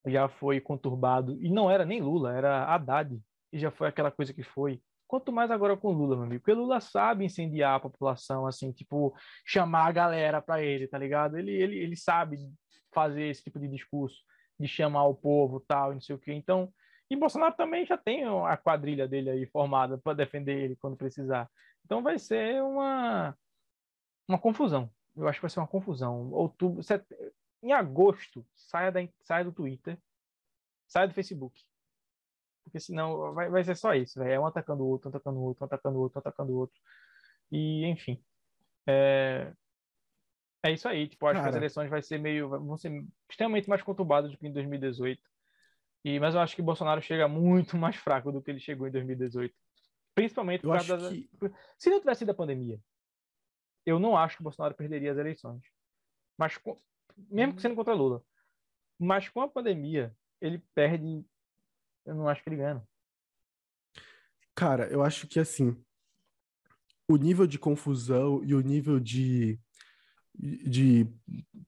já 0.05 0.29
foi 0.29 0.61
conturbado, 0.61 1.35
e 1.41 1.49
não 1.49 1.69
era 1.69 1.83
nem 1.83 1.99
Lula, 1.99 2.31
era 2.37 2.65
Haddad, 2.65 3.19
e 3.51 3.57
já 3.57 3.71
foi 3.71 3.87
aquela 3.87 4.11
coisa 4.11 4.31
que 4.31 4.43
foi. 4.43 4.79
Quanto 5.07 5.31
mais 5.31 5.49
agora 5.49 5.75
com 5.75 5.91
Lula, 5.91 6.15
meu 6.15 6.25
amigo, 6.25 6.41
porque 6.43 6.53
Lula 6.53 6.79
sabe 6.79 7.25
incendiar 7.25 7.75
a 7.75 7.79
população, 7.79 8.45
assim, 8.45 8.71
tipo, 8.71 9.15
chamar 9.43 9.87
a 9.87 9.91
galera 9.91 10.41
para 10.43 10.61
ele, 10.61 10.87
tá 10.87 10.99
ligado? 10.99 11.35
Ele, 11.35 11.51
ele, 11.51 11.77
ele 11.79 11.95
sabe 11.95 12.37
fazer 12.93 13.23
esse 13.23 13.43
tipo 13.43 13.59
de 13.59 13.67
discurso, 13.67 14.17
de 14.59 14.67
chamar 14.67 15.05
o 15.05 15.15
povo 15.15 15.59
tal, 15.59 15.93
não 15.93 16.01
sei 16.01 16.15
o 16.15 16.19
quê. 16.19 16.31
Então, 16.31 16.71
e 17.09 17.15
Bolsonaro 17.15 17.55
também 17.55 17.85
já 17.85 17.97
tem 17.97 18.23
a 18.25 18.57
quadrilha 18.57 19.07
dele 19.07 19.29
aí 19.29 19.45
formada 19.45 19.97
para 19.97 20.13
defender 20.13 20.63
ele 20.63 20.75
quando 20.75 20.97
precisar. 20.97 21.49
Então 21.83 22.01
vai 22.01 22.17
ser 22.17 22.63
uma, 22.63 23.37
uma 24.27 24.39
confusão. 24.39 24.89
Eu 25.15 25.27
acho 25.27 25.37
que 25.37 25.43
vai 25.43 25.49
ser 25.49 25.59
uma 25.59 25.67
confusão. 25.67 26.31
Outubro, 26.31 26.81
set... 26.83 27.05
em 27.61 27.71
agosto, 27.71 28.45
saia, 28.55 28.91
da, 28.91 28.99
saia 29.23 29.45
do 29.45 29.51
Twitter, 29.51 29.97
saia 30.87 31.07
do 31.07 31.13
Facebook. 31.13 31.63
Porque 32.63 32.79
senão 32.79 33.33
vai, 33.33 33.49
vai 33.49 33.63
ser 33.63 33.75
só 33.75 33.93
isso, 33.93 34.19
véio. 34.19 34.33
é 34.33 34.39
um 34.39 34.47
atacando 34.47 34.83
o 34.83 34.87
outro, 34.87 35.07
um 35.07 35.11
atacando 35.11 35.39
o 35.39 35.43
outro, 35.43 35.63
um 35.63 35.67
atacando 35.67 35.97
o 35.97 36.01
outro, 36.01 36.17
um 36.17 36.19
atacando 36.19 36.53
o 36.53 36.57
outro. 36.57 36.81
E, 37.51 37.85
enfim. 37.85 38.19
É, 38.87 39.53
é 40.63 40.71
isso 40.71 40.87
aí. 40.87 41.07
Tipo, 41.07 41.27
acho 41.27 41.35
Cara. 41.35 41.43
que 41.43 41.49
as 41.49 41.55
eleições 41.55 41.89
vai 41.89 42.01
ser 42.01 42.17
meio, 42.17 42.49
vão 42.49 42.75
ser 42.75 43.05
extremamente 43.29 43.69
mais 43.69 43.83
conturbadas 43.83 44.31
do 44.31 44.37
que 44.37 44.47
em 44.47 44.51
2018. 44.51 45.21
E, 46.05 46.19
mas 46.19 46.35
eu 46.35 46.39
acho 46.39 46.55
que 46.55 46.61
Bolsonaro 46.61 47.01
chega 47.01 47.27
muito 47.27 47.75
mais 47.75 47.95
fraco 47.95 48.31
do 48.31 48.39
que 48.39 48.51
ele 48.51 48.59
chegou 48.59 48.87
em 48.87 48.91
2018. 48.91 49.51
Principalmente 50.13 50.61
por 50.61 50.73
causa 50.73 50.97
da... 50.97 51.09
Que... 51.09 51.27
Se 51.79 51.89
não 51.89 51.99
tivesse 51.99 52.19
sido 52.19 52.29
a 52.29 52.35
pandemia, 52.35 52.79
eu 53.83 53.99
não 53.99 54.15
acho 54.15 54.37
que 54.37 54.43
Bolsonaro 54.43 54.75
perderia 54.75 55.11
as 55.11 55.17
eleições. 55.17 55.63
Mas 56.37 56.57
com... 56.57 56.77
mesmo 57.17 57.55
que 57.55 57.61
sendo 57.61 57.75
contra 57.75 57.95
Lula. 57.95 58.23
Mas 58.99 59.27
com 59.29 59.41
a 59.41 59.47
pandemia, 59.47 60.15
ele 60.39 60.63
perde. 60.75 61.25
Eu 62.05 62.13
não 62.13 62.29
acho 62.29 62.43
que 62.43 62.49
ele 62.49 62.57
ganha. 62.57 62.87
Cara, 64.53 64.87
eu 64.87 65.03
acho 65.03 65.27
que 65.27 65.39
assim, 65.39 65.75
o 67.09 67.17
nível 67.17 67.47
de 67.47 67.57
confusão 67.57 68.43
e 68.43 68.53
o 68.53 68.61
nível 68.61 68.99
de, 68.99 69.59
de 70.35 71.07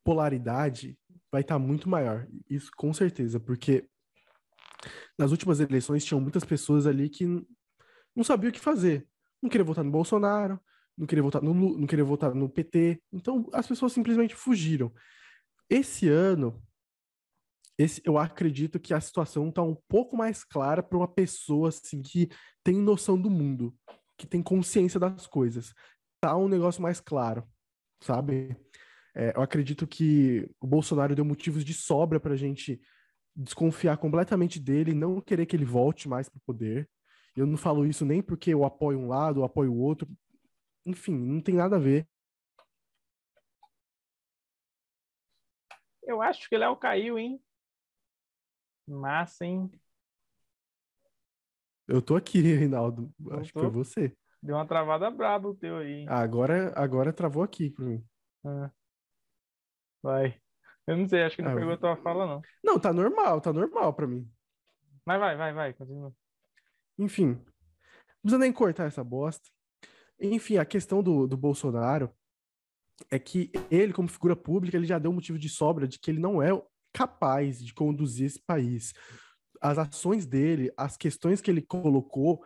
polaridade 0.03 0.97
vai 1.31 1.41
estar 1.41 1.55
tá 1.55 1.59
muito 1.59 1.89
maior. 1.89 2.27
Isso 2.47 2.71
com 2.77 2.93
certeza, 2.93 3.39
porque 3.39 3.89
nas 5.17 5.31
últimas 5.31 5.59
eleições 5.59 6.05
tinham 6.05 6.21
muitas 6.21 6.43
pessoas 6.43 6.88
ali 6.88 7.09
que 7.09 7.25
não 8.15 8.23
sabiam 8.23 8.49
o 8.49 8.53
que 8.53 8.59
fazer. 8.59 9.07
Não 9.41 9.49
queria 9.49 9.63
votar 9.63 9.83
no 9.83 9.91
Bolsonaro, 9.91 10.59
não 10.97 11.05
queria 11.05 11.21
votar 11.21 11.41
no, 11.41 11.53
não 11.53 11.85
queria 11.88 12.03
votar 12.03 12.33
no 12.33 12.49
PT. 12.49 13.01
Então 13.11 13.47
as 13.53 13.67
pessoas 13.67 13.93
simplesmente 13.93 14.35
fugiram. 14.35 14.91
Esse 15.69 16.07
ano, 16.07 16.63
esse, 17.77 18.01
eu 18.03 18.17
acredito 18.17 18.79
que 18.79 18.93
a 18.93 18.99
situação 18.99 19.49
está 19.49 19.61
um 19.61 19.75
pouco 19.88 20.17
mais 20.17 20.43
clara 20.43 20.81
para 20.81 20.97
uma 20.97 21.07
pessoa 21.07 21.69
assim 21.69 22.01
que 22.01 22.29
tem 22.63 22.75
noção 22.75 23.21
do 23.21 23.29
mundo, 23.29 23.75
que 24.17 24.25
tem 24.25 24.41
consciência 24.41 24.99
das 24.99 25.27
coisas. 25.27 25.73
Tá 26.19 26.35
um 26.35 26.47
negócio 26.47 26.81
mais 26.81 26.99
claro, 26.99 27.47
sabe? 28.01 28.57
É, 29.15 29.33
eu 29.35 29.41
acredito 29.41 29.85
que 29.85 30.49
o 30.59 30.65
Bolsonaro 30.65 31.15
deu 31.15 31.25
motivos 31.25 31.63
de 31.63 31.73
sobra 31.73 32.19
para 32.19 32.33
a 32.33 32.38
gente 32.38 32.81
desconfiar 33.38 33.97
completamente 33.97 34.59
dele, 34.59 34.93
não 34.93 35.21
querer 35.21 35.45
que 35.45 35.55
ele 35.55 35.63
volte 35.63 36.09
mais 36.09 36.27
para 36.27 36.38
o 36.38 36.41
poder. 36.41 36.89
Eu 37.35 37.45
não 37.45 37.55
falo 37.55 37.85
isso 37.85 38.03
nem 38.03 38.21
porque 38.21 38.51
eu 38.51 38.65
apoio 38.65 38.97
um 38.97 39.07
lado, 39.07 39.41
eu 39.41 39.43
apoio 39.43 39.71
o 39.71 39.79
outro. 39.79 40.09
Enfim, 40.83 41.15
não 41.15 41.39
tem 41.39 41.53
nada 41.53 41.75
a 41.75 41.79
ver. 41.79 42.07
Eu 46.01 46.21
acho 46.21 46.49
que 46.49 46.55
o 46.55 46.59
Léo 46.59 46.75
caiu, 46.77 47.19
hein? 47.19 47.39
Massa, 48.88 49.45
hein? 49.45 49.69
Eu 51.88 52.01
tô 52.01 52.15
aqui, 52.15 52.41
Reinaldo. 52.41 53.13
acho 53.33 53.53
tô. 53.53 53.59
que 53.59 53.65
foi 53.65 53.69
você. 53.69 54.17
Deu 54.41 54.55
uma 54.55 54.65
travada 54.65 55.11
braba 55.11 55.49
o 55.49 55.55
teu 55.55 55.77
aí. 55.77 56.05
Agora, 56.07 56.73
agora 56.75 57.13
travou 57.13 57.43
aqui 57.43 57.69
pra 57.69 57.85
mim. 57.85 58.03
Ah. 58.43 58.71
Vai. 60.01 60.41
Eu 60.88 60.95
não 60.95 61.07
sei, 61.07 61.23
acho 61.23 61.35
que 61.35 61.41
não 61.41 61.51
ah, 61.51 61.55
pegou 61.55 61.73
a 61.73 61.77
tua 61.77 61.97
fala, 61.97 62.25
não. 62.25 62.41
Não, 62.63 62.79
tá 62.79 62.93
normal, 62.93 63.41
tá 63.41 63.51
normal 63.51 63.93
pra 63.93 64.07
mim. 64.07 64.25
Mas 65.05 65.19
vai, 65.19 65.35
vai, 65.35 65.53
vai, 65.53 65.73
continua. 65.73 66.13
Enfim, 66.97 67.27
não 67.27 68.21
precisa 68.21 68.39
nem 68.39 68.53
cortar 68.53 68.85
essa 68.85 69.03
bosta. 69.03 69.49
Enfim, 70.19 70.57
a 70.57 70.65
questão 70.65 71.03
do, 71.03 71.27
do 71.27 71.38
Bolsonaro 71.38 72.09
é 73.11 73.19
que 73.19 73.51
ele, 73.69 73.93
como 73.93 74.07
figura 74.07 74.35
pública, 74.35 74.77
ele 74.77 74.88
já 74.88 74.97
deu 74.97 75.11
um 75.11 75.15
motivo 75.15 75.38
de 75.38 75.49
sobra 75.49 75.88
de 75.88 75.99
que 75.99 76.09
ele 76.09 76.19
não 76.19 76.41
é 76.41 76.49
capaz 76.93 77.63
de 77.63 77.73
conduzir 77.73 78.25
esse 78.25 78.39
país. 78.39 78.93
As 79.61 79.77
ações 79.77 80.25
dele, 80.25 80.71
as 80.75 80.97
questões 80.97 81.41
que 81.41 81.51
ele 81.51 81.61
colocou, 81.61 82.41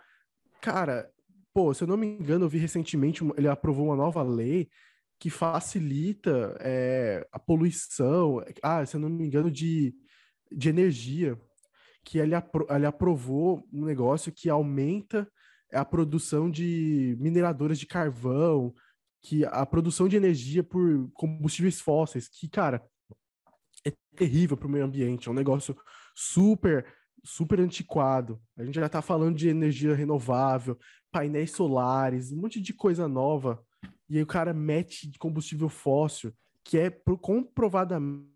cara, 0.59 1.09
pô, 1.53 1.73
se 1.73 1.83
eu 1.83 1.87
não 1.87 1.95
me 1.95 2.07
engano, 2.07 2.45
eu 2.45 2.49
vi 2.49 2.57
recentemente, 2.57 3.23
ele 3.37 3.47
aprovou 3.47 3.85
uma 3.85 3.95
nova 3.95 4.21
lei 4.23 4.69
que 5.22 5.30
facilita 5.30 6.57
é, 6.61 7.28
a 7.32 7.38
poluição, 7.38 8.43
ah, 8.63 8.84
se 8.84 8.95
eu 8.95 8.99
não 8.99 9.07
me 9.07 9.24
engano, 9.24 9.51
de, 9.51 9.93
de 10.51 10.67
energia, 10.67 11.39
que 12.03 12.17
ele, 12.17 12.34
apro 12.34 12.65
ele 12.67 12.88
aprovou 12.88 13.63
um 13.72 13.86
negócio 13.86 14.32
que 14.32 14.49
aumenta 14.49 15.32
a 15.72 15.86
produção 15.86 16.49
de 16.49 17.15
mineradoras 17.19 17.78
de 17.78 17.86
carvão, 17.86 18.74
que 19.22 19.45
a 19.45 19.63
produção 19.63 20.07
de 20.07 20.17
energia 20.17 20.63
por 20.63 21.07
combustíveis 21.13 21.80
fósseis, 21.80 22.28
que, 22.28 22.49
cara, 22.49 22.84
é 23.86 23.93
terrível 24.15 24.57
para 24.57 24.67
o 24.67 24.72
meio 24.72 24.86
ambiente, 24.86 25.28
é 25.28 25.32
um 25.32 25.36
negócio 25.36 25.78
super, 26.15 26.84
super 27.24 27.59
antiquado. 27.59 28.41
A 28.57 28.63
gente 28.65 28.74
já 28.74 28.88
está 28.88 29.03
falando 29.03 29.38
de 29.38 29.49
energia 29.49 29.93
renovável, 29.93 30.80
painéis 31.11 31.51
solares, 31.51 32.32
um 32.32 32.41
monte 32.41 32.59
de 32.59 32.74
coisa 32.74 33.07
nova. 33.07 33.63
E 34.12 34.18
aí 34.18 34.24
o 34.24 34.28
cara 34.28 34.53
mete 34.53 35.09
combustível 35.18 35.70
fóssil, 35.70 36.34
que 36.66 36.78
é 36.78 36.89
comprovadamente. 37.22 38.30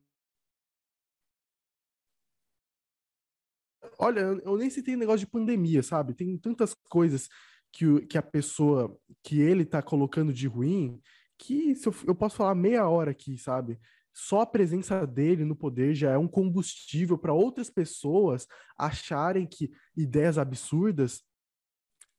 Olha, 3.99 4.21
eu 4.21 4.55
nem 4.55 4.69
citei 4.69 4.95
negócio 4.95 5.19
de 5.19 5.27
pandemia, 5.27 5.83
sabe? 5.83 6.13
Tem 6.13 6.37
tantas 6.37 6.73
coisas 6.73 7.27
que, 7.73 8.05
que 8.05 8.17
a 8.17 8.21
pessoa, 8.21 8.97
que 9.21 9.41
ele 9.41 9.65
tá 9.65 9.81
colocando 9.81 10.31
de 10.31 10.47
ruim, 10.47 11.01
que 11.37 11.73
eu, 11.85 11.93
eu 12.07 12.15
posso 12.15 12.37
falar 12.37 12.55
meia 12.55 12.87
hora 12.87 13.11
aqui, 13.11 13.37
sabe? 13.37 13.77
Só 14.13 14.39
a 14.39 14.47
presença 14.47 15.05
dele 15.05 15.43
no 15.43 15.57
poder 15.57 15.93
já 15.93 16.11
é 16.11 16.17
um 16.17 16.25
combustível 16.27 17.17
para 17.17 17.33
outras 17.33 17.69
pessoas 17.69 18.47
acharem 18.77 19.45
que 19.45 19.73
ideias 19.93 20.37
absurdas 20.37 21.21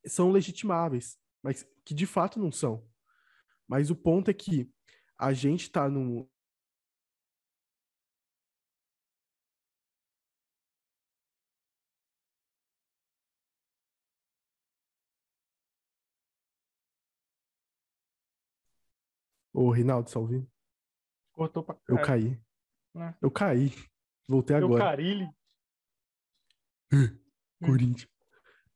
são 0.05 0.31
legitimáveis, 0.31 1.17
mas 1.43 1.67
que 1.87 1.95
de 1.95 2.05
fato 2.05 2.39
não 2.39 2.53
são. 2.53 2.87
Mas 3.69 3.91
o 3.91 3.97
ponto 3.97 4.31
é 4.31 4.35
que 4.35 4.71
a 5.19 5.33
gente 5.33 5.63
está 5.63 5.89
num, 5.89 6.29
Ô, 19.57 19.71
Rinaldo, 19.71 20.11
salve. 20.11 20.47
Cortou 21.33 21.65
pra 21.65 21.79
Eu 21.89 21.97
caí. 22.03 22.39
É. 22.95 23.15
Eu 23.23 23.31
caí. 23.31 23.73
Voltei 24.29 24.55
agora. 24.55 24.75
Eu 24.75 24.87
carilho. 24.87 25.35
Corinthians. 27.59 28.16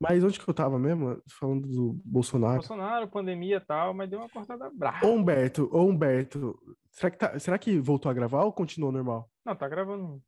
Mas 0.00 0.24
onde 0.24 0.40
que 0.40 0.48
eu 0.48 0.54
tava 0.54 0.78
mesmo? 0.78 1.22
Falando 1.28 1.68
do 1.68 2.00
Bolsonaro. 2.04 2.54
Bolsonaro, 2.54 3.08
pandemia 3.08 3.58
e 3.58 3.60
tal, 3.60 3.92
mas 3.92 4.08
deu 4.08 4.18
uma 4.18 4.30
cortada 4.30 4.70
brava. 4.70 5.06
Ô 5.06 5.10
Humberto, 5.10 5.68
ô 5.70 5.82
Humberto, 5.82 6.58
será 6.90 7.10
que, 7.10 7.18
tá, 7.18 7.38
será 7.38 7.58
que 7.58 7.78
voltou 7.78 8.10
a 8.10 8.14
gravar 8.14 8.44
ou 8.44 8.52
continuou 8.52 8.90
normal? 8.90 9.30
Não, 9.44 9.54
tá 9.54 9.68
gravando. 9.68 10.22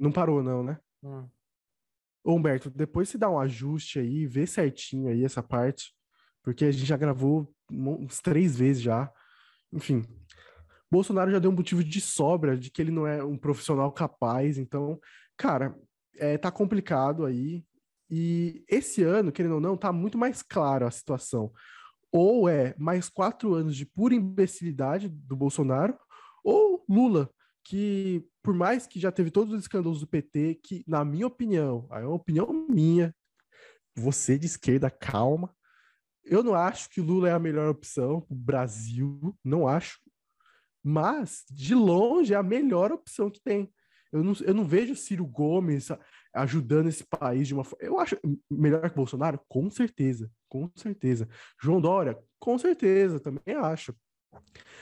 Não 0.00 0.10
parou 0.10 0.42
não, 0.42 0.62
né? 0.62 0.80
Hum. 1.02 1.28
Ô 2.24 2.34
Humberto, 2.34 2.70
depois 2.70 3.10
você 3.10 3.18
dá 3.18 3.28
um 3.28 3.38
ajuste 3.38 3.98
aí, 3.98 4.26
vê 4.26 4.46
certinho 4.46 5.08
aí 5.08 5.24
essa 5.24 5.42
parte, 5.42 5.94
porque 6.42 6.64
a 6.64 6.72
gente 6.72 6.86
já 6.86 6.96
gravou 6.96 7.52
uns 7.70 8.18
três 8.20 8.56
vezes 8.56 8.82
já. 8.82 9.12
Enfim, 9.70 10.06
Bolsonaro 10.90 11.30
já 11.30 11.38
deu 11.38 11.50
um 11.50 11.54
motivo 11.54 11.84
de 11.84 12.00
sobra 12.00 12.56
de 12.56 12.70
que 12.70 12.80
ele 12.80 12.90
não 12.90 13.06
é 13.06 13.22
um 13.22 13.36
profissional 13.36 13.92
capaz, 13.92 14.56
então, 14.56 14.98
cara, 15.36 15.74
é, 16.16 16.38
tá 16.38 16.50
complicado 16.50 17.26
aí. 17.26 17.64
E 18.14 18.62
esse 18.68 19.02
ano, 19.02 19.32
querendo 19.32 19.54
ou 19.54 19.60
não, 19.60 19.74
tá 19.74 19.90
muito 19.90 20.18
mais 20.18 20.42
claro 20.42 20.86
a 20.86 20.90
situação. 20.90 21.50
Ou 22.12 22.46
é 22.46 22.74
mais 22.76 23.08
quatro 23.08 23.54
anos 23.54 23.74
de 23.74 23.86
pura 23.86 24.14
imbecilidade 24.14 25.08
do 25.08 25.34
Bolsonaro, 25.34 25.98
ou 26.44 26.84
Lula, 26.86 27.30
que 27.64 28.22
por 28.42 28.52
mais 28.52 28.86
que 28.86 29.00
já 29.00 29.10
teve 29.10 29.30
todos 29.30 29.54
os 29.54 29.62
escândalos 29.62 30.00
do 30.00 30.06
PT, 30.06 30.60
que, 30.62 30.84
na 30.86 31.06
minha 31.06 31.26
opinião, 31.26 31.88
é 31.90 32.00
uma 32.00 32.16
opinião 32.16 32.66
minha, 32.68 33.14
você 33.96 34.38
de 34.38 34.44
esquerda, 34.44 34.90
calma, 34.90 35.50
eu 36.22 36.42
não 36.42 36.54
acho 36.54 36.90
que 36.90 37.00
Lula 37.00 37.30
é 37.30 37.32
a 37.32 37.38
melhor 37.38 37.70
opção 37.70 38.20
para 38.20 38.34
o 38.34 38.38
Brasil, 38.38 39.34
não 39.42 39.66
acho. 39.66 39.98
Mas, 40.84 41.44
de 41.50 41.74
longe, 41.74 42.34
é 42.34 42.36
a 42.36 42.42
melhor 42.42 42.92
opção 42.92 43.30
que 43.30 43.40
tem. 43.40 43.72
Eu 44.12 44.22
não, 44.22 44.34
eu 44.42 44.52
não 44.52 44.66
vejo 44.66 44.94
Ciro 44.94 45.26
Gomes 45.26 45.88
ajudando 46.34 46.88
esse 46.88 47.04
país 47.04 47.48
de 47.48 47.54
uma 47.54 47.64
forma. 47.64 47.84
Eu 47.84 47.98
acho 47.98 48.16
melhor 48.50 48.88
que 48.88 48.96
Bolsonaro? 48.96 49.40
Com 49.48 49.70
certeza, 49.70 50.30
com 50.48 50.70
certeza. 50.76 51.28
João 51.60 51.80
Dória? 51.80 52.18
Com 52.38 52.58
certeza, 52.58 53.20
também 53.20 53.54
acho. 53.54 53.94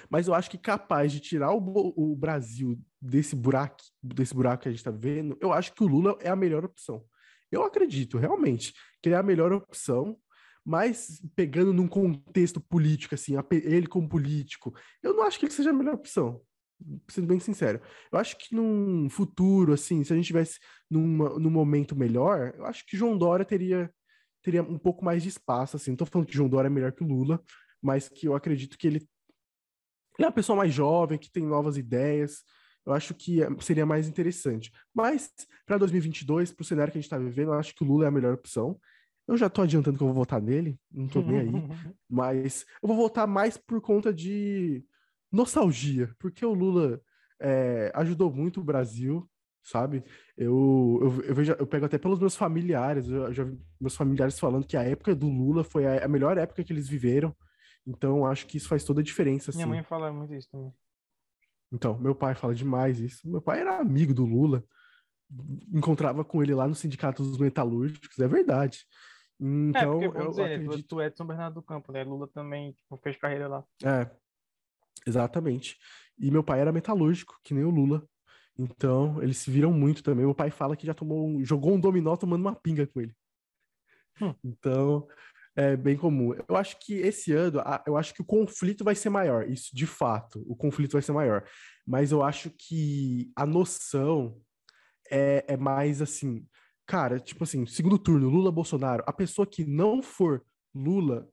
Mas 0.08 0.28
eu 0.28 0.34
acho 0.34 0.50
que 0.50 0.58
capaz 0.58 1.12
de 1.12 1.20
tirar 1.20 1.52
o, 1.52 1.92
o 1.96 2.14
Brasil 2.14 2.78
desse 3.00 3.34
buraco, 3.34 3.76
desse 4.02 4.34
buraco 4.34 4.62
que 4.62 4.68
a 4.68 4.72
gente 4.72 4.80
está 4.80 4.90
vendo, 4.90 5.36
eu 5.40 5.52
acho 5.52 5.74
que 5.74 5.82
o 5.82 5.88
Lula 5.88 6.16
é 6.20 6.28
a 6.28 6.36
melhor 6.36 6.64
opção. 6.64 7.04
Eu 7.50 7.64
acredito, 7.64 8.16
realmente, 8.16 8.72
que 9.02 9.08
ele 9.08 9.16
é 9.16 9.18
a 9.18 9.22
melhor 9.22 9.52
opção 9.52 10.16
mas 10.64 11.22
pegando 11.34 11.72
num 11.72 11.88
contexto 11.88 12.60
político, 12.60 13.14
assim, 13.14 13.34
ele 13.50 13.86
como 13.86 14.08
político, 14.08 14.74
eu 15.02 15.14
não 15.14 15.24
acho 15.24 15.38
que 15.38 15.46
ele 15.46 15.52
seja 15.52 15.70
a 15.70 15.72
melhor 15.72 15.94
opção, 15.94 16.40
sendo 17.08 17.26
bem 17.26 17.40
sincero. 17.40 17.80
Eu 18.12 18.18
acho 18.18 18.36
que 18.36 18.54
num 18.54 19.08
futuro, 19.08 19.72
assim, 19.72 20.02
se 20.04 20.12
a 20.12 20.16
gente 20.16 20.26
tivesse 20.26 20.58
numa, 20.90 21.38
num 21.38 21.50
momento 21.50 21.96
melhor, 21.96 22.54
eu 22.56 22.66
acho 22.66 22.84
que 22.86 22.96
João 22.96 23.16
Dória 23.16 23.44
teria, 23.44 23.90
teria 24.42 24.62
um 24.62 24.78
pouco 24.78 25.04
mais 25.04 25.22
de 25.22 25.28
espaço, 25.28 25.76
assim. 25.76 25.90
Não 25.90 25.96
tô 25.96 26.06
falando 26.06 26.26
que 26.26 26.34
João 26.34 26.48
Dória 26.48 26.68
é 26.68 26.70
melhor 26.70 26.92
que 26.92 27.02
o 27.02 27.06
Lula, 27.06 27.42
mas 27.82 28.08
que 28.08 28.26
eu 28.26 28.34
acredito 28.34 28.76
que 28.78 28.86
ele, 28.86 28.98
ele 30.18 30.24
é 30.24 30.26
uma 30.26 30.32
pessoa 30.32 30.56
mais 30.56 30.72
jovem, 30.72 31.18
que 31.18 31.30
tem 31.30 31.44
novas 31.44 31.76
ideias, 31.76 32.42
eu 32.86 32.92
acho 32.92 33.14
que 33.14 33.42
é, 33.42 33.48
seria 33.60 33.86
mais 33.86 34.08
interessante. 34.08 34.72
Mas, 34.94 35.30
para 35.66 35.78
2022, 35.78 36.52
para 36.52 36.62
o 36.62 36.66
cenário 36.66 36.92
que 36.92 36.98
a 36.98 37.00
gente 37.00 37.06
está 37.06 37.18
vivendo, 37.18 37.48
eu 37.48 37.58
acho 37.58 37.74
que 37.74 37.84
o 37.84 37.86
Lula 37.86 38.04
é 38.04 38.08
a 38.08 38.12
melhor 38.12 38.34
opção. 38.34 38.78
Eu 39.28 39.36
já 39.36 39.48
tô 39.48 39.62
adiantando 39.62 39.96
que 39.96 40.02
eu 40.02 40.08
vou 40.08 40.16
votar 40.16 40.40
nele, 40.40 40.78
não 40.90 41.06
tô 41.06 41.22
nem 41.22 41.38
aí. 41.38 41.52
mas 42.10 42.66
eu 42.82 42.88
vou 42.88 42.96
votar 42.96 43.28
mais 43.28 43.56
por 43.56 43.80
conta 43.80 44.12
de 44.12 44.84
nostalgia, 45.30 46.14
porque 46.18 46.44
o 46.44 46.54
Lula 46.54 47.00
é, 47.40 47.90
ajudou 47.94 48.32
muito 48.32 48.60
o 48.60 48.64
Brasil, 48.64 49.28
sabe? 49.62 50.04
Eu, 50.36 50.98
eu, 51.02 51.24
eu, 51.24 51.34
vejo, 51.34 51.52
eu 51.52 51.66
pego 51.66 51.86
até 51.86 51.98
pelos 51.98 52.18
meus 52.18 52.36
familiares, 52.36 53.08
eu 53.08 53.32
já 53.32 53.44
vi 53.44 53.58
meus 53.80 53.96
familiares 53.96 54.38
falando 54.38 54.66
que 54.66 54.76
a 54.76 54.82
época 54.82 55.14
do 55.14 55.28
Lula 55.28 55.64
foi 55.64 55.86
a, 55.86 56.04
a 56.04 56.08
melhor 56.08 56.36
época 56.38 56.64
que 56.64 56.72
eles 56.72 56.88
viveram. 56.88 57.34
Então, 57.86 58.26
acho 58.26 58.46
que 58.46 58.56
isso 58.56 58.68
faz 58.68 58.84
toda 58.84 59.00
a 59.00 59.04
diferença. 59.04 59.50
Minha 59.52 59.64
assim. 59.64 59.74
mãe 59.74 59.82
fala 59.82 60.12
muito 60.12 60.34
isso 60.34 60.48
também. 60.50 60.72
Então, 61.72 61.98
meu 61.98 62.14
pai 62.14 62.34
fala 62.34 62.54
demais 62.54 62.98
isso. 63.00 63.28
Meu 63.28 63.40
pai 63.40 63.60
era 63.60 63.78
amigo 63.78 64.12
do 64.12 64.24
Lula, 64.24 64.64
encontrava 65.72 66.24
com 66.24 66.42
ele 66.42 66.54
lá 66.54 66.66
no 66.66 66.74
Sindicato 66.74 67.22
dos 67.22 67.38
Metalúrgicos, 67.38 68.18
é 68.18 68.26
verdade. 68.26 68.84
Então, 69.38 70.02
é, 70.02 70.08
porque, 70.08 70.20
eu 70.20 70.30
dizer, 70.30 70.54
acredito... 70.54 70.88
tu 70.88 71.00
é 71.00 71.08
de 71.08 71.16
São 71.16 71.26
Bernardo 71.26 71.54
do 71.54 71.62
Campo, 71.62 71.92
né? 71.92 72.04
Lula 72.04 72.28
também 72.28 72.72
tipo, 72.72 72.96
fez 72.98 73.16
carreira 73.16 73.48
lá. 73.48 73.64
É, 73.82 74.10
exatamente. 75.06 75.78
E 76.18 76.30
meu 76.30 76.42
pai 76.42 76.60
era 76.60 76.72
metalúrgico, 76.72 77.38
que 77.42 77.54
nem 77.54 77.64
o 77.64 77.70
Lula. 77.70 78.06
Então, 78.58 79.22
eles 79.22 79.38
se 79.38 79.50
viram 79.50 79.72
muito 79.72 80.02
também. 80.02 80.24
Meu 80.24 80.34
pai 80.34 80.50
fala 80.50 80.76
que 80.76 80.86
já 80.86 80.92
tomou, 80.92 81.42
jogou 81.44 81.72
um 81.72 81.80
dominó 81.80 82.16
tomando 82.16 82.42
uma 82.42 82.54
pinga 82.54 82.86
com 82.86 83.00
ele. 83.00 83.14
Hum. 84.20 84.34
Então, 84.44 85.08
é 85.56 85.76
bem 85.76 85.96
comum. 85.96 86.34
Eu 86.46 86.56
acho 86.56 86.78
que 86.78 86.94
esse 86.94 87.32
ano, 87.32 87.62
eu 87.86 87.96
acho 87.96 88.12
que 88.12 88.20
o 88.20 88.24
conflito 88.24 88.84
vai 88.84 88.94
ser 88.94 89.08
maior. 89.08 89.48
Isso, 89.48 89.74
de 89.74 89.86
fato, 89.86 90.44
o 90.46 90.54
conflito 90.54 90.92
vai 90.92 91.02
ser 91.02 91.12
maior. 91.12 91.44
Mas 91.86 92.12
eu 92.12 92.22
acho 92.22 92.50
que 92.50 93.32
a 93.34 93.46
noção 93.46 94.38
é, 95.10 95.44
é 95.48 95.56
mais 95.56 96.02
assim 96.02 96.46
cara, 96.90 97.20
tipo 97.20 97.44
assim, 97.44 97.64
segundo 97.66 97.96
turno, 97.96 98.28
Lula 98.28 98.50
Bolsonaro, 98.50 99.04
a 99.06 99.12
pessoa 99.12 99.46
que 99.46 99.64
não 99.64 100.02
for 100.02 100.42
Lula 100.74 101.28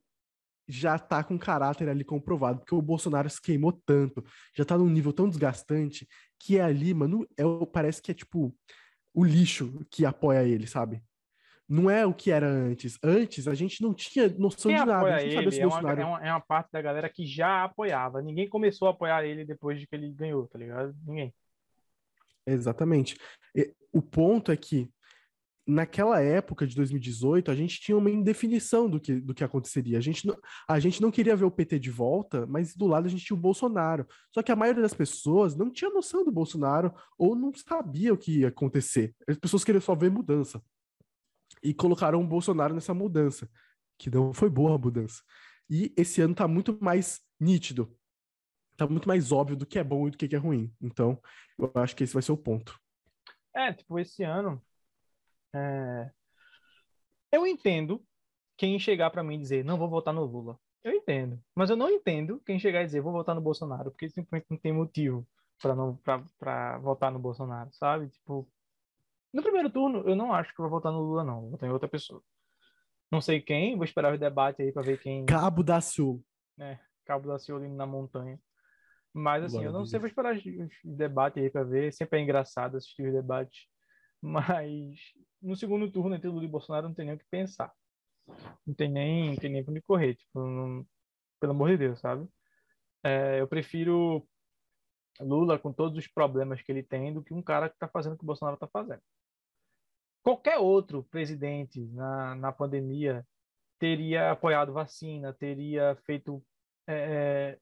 já 0.67 0.99
tá 0.99 1.23
com 1.23 1.37
caráter 1.37 1.87
ali 1.87 2.03
comprovado, 2.03 2.59
porque 2.59 2.75
o 2.75 2.81
Bolsonaro 2.81 3.29
se 3.29 3.41
queimou 3.41 3.71
tanto, 3.85 4.23
já 4.53 4.65
tá 4.65 4.77
num 4.77 4.89
nível 4.89 5.13
tão 5.13 5.29
desgastante, 5.29 6.07
que 6.39 6.57
é 6.57 6.61
ali, 6.61 6.93
mano, 6.93 7.25
é, 7.37 7.43
parece 7.71 8.01
que 8.01 8.11
é 8.11 8.13
tipo 8.13 8.53
o 9.13 9.25
lixo 9.25 9.85
que 9.89 10.05
apoia 10.05 10.43
ele, 10.43 10.67
sabe? 10.67 11.01
Não 11.67 11.89
é 11.89 12.05
o 12.05 12.13
que 12.13 12.31
era 12.31 12.47
antes. 12.47 12.97
Antes 13.03 13.47
a 13.47 13.53
gente 13.53 13.81
não 13.81 13.93
tinha 13.93 14.29
noção 14.29 14.71
Quem 14.71 14.79
de 14.79 14.85
nada. 14.85 15.15
A 15.15 15.19
gente 15.19 15.35
ele, 15.35 15.59
é, 15.59 15.61
Bolsonaro... 15.61 15.97
uma, 15.97 16.01
é, 16.01 16.05
uma, 16.05 16.27
é 16.27 16.31
uma 16.31 16.39
parte 16.39 16.71
da 16.71 16.81
galera 16.81 17.09
que 17.09 17.25
já 17.25 17.65
apoiava. 17.65 18.21
Ninguém 18.21 18.47
começou 18.47 18.87
a 18.87 18.91
apoiar 18.91 19.25
ele 19.25 19.43
depois 19.43 19.79
de 19.79 19.85
que 19.85 19.95
ele 19.95 20.09
ganhou, 20.13 20.47
tá 20.47 20.57
ligado? 20.57 20.95
Ninguém. 21.05 21.33
Exatamente. 22.45 23.17
E, 23.53 23.73
o 23.91 24.01
ponto 24.01 24.51
é 24.51 24.55
que 24.55 24.89
naquela 25.67 26.21
época 26.21 26.65
de 26.65 26.73
2018, 26.75 27.51
a 27.51 27.55
gente 27.55 27.81
tinha 27.81 27.97
uma 27.97 28.09
indefinição 28.09 28.89
do 28.89 28.99
que, 28.99 29.19
do 29.19 29.33
que 29.33 29.43
aconteceria. 29.43 29.97
A 29.97 30.01
gente, 30.01 30.25
não, 30.25 30.37
a 30.67 30.79
gente 30.79 31.01
não 31.01 31.11
queria 31.11 31.35
ver 31.35 31.43
o 31.43 31.51
PT 31.51 31.77
de 31.77 31.91
volta, 31.91 32.47
mas 32.47 32.73
do 32.73 32.87
lado 32.87 33.05
a 33.05 33.09
gente 33.09 33.25
tinha 33.25 33.35
o 33.35 33.39
Bolsonaro. 33.39 34.07
Só 34.33 34.41
que 34.41 34.51
a 34.51 34.55
maioria 34.55 34.81
das 34.81 34.93
pessoas 34.93 35.57
não 35.57 35.69
tinha 35.69 35.91
noção 35.91 36.23
do 36.23 36.31
Bolsonaro 36.31 36.93
ou 37.17 37.35
não 37.35 37.51
sabia 37.53 38.13
o 38.13 38.17
que 38.17 38.39
ia 38.39 38.47
acontecer. 38.47 39.13
As 39.27 39.37
pessoas 39.37 39.65
queriam 39.65 39.81
só 39.81 39.93
ver 39.93 40.09
mudança. 40.09 40.63
E 41.61 41.73
colocaram 41.73 42.21
o 42.21 42.27
Bolsonaro 42.27 42.73
nessa 42.73 42.93
mudança, 42.93 43.49
que 43.97 44.09
não 44.09 44.33
foi 44.33 44.49
boa 44.49 44.75
a 44.75 44.77
mudança. 44.77 45.21
E 45.69 45.93
esse 45.97 46.21
ano 46.21 46.33
tá 46.33 46.47
muito 46.47 46.77
mais 46.81 47.19
nítido. 47.37 47.93
Tá 48.77 48.87
muito 48.87 49.07
mais 49.07 49.31
óbvio 49.33 49.57
do 49.57 49.65
que 49.65 49.79
é 49.79 49.83
bom 49.83 50.07
e 50.07 50.11
do 50.11 50.17
que 50.17 50.33
é 50.33 50.39
ruim. 50.39 50.71
Então, 50.79 51.19
eu 51.59 51.71
acho 51.75 51.95
que 51.95 52.03
esse 52.03 52.13
vai 52.13 52.23
ser 52.23 52.31
o 52.31 52.37
ponto. 52.37 52.79
É, 53.53 53.73
tipo, 53.73 53.99
esse 53.99 54.23
ano 54.23 54.61
é... 55.57 56.11
Eu 57.31 57.45
entendo 57.45 58.03
quem 58.57 58.79
chegar 58.79 59.09
para 59.09 59.23
mim 59.23 59.35
e 59.35 59.39
dizer, 59.39 59.63
não 59.63 59.77
vou 59.77 59.89
votar 59.89 60.13
no 60.13 60.23
Lula. 60.23 60.59
Eu 60.83 60.93
entendo. 60.93 61.39
Mas 61.55 61.69
eu 61.69 61.75
não 61.75 61.89
entendo 61.89 62.41
quem 62.45 62.59
chegar 62.59 62.81
e 62.81 62.85
dizer, 62.85 63.01
vou 63.01 63.11
votar 63.11 63.35
no 63.35 63.41
Bolsonaro, 63.41 63.91
porque 63.91 64.09
simplesmente 64.09 64.47
não 64.49 64.57
tem 64.57 64.71
motivo 64.71 65.27
para 65.61 65.75
não 65.75 65.95
para 65.97 66.77
votar 66.79 67.11
no 67.11 67.19
Bolsonaro, 67.19 67.69
sabe? 67.73 68.09
Tipo, 68.09 68.47
no 69.33 69.41
primeiro 69.41 69.69
turno, 69.69 70.07
eu 70.07 70.15
não 70.15 70.33
acho 70.33 70.51
que 70.51 70.61
vou 70.61 70.69
votar 70.69 70.91
no 70.91 71.01
Lula, 71.01 71.23
não. 71.23 71.49
Vou 71.49 71.59
em 71.61 71.71
outra 71.71 71.89
pessoa. 71.89 72.23
Não 73.11 73.21
sei 73.21 73.41
quem, 73.41 73.75
vou 73.75 73.85
esperar 73.85 74.13
o 74.13 74.17
debate 74.17 74.61
aí 74.61 74.71
para 74.71 74.83
ver 74.83 74.99
quem. 74.99 75.25
Cabo 75.25 75.63
da 75.63 75.81
Ciolo. 75.81 76.23
É, 76.59 76.77
Cabo 77.05 77.27
da 77.27 77.39
Ciolo 77.39 77.67
na 77.69 77.85
montanha. 77.85 78.39
Mas 79.13 79.43
assim, 79.43 79.63
eu 79.63 79.71
não 79.71 79.85
sei, 79.85 79.99
vou 79.99 80.07
esperar 80.07 80.35
os 80.35 80.43
debates 80.83 81.41
aí 81.41 81.49
para 81.49 81.63
ver. 81.63 81.91
Sempre 81.91 82.19
é 82.19 82.21
engraçado 82.21 82.77
assistir 82.77 83.07
os 83.07 83.13
debates. 83.13 83.65
Mas 84.21 84.99
no 85.41 85.55
segundo 85.55 85.91
turno, 85.91 86.15
entre 86.15 86.29
Lula 86.29 86.45
e 86.45 86.47
Bolsonaro, 86.47 86.87
não 86.87 86.95
tem 86.95 87.05
nem 87.05 87.15
o 87.15 87.19
que 87.19 87.25
pensar. 87.29 87.73
Não 88.65 88.73
tem 88.73 88.89
nem, 88.89 89.29
não 89.29 89.35
tem 89.37 89.49
nem 89.49 89.63
pra 89.63 89.73
me 89.73 89.81
correr, 89.81 90.15
tipo, 90.15 90.39
não, 90.39 90.85
pelo 91.39 91.53
amor 91.53 91.69
de 91.69 91.77
Deus, 91.77 91.99
sabe? 91.99 92.27
É, 93.03 93.39
eu 93.39 93.47
prefiro 93.47 94.27
Lula 95.19 95.57
com 95.57 95.71
todos 95.71 95.97
os 95.97 96.07
problemas 96.07 96.61
que 96.61 96.71
ele 96.71 96.83
tem 96.83 97.13
do 97.13 97.23
que 97.23 97.33
um 97.33 97.41
cara 97.41 97.69
que 97.69 97.77
tá 97.77 97.87
fazendo 97.87 98.13
o 98.13 98.17
que 98.17 98.23
o 98.23 98.27
Bolsonaro 98.27 98.57
tá 98.57 98.67
fazendo. 98.67 99.01
Qualquer 100.23 100.57
outro 100.57 101.03
presidente 101.03 101.85
na, 101.87 102.35
na 102.35 102.51
pandemia 102.51 103.25
teria 103.79 104.31
apoiado 104.31 104.73
vacina, 104.73 105.33
teria 105.33 105.95
feito 106.05 106.43
é, 106.85 107.55
é 107.55 107.59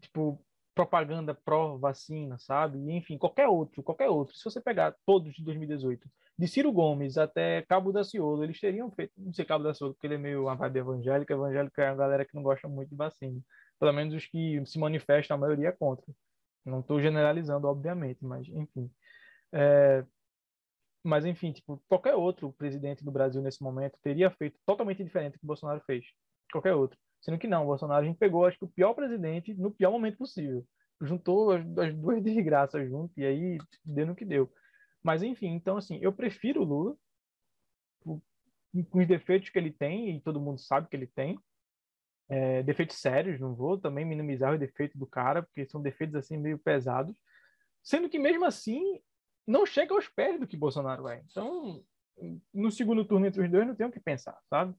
tipo 0.00 0.44
propaganda 0.78 1.34
pró-vacina, 1.34 2.38
sabe? 2.38 2.78
Enfim, 2.92 3.18
qualquer 3.18 3.48
outro, 3.48 3.82
qualquer 3.82 4.08
outro. 4.08 4.36
Se 4.36 4.44
você 4.44 4.60
pegar 4.60 4.94
todos 5.04 5.34
de 5.34 5.42
2018, 5.42 6.08
de 6.38 6.46
Ciro 6.46 6.70
Gomes 6.70 7.18
até 7.18 7.62
Cabo 7.62 7.90
da 7.90 8.04
Ciolo, 8.04 8.44
eles 8.44 8.60
teriam 8.60 8.88
feito, 8.92 9.12
não 9.16 9.32
sei 9.32 9.44
Cabo 9.44 9.64
da 9.64 9.74
Ciolo, 9.74 9.94
porque 9.94 10.06
ele 10.06 10.14
é 10.14 10.18
meio 10.18 10.44
uma 10.44 10.54
vibe 10.54 10.78
evangélica, 10.78 11.34
evangélica 11.34 11.82
é 11.82 11.90
uma 11.90 11.96
galera 11.96 12.24
que 12.24 12.32
não 12.32 12.44
gosta 12.44 12.68
muito 12.68 12.90
de 12.90 12.94
vacina. 12.94 13.40
Pelo 13.80 13.92
menos 13.92 14.14
os 14.14 14.24
que 14.26 14.64
se 14.66 14.78
manifestam, 14.78 15.36
a 15.36 15.40
maioria 15.40 15.70
é 15.70 15.72
contra. 15.72 16.06
Não 16.64 16.78
estou 16.78 17.00
generalizando, 17.00 17.66
obviamente, 17.66 18.24
mas 18.24 18.46
enfim. 18.46 18.88
É... 19.52 20.04
Mas 21.02 21.24
enfim, 21.24 21.50
tipo, 21.50 21.82
qualquer 21.88 22.14
outro 22.14 22.52
presidente 22.52 23.04
do 23.04 23.10
Brasil 23.10 23.42
nesse 23.42 23.60
momento 23.64 23.98
teria 24.00 24.30
feito 24.30 24.60
totalmente 24.64 25.02
diferente 25.02 25.32
do 25.32 25.38
que 25.40 25.44
o 25.44 25.48
Bolsonaro 25.48 25.80
fez. 25.84 26.04
Qualquer 26.52 26.74
outro. 26.74 26.96
Sendo 27.20 27.38
que 27.38 27.48
não, 27.48 27.64
o 27.64 27.66
Bolsonaro 27.66 28.04
a 28.04 28.06
gente 28.06 28.18
pegou, 28.18 28.46
acho 28.46 28.58
que 28.58 28.64
o 28.64 28.70
pior 28.70 28.94
presidente 28.94 29.54
no 29.54 29.70
pior 29.70 29.90
momento 29.90 30.18
possível. 30.18 30.66
Juntou 31.00 31.52
as, 31.52 31.64
as 31.78 31.94
duas 31.94 32.22
desgraças 32.22 32.88
junto 32.88 33.12
e 33.16 33.24
aí 33.24 33.58
deu 33.84 34.06
no 34.06 34.14
que 34.14 34.24
deu. 34.24 34.52
Mas 35.02 35.22
enfim, 35.22 35.48
então 35.48 35.76
assim, 35.76 35.98
eu 36.02 36.12
prefiro 36.12 36.62
o 36.62 36.64
Lula 36.64 36.96
com 38.90 38.98
os 39.00 39.06
defeitos 39.06 39.50
que 39.50 39.58
ele 39.58 39.72
tem, 39.72 40.16
e 40.16 40.20
todo 40.20 40.40
mundo 40.40 40.60
sabe 40.60 40.88
que 40.88 40.96
ele 40.96 41.06
tem. 41.06 41.38
É, 42.30 42.62
defeitos 42.62 42.98
sérios, 42.98 43.40
não 43.40 43.54
vou 43.54 43.78
também 43.78 44.04
minimizar 44.04 44.54
o 44.54 44.58
defeito 44.58 44.98
do 44.98 45.06
cara, 45.06 45.42
porque 45.42 45.66
são 45.66 45.80
defeitos 45.80 46.14
assim 46.14 46.36
meio 46.36 46.58
pesados. 46.58 47.16
Sendo 47.82 48.08
que 48.08 48.18
mesmo 48.18 48.44
assim, 48.44 49.00
não 49.46 49.64
chega 49.64 49.94
aos 49.94 50.08
pés 50.08 50.38
do 50.38 50.46
que 50.46 50.56
Bolsonaro 50.56 51.08
é. 51.08 51.22
Então, 51.30 51.82
no 52.52 52.70
segundo 52.70 53.04
turno 53.04 53.26
entre 53.26 53.42
os 53.42 53.50
dois, 53.50 53.66
não 53.66 53.74
tem 53.74 53.86
o 53.86 53.92
que 53.92 54.00
pensar, 54.00 54.38
sabe? 54.50 54.74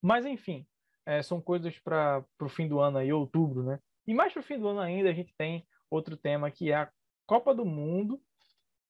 Mas 0.00 0.24
enfim, 0.24 0.66
é, 1.06 1.22
são 1.22 1.40
coisas 1.40 1.78
para 1.78 2.24
o 2.40 2.48
fim 2.48 2.68
do 2.68 2.80
ano 2.80 2.98
aí, 2.98 3.12
outubro, 3.12 3.62
né? 3.62 3.78
E 4.06 4.14
mais 4.14 4.32
para 4.32 4.40
o 4.40 4.44
fim 4.44 4.58
do 4.58 4.68
ano 4.68 4.80
ainda, 4.80 5.10
a 5.10 5.14
gente 5.14 5.34
tem 5.36 5.66
outro 5.90 6.16
tema 6.16 6.50
que 6.50 6.70
é 6.70 6.76
a 6.76 6.90
Copa 7.26 7.54
do 7.54 7.64
Mundo, 7.64 8.20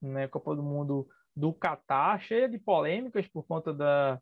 né? 0.00 0.28
Copa 0.28 0.54
do 0.54 0.62
Mundo 0.62 1.08
do 1.36 1.52
Catar, 1.52 2.20
cheia 2.20 2.48
de 2.48 2.58
polêmicas 2.58 3.26
por 3.28 3.44
conta 3.46 3.72
da, 3.72 4.20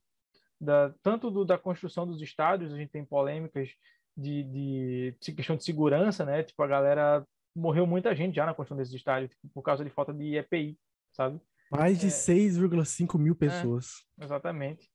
da 0.60 0.94
tanto 1.02 1.30
do, 1.30 1.44
da 1.44 1.58
construção 1.58 2.06
dos 2.06 2.20
estádios, 2.20 2.72
a 2.72 2.76
gente 2.76 2.90
tem 2.90 3.04
polêmicas 3.04 3.70
de, 4.16 4.42
de, 4.42 5.16
de, 5.20 5.32
questão 5.32 5.56
de 5.56 5.64
segurança, 5.64 6.24
né? 6.24 6.42
Tipo, 6.42 6.62
a 6.62 6.66
galera 6.66 7.26
morreu 7.54 7.86
muita 7.86 8.14
gente 8.14 8.34
já 8.34 8.44
na 8.44 8.54
construção 8.54 8.76
desses 8.76 8.94
estádios 8.94 9.30
tipo, 9.30 9.48
por 9.54 9.62
causa 9.62 9.84
de 9.84 9.90
falta 9.90 10.12
de 10.12 10.36
EPI, 10.36 10.78
sabe? 11.12 11.40
Mais 11.70 11.98
de 11.98 12.06
é, 12.06 12.10
6,5 12.10 13.18
mil 13.18 13.34
pessoas. 13.34 14.04
É, 14.18 14.24
exatamente. 14.24 14.88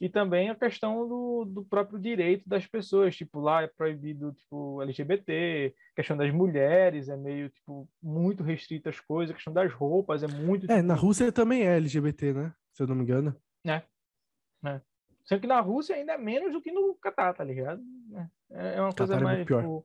E 0.00 0.08
também 0.08 0.48
a 0.48 0.54
questão 0.54 1.08
do, 1.08 1.44
do 1.44 1.64
próprio 1.64 1.98
direito 1.98 2.48
das 2.48 2.66
pessoas, 2.66 3.16
tipo, 3.16 3.40
lá 3.40 3.62
é 3.62 3.66
proibido, 3.66 4.32
tipo, 4.32 4.80
LGBT, 4.82 5.74
questão 5.96 6.16
das 6.16 6.32
mulheres 6.32 7.08
é 7.08 7.16
meio, 7.16 7.48
tipo, 7.50 7.88
muito 8.02 8.42
restrita 8.42 8.90
as 8.90 9.00
coisas, 9.00 9.32
a 9.32 9.34
questão 9.34 9.52
das 9.52 9.72
roupas 9.72 10.22
é 10.22 10.28
muito... 10.28 10.70
É, 10.70 10.76
tipo... 10.76 10.86
na 10.86 10.94
Rússia 10.94 11.32
também 11.32 11.62
é 11.62 11.76
LGBT, 11.76 12.32
né? 12.32 12.54
Se 12.72 12.82
eu 12.82 12.86
não 12.86 12.94
me 12.94 13.02
engano. 13.02 13.34
É, 13.66 13.82
é. 14.64 14.80
Sendo 15.24 15.40
que 15.40 15.46
na 15.46 15.60
Rússia 15.60 15.96
ainda 15.96 16.12
é 16.12 16.18
menos 16.18 16.52
do 16.52 16.62
que 16.62 16.70
no 16.70 16.94
Catar, 16.94 17.34
tá 17.34 17.42
ligado? 17.42 17.82
É, 18.50 18.76
é 18.76 18.80
uma 18.80 18.92
coisa 18.92 19.14
Catar 19.14 19.20
é 19.20 19.24
mais, 19.24 19.40
é 19.40 19.44
tipo... 19.44 19.84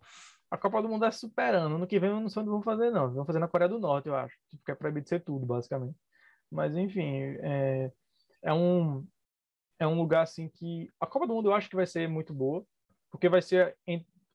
A 0.52 0.58
Copa 0.58 0.84
do 0.84 0.88
Mundo 0.88 1.02
tá 1.02 1.10
superando. 1.10 1.80
No 1.80 1.88
que 1.88 1.98
vem 1.98 2.12
eu 2.12 2.20
não 2.20 2.30
sei 2.30 2.44
onde 2.44 2.52
vão 2.52 2.62
fazer, 2.62 2.92
não. 2.92 3.12
Vão 3.12 3.26
fazer 3.26 3.40
na 3.40 3.48
Coreia 3.48 3.68
do 3.68 3.80
Norte, 3.80 4.08
eu 4.08 4.16
acho. 4.16 4.38
Tipo, 4.52 4.64
que 4.64 4.72
é 4.72 4.76
proibido 4.76 5.10
ser 5.10 5.24
tudo, 5.24 5.48
basicamente. 5.48 5.98
Mas, 6.52 6.78
enfim, 6.78 7.10
é, 7.42 7.92
é 8.44 8.54
um 8.54 9.04
é 9.84 9.88
um 9.88 9.98
lugar 9.98 10.24
assim 10.24 10.48
que 10.50 10.90
a 11.00 11.06
Copa 11.06 11.28
do 11.28 11.34
Mundo 11.34 11.50
eu 11.50 11.54
acho 11.54 11.70
que 11.70 11.76
vai 11.76 11.86
ser 11.86 12.08
muito 12.08 12.34
boa, 12.34 12.66
porque 13.12 13.30
vai 13.30 13.42
ser 13.42 13.78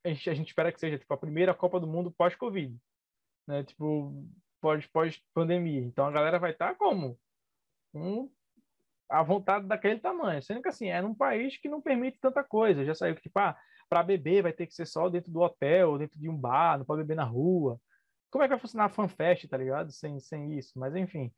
a 0.05 0.13
gente, 0.13 0.49
espera 0.49 0.71
que 0.71 0.79
seja 0.79 0.99
tipo 0.99 1.13
a 1.13 1.19
primeira 1.19 1.55
Copa 1.55 1.81
do 1.81 1.87
Mundo 1.87 2.13
pós-Covid, 2.13 2.77
né? 3.47 3.65
Tipo 3.65 4.25
pós 4.61 4.87
pós 4.87 5.21
pandemia. 5.35 5.81
Então 5.81 6.07
a 6.07 6.11
galera 6.11 6.39
vai 6.39 6.53
estar 6.53 6.69
tá 6.69 6.75
como 6.75 7.19
um 7.95 8.31
a 9.11 9.23
vontade 9.23 9.67
daquele 9.67 9.99
tamanho, 9.99 10.43
sendo 10.43 10.61
que 10.61 10.69
assim 10.69 10.89
é 10.89 11.01
num 11.01 11.15
país 11.15 11.57
que 11.57 11.69
não 11.69 11.81
permite 11.81 12.19
tanta 12.21 12.45
coisa. 12.45 12.85
Já 12.85 12.95
saiu 12.95 13.15
que 13.15 13.23
tipo 13.23 13.39
ah, 13.39 13.57
para 13.89 14.03
beber 14.03 14.43
vai 14.43 14.53
ter 14.53 14.67
que 14.67 14.75
ser 14.75 14.87
só 14.87 15.09
dentro 15.09 15.33
do 15.33 15.41
hotel, 15.41 15.99
dentro 15.99 16.19
de 16.19 16.29
um 16.29 16.37
bar, 16.37 16.79
não 16.79 16.85
pode 16.85 17.03
beber 17.03 17.17
na 17.17 17.25
rua. 17.25 17.81
Como 18.31 18.45
é 18.45 18.47
que 18.47 18.51
vai 18.53 18.61
funcionar 18.61 18.85
a 18.85 18.91
fanfest, 18.91 19.49
tá 19.49 19.57
ligado? 19.57 19.91
Sem, 19.91 20.21
sem 20.21 20.59
isso. 20.59 20.79
Mas 20.79 20.95
enfim, 20.95 21.33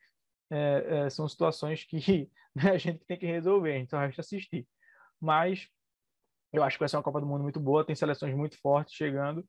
é, 0.51 1.05
é, 1.07 1.11
são 1.11 1.29
situações 1.29 1.85
que 1.85 2.31
né, 2.55 2.73
a 2.73 2.79
gente 2.79 3.05
tem 3.05 3.19
que 3.19 3.27
resolver, 3.27 3.79
então 3.79 3.99
resta 3.99 4.21
assistir. 4.21 4.67
Mas 5.21 5.69
eu 6.53 6.63
acho 6.63 6.77
que 6.77 6.81
vai 6.81 6.89
ser 6.89 6.97
uma 6.97 7.03
Copa 7.03 7.21
do 7.21 7.27
Mundo 7.27 7.43
muito 7.43 7.61
boa, 7.61 7.85
tem 7.85 7.95
seleções 7.95 8.35
muito 8.35 8.61
fortes 8.61 8.95
chegando. 8.95 9.47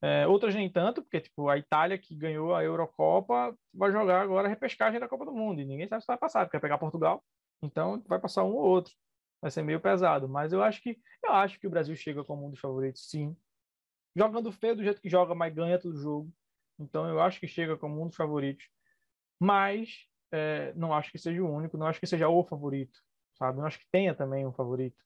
É, 0.00 0.26
outras 0.28 0.54
nem 0.54 0.70
tanto, 0.70 1.02
porque 1.02 1.20
tipo, 1.20 1.48
a 1.48 1.58
Itália 1.58 1.98
que 1.98 2.14
ganhou 2.14 2.54
a 2.54 2.62
Eurocopa 2.62 3.56
vai 3.74 3.90
jogar 3.90 4.22
agora 4.22 4.46
a 4.46 4.50
repescagem 4.50 5.00
da 5.00 5.08
Copa 5.08 5.24
do 5.24 5.32
Mundo, 5.32 5.60
e 5.60 5.64
ninguém 5.64 5.88
sabe 5.88 6.02
se 6.02 6.06
vai 6.06 6.16
passar, 6.16 6.44
porque 6.44 6.56
vai 6.56 6.62
pegar 6.62 6.78
Portugal, 6.78 7.22
então 7.62 8.02
vai 8.06 8.20
passar 8.20 8.44
um 8.44 8.54
ou 8.54 8.62
outro. 8.62 8.92
Vai 9.40 9.50
ser 9.50 9.62
meio 9.62 9.80
pesado, 9.80 10.28
mas 10.28 10.52
eu 10.52 10.62
acho 10.62 10.82
que 10.82 10.98
eu 11.22 11.32
acho 11.32 11.60
que 11.60 11.66
o 11.66 11.70
Brasil 11.70 11.94
chega 11.96 12.24
como 12.24 12.46
um 12.46 12.50
dos 12.50 12.60
favoritos, 12.60 13.08
sim. 13.08 13.36
Jogando 14.16 14.50
feio 14.52 14.76
do 14.76 14.82
jeito 14.82 15.00
que 15.00 15.08
joga, 15.08 15.34
mas 15.34 15.54
ganha 15.54 15.78
todo 15.78 15.96
jogo. 15.96 16.32
Então 16.78 17.08
eu 17.08 17.20
acho 17.20 17.38
que 17.40 17.46
chega 17.46 17.76
como 17.76 18.02
um 18.02 18.08
dos 18.08 18.16
favoritos. 18.16 18.68
Mas 19.40 20.08
é, 20.32 20.72
não 20.74 20.92
acho 20.94 21.10
que 21.10 21.18
seja 21.18 21.42
o 21.42 21.50
único, 21.50 21.76
não 21.78 21.86
acho 21.86 22.00
que 22.00 22.06
seja 22.06 22.28
o 22.28 22.44
favorito, 22.44 22.98
sabe? 23.34 23.58
Não 23.58 23.66
acho 23.66 23.78
que 23.78 23.86
tenha 23.90 24.14
também 24.14 24.46
um 24.46 24.52
favorito. 24.52 24.96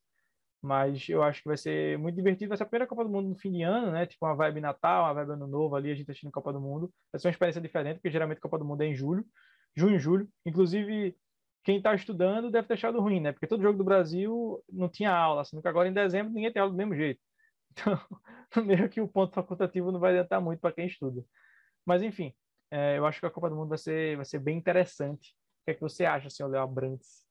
Mas 0.62 1.08
eu 1.08 1.22
acho 1.22 1.42
que 1.42 1.48
vai 1.48 1.56
ser 1.56 1.98
muito 1.98 2.14
divertido. 2.14 2.50
Vai 2.50 2.56
ser 2.56 2.62
a 2.64 2.66
primeira 2.66 2.86
Copa 2.86 3.04
do 3.04 3.10
Mundo 3.10 3.28
no 3.30 3.36
fim 3.36 3.50
de 3.52 3.62
ano, 3.62 3.90
né? 3.90 4.06
Tipo 4.06 4.26
uma 4.26 4.34
vibe 4.36 4.60
Natal, 4.60 5.04
uma 5.04 5.14
vibe 5.14 5.32
Ano 5.32 5.46
Novo 5.48 5.74
ali, 5.74 5.90
a 5.90 5.94
gente 5.94 6.10
assistindo 6.10 6.30
Copa 6.30 6.52
do 6.52 6.60
Mundo. 6.60 6.92
Vai 7.12 7.20
ser 7.20 7.28
uma 7.28 7.32
experiência 7.32 7.60
diferente, 7.60 7.96
porque 7.96 8.10
geralmente 8.10 8.38
a 8.38 8.40
Copa 8.42 8.58
do 8.58 8.64
Mundo 8.64 8.82
é 8.82 8.86
em 8.86 8.94
julho, 8.94 9.24
junho, 9.76 9.98
julho. 9.98 10.28
Inclusive, 10.46 11.16
quem 11.64 11.78
está 11.78 11.94
estudando 11.94 12.50
deve 12.50 12.68
ter 12.68 12.74
achado 12.74 13.00
ruim, 13.00 13.20
né? 13.20 13.32
Porque 13.32 13.46
todo 13.46 13.62
jogo 13.62 13.76
do 13.78 13.84
Brasil 13.84 14.62
não 14.68 14.88
tinha 14.88 15.12
aula, 15.12 15.44
sendo 15.44 15.62
que 15.62 15.68
agora 15.68 15.88
em 15.88 15.92
dezembro 15.92 16.32
ninguém 16.32 16.52
tem 16.52 16.60
aula 16.62 16.72
do 16.72 16.78
mesmo 16.78 16.94
jeito. 16.94 17.20
Então, 17.74 17.98
meio 18.66 18.88
que 18.90 19.00
o 19.00 19.08
ponto 19.08 19.34
facultativo 19.34 19.90
não 19.90 19.98
vai 19.98 20.12
adiantar 20.12 20.40
muito 20.40 20.60
para 20.60 20.74
quem 20.74 20.86
estuda. 20.86 21.24
Mas, 21.86 22.02
enfim, 22.02 22.34
é, 22.72 22.96
eu 22.96 23.04
acho 23.04 23.20
que 23.20 23.26
a 23.26 23.30
Copa 23.30 23.50
do 23.50 23.54
Mundo 23.56 23.68
vai 23.68 23.76
ser, 23.76 24.16
vai 24.16 24.24
ser 24.24 24.38
bem 24.38 24.56
interessante. 24.56 25.36
O 25.60 25.64
que 25.66 25.70
é 25.72 25.74
que 25.74 25.80
você 25.82 26.06
acha, 26.06 26.30
senhor 26.30 26.48
Léo 26.48 26.62
Abrantes? 26.62 27.26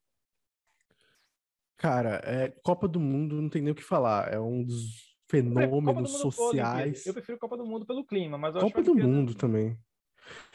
Cara, 1.78 2.22
é, 2.24 2.50
Copa 2.64 2.88
do 2.88 3.00
Mundo 3.00 3.42
não 3.42 3.50
tem 3.50 3.60
nem 3.60 3.72
o 3.72 3.76
que 3.76 3.84
falar. 3.84 4.32
É 4.32 4.40
um 4.40 4.64
dos 4.64 5.18
fenômenos 5.28 6.12
sociais. 6.12 7.08
Eu 7.08 7.14
prefiro 7.16 7.40
Copa 7.40 7.58
do 7.58 7.66
Mundo 7.66 7.88
pelo 7.88 8.06
clima, 8.06 8.38
mas 8.38 8.54
Copa 8.54 8.84
do 8.84 8.94
Mundo 8.94 9.34
também. 9.34 9.76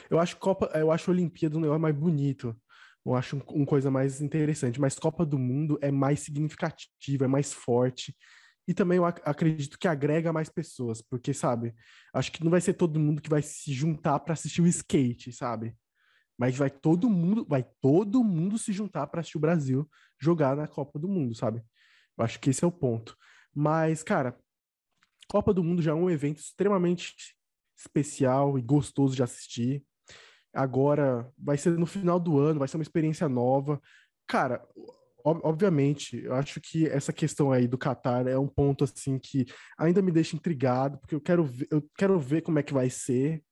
Eu 0.09 0.21
acho 0.21 0.37
Copa, 0.37 0.71
eu 0.75 0.93
acho 0.93 1.11
a 1.11 1.15
Olimpíada 1.15 1.57
um 1.57 1.61
negócio 1.61 1.83
mais 1.83 1.97
bonito. 1.97 2.57
Eu 3.05 3.17
acho 3.17 3.35
uma 3.35 3.45
um 3.51 3.65
coisa 3.65 3.91
mais 3.91 4.21
interessante. 4.21 4.81
Mas 4.81 4.97
Copa 4.97 5.27
do 5.27 5.37
Mundo 5.37 5.81
é 5.83 5.91
mais 5.91 6.21
significativa, 6.21 7.25
é 7.25 7.29
mais 7.29 7.53
forte. 7.53 8.17
E 8.69 8.75
também 8.75 8.97
eu 8.99 9.05
ac 9.05 9.21
acredito 9.25 9.79
que 9.79 9.87
agrega 9.87 10.33
mais 10.33 10.49
pessoas, 10.49 11.01
porque, 11.01 11.33
sabe, 11.33 11.75
acho 12.13 12.33
que 12.33 12.43
não 12.43 12.51
vai 12.51 12.61
ser 12.61 12.75
todo 12.75 12.99
mundo 12.99 13.23
que 13.23 13.31
vai 13.31 13.43
se 13.43 13.73
juntar 13.73 14.19
para 14.21 14.33
assistir 14.33 14.61
o 14.61 14.67
skate, 14.67 15.33
sabe? 15.33 15.77
Mas 16.39 16.57
vai 16.57 16.69
todo 16.69 17.09
mundo, 17.09 17.47
vai 17.49 17.65
todo 17.81 18.25
mundo 18.25 18.59
se 18.59 18.73
juntar 18.73 19.07
para 19.07 19.21
assistir 19.21 19.39
o 19.39 19.41
Brasil 19.41 19.89
jogar 20.21 20.57
na 20.57 20.67
Copa 20.67 20.99
do 20.99 21.09
Mundo, 21.09 21.35
sabe? 21.35 21.63
Eu 22.19 22.25
acho 22.25 22.41
que 22.41 22.51
esse 22.51 22.65
é 22.65 22.67
o 22.67 22.73
ponto. 22.73 23.17
Mas, 23.55 24.03
cara, 24.03 24.39
Copa 25.29 25.55
do 25.55 25.63
Mundo 25.65 25.83
já 25.83 25.93
é 25.93 25.95
um 25.95 26.11
evento 26.11 26.39
extremamente 26.39 27.15
especial 27.77 28.59
e 28.59 28.63
gostoso 28.63 29.15
de 29.15 29.23
assistir. 29.23 29.85
Agora 30.53 31.31
vai 31.39 31.57
ser 31.57 31.79
no 31.79 31.87
final 31.87 32.19
do 32.19 32.39
ano, 32.39 32.59
vai 32.59 32.69
ser 32.69 32.77
uma 32.77 32.83
experiência 32.83 33.29
nova. 33.29 33.81
Cara, 34.27 34.67
obviamente, 35.27 36.23
eu 36.23 36.35
acho 36.35 36.61
que 36.61 36.87
essa 36.87 37.13
questão 37.13 37.51
aí 37.51 37.67
do 37.67 37.79
Qatar 37.79 38.27
é 38.29 38.39
um 38.39 38.47
ponto 38.47 38.85
assim 38.85 39.19
que 39.19 39.45
ainda 39.77 40.01
me 40.01 40.13
deixa 40.13 40.37
intrigado, 40.37 40.99
porque 40.99 41.15
eu 41.15 41.21
quero 41.21 41.45
ver, 41.45 41.67
eu 41.71 41.83
quero 41.97 42.19
ver 42.19 42.43
como 42.43 42.59
é 42.59 42.63
que 42.63 42.73
vai 42.73 42.89
ser. 42.89 43.43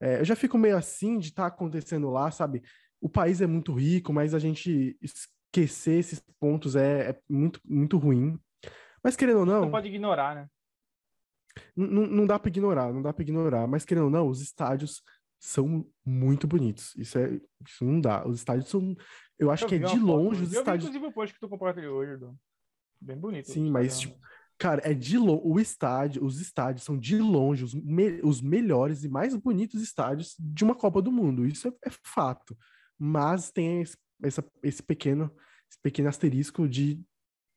É, 0.00 0.18
eu 0.20 0.24
já 0.24 0.34
fico 0.34 0.58
meio 0.58 0.76
assim 0.76 1.18
de 1.18 1.28
estar 1.28 1.48
tá 1.48 1.48
acontecendo 1.48 2.10
lá, 2.10 2.30
sabe? 2.30 2.62
O 3.00 3.08
país 3.08 3.40
é 3.40 3.46
muito 3.46 3.72
rico, 3.72 4.12
mas 4.12 4.34
a 4.34 4.38
gente 4.38 4.96
esquecer 5.00 5.98
esses 5.98 6.20
pontos 6.40 6.74
é, 6.74 7.10
é 7.10 7.20
muito, 7.28 7.60
muito 7.64 7.98
ruim. 7.98 8.38
Mas 9.02 9.14
querendo 9.14 9.40
ou 9.40 9.46
não. 9.46 9.62
Não 9.62 9.70
pode 9.70 9.88
ignorar, 9.88 10.34
né? 10.34 10.48
Não 11.76 12.26
dá 12.26 12.38
para 12.38 12.48
ignorar, 12.48 12.92
não 12.92 13.02
dá 13.02 13.12
para 13.12 13.22
ignorar. 13.22 13.66
Mas 13.68 13.84
querendo 13.84 14.04
ou 14.04 14.10
não, 14.10 14.26
os 14.26 14.40
estádios 14.40 15.02
são 15.42 15.84
muito 16.06 16.46
bonitos. 16.46 16.94
Isso 16.96 17.18
é, 17.18 17.40
isso 17.66 17.84
não 17.84 18.00
dá. 18.00 18.26
Os 18.26 18.38
estádios 18.38 18.68
são, 18.68 18.96
eu 19.42 19.50
acho 19.50 19.64
eu 19.64 19.68
que 19.68 19.74
é 19.74 19.78
de 19.78 19.98
longe 19.98 20.40
foto. 20.40 20.48
os 20.48 20.52
estádios. 20.52 20.84
Vi, 20.84 20.90
inclusive 20.90 21.06
o 21.06 21.12
post 21.12 21.34
que 21.34 21.40
tu 21.40 21.48
compartilhou 21.48 21.98
hoje. 21.98 22.24
Bem 23.00 23.16
bonito. 23.16 23.50
Sim, 23.50 23.70
mas 23.70 24.00
tipo, 24.00 24.16
cara, 24.56 24.80
é 24.84 24.94
de 24.94 25.18
longe. 25.18 25.42
O 25.44 25.58
estádio, 25.58 26.24
os 26.24 26.40
estádios 26.40 26.84
são 26.84 26.96
de 26.96 27.18
longe 27.18 27.64
os, 27.64 27.74
me... 27.74 28.20
os 28.22 28.40
melhores 28.40 29.04
e 29.04 29.08
mais 29.08 29.34
bonitos 29.34 29.82
estádios 29.82 30.36
de 30.38 30.64
uma 30.64 30.74
Copa 30.74 31.02
do 31.02 31.10
Mundo. 31.10 31.46
Isso 31.46 31.68
é, 31.68 31.72
é 31.88 31.90
fato. 32.04 32.56
Mas 32.98 33.50
tem 33.50 33.82
esse, 33.82 33.96
essa, 34.22 34.44
esse 34.62 34.82
pequeno, 34.82 35.30
esse 35.68 35.80
pequeno 35.82 36.08
asterisco 36.08 36.68
de 36.68 37.02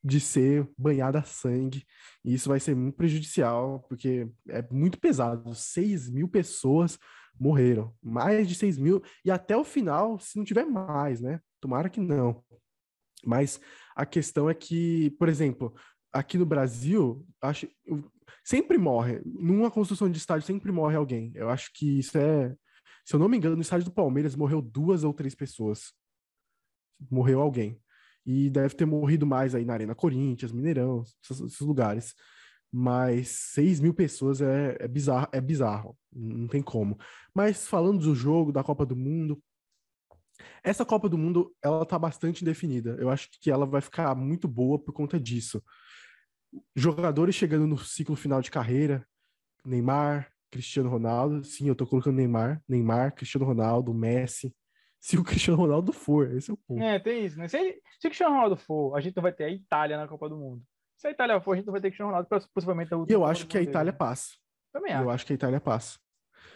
de 0.06 0.20
ser 0.20 0.70
banhada 0.78 1.18
a 1.18 1.24
sangue. 1.24 1.84
E 2.24 2.36
isso 2.36 2.48
vai 2.48 2.60
ser 2.60 2.76
muito 2.76 2.96
prejudicial, 2.96 3.84
porque 3.90 4.30
é 4.48 4.64
muito 4.72 5.00
pesado. 5.00 5.56
6 5.56 6.12
mil 6.12 6.28
pessoas 6.28 7.00
morreram. 7.40 7.92
Mais 8.04 8.48
de 8.48 8.54
6 8.54 8.78
mil. 8.78 9.02
E 9.26 9.32
até 9.32 9.58
o 9.58 9.64
final, 9.64 10.20
se 10.20 10.38
não 10.38 10.46
tiver 10.46 10.64
mais, 10.64 11.20
né? 11.20 11.40
Tomara 11.66 11.90
que 11.90 12.00
não. 12.00 12.44
Mas 13.26 13.60
a 13.96 14.06
questão 14.06 14.48
é 14.48 14.54
que, 14.54 15.10
por 15.18 15.28
exemplo, 15.28 15.74
aqui 16.14 16.38
no 16.38 16.46
Brasil, 16.46 17.26
acho, 17.42 17.68
sempre 18.44 18.78
morre. 18.78 19.20
Numa 19.26 19.72
construção 19.72 20.08
de 20.08 20.20
estádio, 20.20 20.46
sempre 20.46 20.72
morre 20.72 20.96
alguém. 20.96 21.32
Eu 21.34 21.50
acho 21.50 21.72
que 21.74 21.98
isso 21.98 22.20
é. 22.20 22.56
Se 23.04 23.16
eu 23.16 23.20
não 23.20 23.28
me 23.28 23.36
engano, 23.36 23.56
no 23.56 23.64
estádio 23.64 23.86
do 23.86 23.92
Palmeiras 23.92 24.36
morreu 24.36 24.62
duas 24.62 25.04
ou 25.04 25.12
três 25.12 25.34
pessoas. 25.34 25.92
Morreu 27.10 27.42
alguém. 27.42 27.82
E 28.24 28.48
deve 28.52 28.76
ter 28.76 28.86
morrido 28.86 29.26
mais 29.26 29.56
aí 29.56 29.66
na 29.66 29.74
Arena 29.74 29.96
Corinthians, 29.96 30.52
Mineirão, 30.52 31.04
esses, 31.24 31.60
lugares 31.62 32.14
mas 32.72 33.30
6 33.54 33.80
mil 33.80 33.94
pessoas 33.94 34.42
é, 34.42 34.76
é, 34.82 34.88
bizarro, 34.88 35.30
é 35.32 35.40
bizarro, 35.40 35.98
não 36.12 36.46
tem 36.46 36.62
como. 36.62 36.98
Mas 37.34 37.66
falando 37.66 38.00
do 38.02 38.14
jogo, 38.14 38.52
da 38.52 38.66
Copa 38.66 38.86
do 38.86 38.98
Mundo, 38.98 39.42
essa 40.64 40.86
Copa 40.86 41.08
do 41.08 41.18
Mundo, 41.18 41.54
ela 41.62 41.86
tá 41.86 41.98
bastante 41.98 42.44
definida. 42.44 42.96
Eu 43.00 43.10
acho 43.10 43.30
que 43.40 43.52
ela 43.52 43.66
vai 43.66 43.82
ficar 43.82 44.16
muito 44.16 44.48
boa 44.48 44.80
por 44.80 44.94
conta 44.94 45.20
disso. 45.20 45.64
Jogadores 46.76 47.36
chegando 47.36 47.68
no 47.68 47.78
ciclo 47.78 48.16
final 48.16 48.42
de 48.42 48.50
carreira, 48.50 49.06
Neymar, 49.66 50.32
Cristiano 50.50 50.90
Ronaldo, 50.90 51.44
sim, 51.44 51.68
eu 51.68 51.76
tô 51.76 51.86
colocando 51.86 52.16
Neymar, 52.16 52.62
Neymar, 52.68 53.14
Cristiano 53.14 53.46
Ronaldo, 53.46 53.94
Messi, 53.94 54.56
se 55.00 55.18
o 55.18 55.24
Cristiano 55.24 55.60
Ronaldo 55.60 55.92
for, 55.92 56.32
esse 56.32 56.50
é 56.50 56.54
o 56.54 56.58
ponto. 56.58 56.82
É, 56.82 56.98
tem 56.98 57.26
isso, 57.26 57.38
né? 57.38 57.48
Se, 57.48 57.58
ele, 57.58 57.74
se 58.00 58.08
o 58.08 58.10
Cristiano 58.10 58.34
Ronaldo 58.34 58.58
for, 58.58 58.96
a 58.96 59.02
gente 59.02 59.16
não 59.16 59.24
vai 59.24 59.34
ter 59.34 59.44
a 59.44 59.50
Itália 59.50 59.98
na 59.98 60.08
Copa 60.08 60.30
do 60.30 60.38
Mundo. 60.38 60.64
Se 60.98 61.08
a 61.08 61.12
Itália 61.12 61.42
for, 61.42 61.54
a 61.54 61.56
gente 61.58 61.66
vai 61.66 61.82
ter 61.82 61.90
Cristiano 61.90 62.12
Ronaldo, 62.12 62.30
possivelmente 62.54 62.94
a 62.94 62.98
última. 62.98 63.16
Eu 63.16 63.26
acho 63.26 63.46
que 63.48 63.58
a 63.58 63.62
Itália 63.62 63.92
dele. 63.92 63.98
passa. 63.98 64.36
Também 64.72 64.94
acho. 64.94 65.04
Eu 65.04 65.10
acho 65.10 65.26
que 65.26 65.34
a 65.34 65.36
Itália 65.36 65.60
passa. 65.60 66.00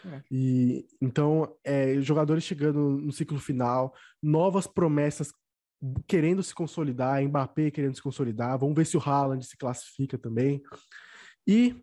É. 0.06 0.22
E 0.30 0.86
então, 1.00 1.56
é, 1.64 2.00
jogadores 2.00 2.44
chegando 2.44 2.78
no 2.78 3.12
ciclo 3.12 3.38
final, 3.38 3.94
novas 4.22 4.66
promessas 4.66 5.32
querendo 6.06 6.42
se 6.42 6.54
consolidar, 6.54 7.22
Mbappé 7.22 7.70
querendo 7.70 7.94
se 7.94 8.02
consolidar. 8.02 8.58
Vamos 8.58 8.74
ver 8.74 8.84
se 8.84 8.96
o 8.96 9.00
Haaland 9.00 9.44
se 9.44 9.56
classifica 9.56 10.18
também. 10.18 10.62
E 11.46 11.82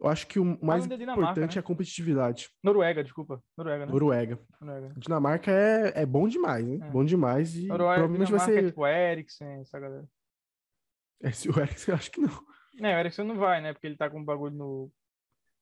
eu 0.00 0.08
acho 0.08 0.26
que 0.26 0.38
o 0.38 0.58
mais 0.62 0.86
importante 0.86 1.56
né? 1.56 1.58
é 1.58 1.58
a 1.58 1.62
competitividade. 1.62 2.48
Noruega, 2.62 3.02
desculpa. 3.02 3.42
Noruega, 3.56 3.84
né? 3.84 3.92
Noruega. 3.92 4.38
Noruega. 4.60 4.94
Dinamarca 4.96 5.50
é, 5.50 6.02
é 6.02 6.06
bom 6.06 6.28
demais, 6.28 6.64
né? 6.64 6.86
É. 6.86 6.90
Bom 6.90 7.04
demais. 7.04 7.56
E 7.56 7.66
Noruega, 7.66 7.94
provavelmente 7.94 8.26
Dinamarca 8.26 8.52
vai 8.52 8.62
ser. 8.62 8.64
É 8.64 8.68
tipo 8.68 8.86
Eriksen, 8.86 9.60
essa 9.60 9.80
galera. 9.80 10.08
Esse, 11.20 11.50
o 11.50 11.60
Eriksen, 11.60 11.94
acho 11.94 12.10
que 12.12 12.20
não. 12.20 12.46
É, 12.80 12.94
o 12.94 12.98
Eriksen 13.00 13.26
não 13.26 13.36
vai, 13.36 13.60
né? 13.60 13.72
Porque 13.72 13.88
ele 13.88 13.96
tá 13.96 14.08
com 14.08 14.20
um 14.20 14.24
bagulho 14.24 14.54
no. 14.54 14.92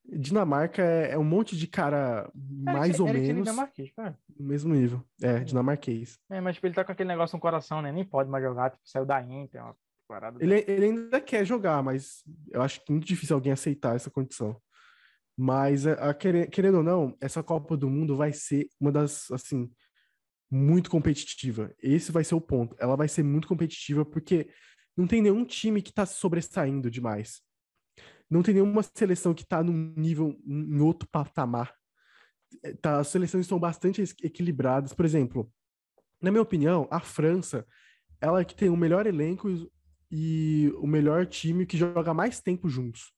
Dinamarca 0.09 0.81
é, 0.81 1.11
é 1.11 1.17
um 1.17 1.23
monte 1.23 1.57
de 1.57 1.67
cara 1.67 2.31
mais 2.33 2.85
Eriksen, 2.85 3.01
ou 3.01 3.09
Eriksen 3.09 3.33
menos. 3.33 3.49
dinamarquês, 3.49 3.91
cara. 3.91 4.17
No 4.39 4.47
mesmo 4.47 4.73
nível. 4.73 5.03
É, 5.21 5.39
dinamarquês. 5.39 6.17
É, 6.29 6.39
mas 6.39 6.55
tipo, 6.55 6.67
ele 6.67 6.75
tá 6.75 6.85
com 6.85 6.91
aquele 6.91 7.09
negócio 7.09 7.35
no 7.35 7.41
coração, 7.41 7.81
né? 7.81 7.91
Nem 7.91 8.05
pode 8.05 8.29
mais 8.29 8.43
jogar, 8.43 8.71
tipo, 8.71 8.81
saiu 8.85 9.05
da 9.05 9.21
Inter, 9.21 9.61
uma 9.61 9.75
parada. 10.07 10.41
Ele, 10.41 10.63
ele 10.67 10.85
ainda 10.85 11.19
quer 11.19 11.45
jogar, 11.45 11.83
mas 11.83 12.23
eu 12.51 12.61
acho 12.61 12.79
que 12.83 12.91
é 12.91 12.93
muito 12.93 13.05
difícil 13.05 13.35
alguém 13.35 13.51
aceitar 13.51 13.95
essa 13.95 14.09
condição. 14.09 14.59
Mas, 15.37 15.85
a, 15.85 16.09
a, 16.09 16.13
querendo 16.13 16.77
ou 16.77 16.83
não, 16.83 17.15
essa 17.21 17.43
Copa 17.43 17.75
do 17.75 17.89
Mundo 17.89 18.15
vai 18.15 18.31
ser 18.31 18.69
uma 18.79 18.91
das, 18.91 19.29
assim, 19.31 19.69
muito 20.49 20.89
competitiva. 20.89 21.73
Esse 21.81 22.11
vai 22.11 22.23
ser 22.23 22.35
o 22.35 22.41
ponto. 22.41 22.75
Ela 22.79 22.95
vai 22.95 23.07
ser 23.07 23.23
muito 23.23 23.47
competitiva 23.47 24.05
porque 24.05 24.49
não 24.95 25.05
tem 25.05 25.21
nenhum 25.21 25.45
time 25.45 25.81
que 25.81 25.91
está 25.91 26.05
sobressaindo 26.05 26.89
demais. 26.89 27.41
Não 28.29 28.43
tem 28.43 28.55
nenhuma 28.55 28.83
seleção 28.83 29.33
que 29.33 29.43
está 29.43 29.63
num 29.63 29.93
nível, 29.95 30.37
em 30.45 30.79
outro 30.79 31.07
patamar. 31.09 31.73
É, 32.63 32.73
tá, 32.73 32.99
as 32.99 33.07
seleções 33.07 33.41
estão 33.45 33.59
bastante 33.59 34.01
equilibradas. 34.23 34.93
Por 34.93 35.05
exemplo, 35.05 35.51
na 36.21 36.31
minha 36.31 36.41
opinião, 36.41 36.87
a 36.91 36.99
França, 36.99 37.65
ela 38.19 38.41
é 38.41 38.45
que 38.45 38.55
tem 38.55 38.69
o 38.69 38.77
melhor 38.77 39.05
elenco 39.05 39.47
e 40.11 40.71
o 40.77 40.87
melhor 40.87 41.25
time 41.25 41.65
que 41.65 41.77
joga 41.77 42.13
mais 42.13 42.41
tempo 42.41 42.67
juntos. 42.67 43.13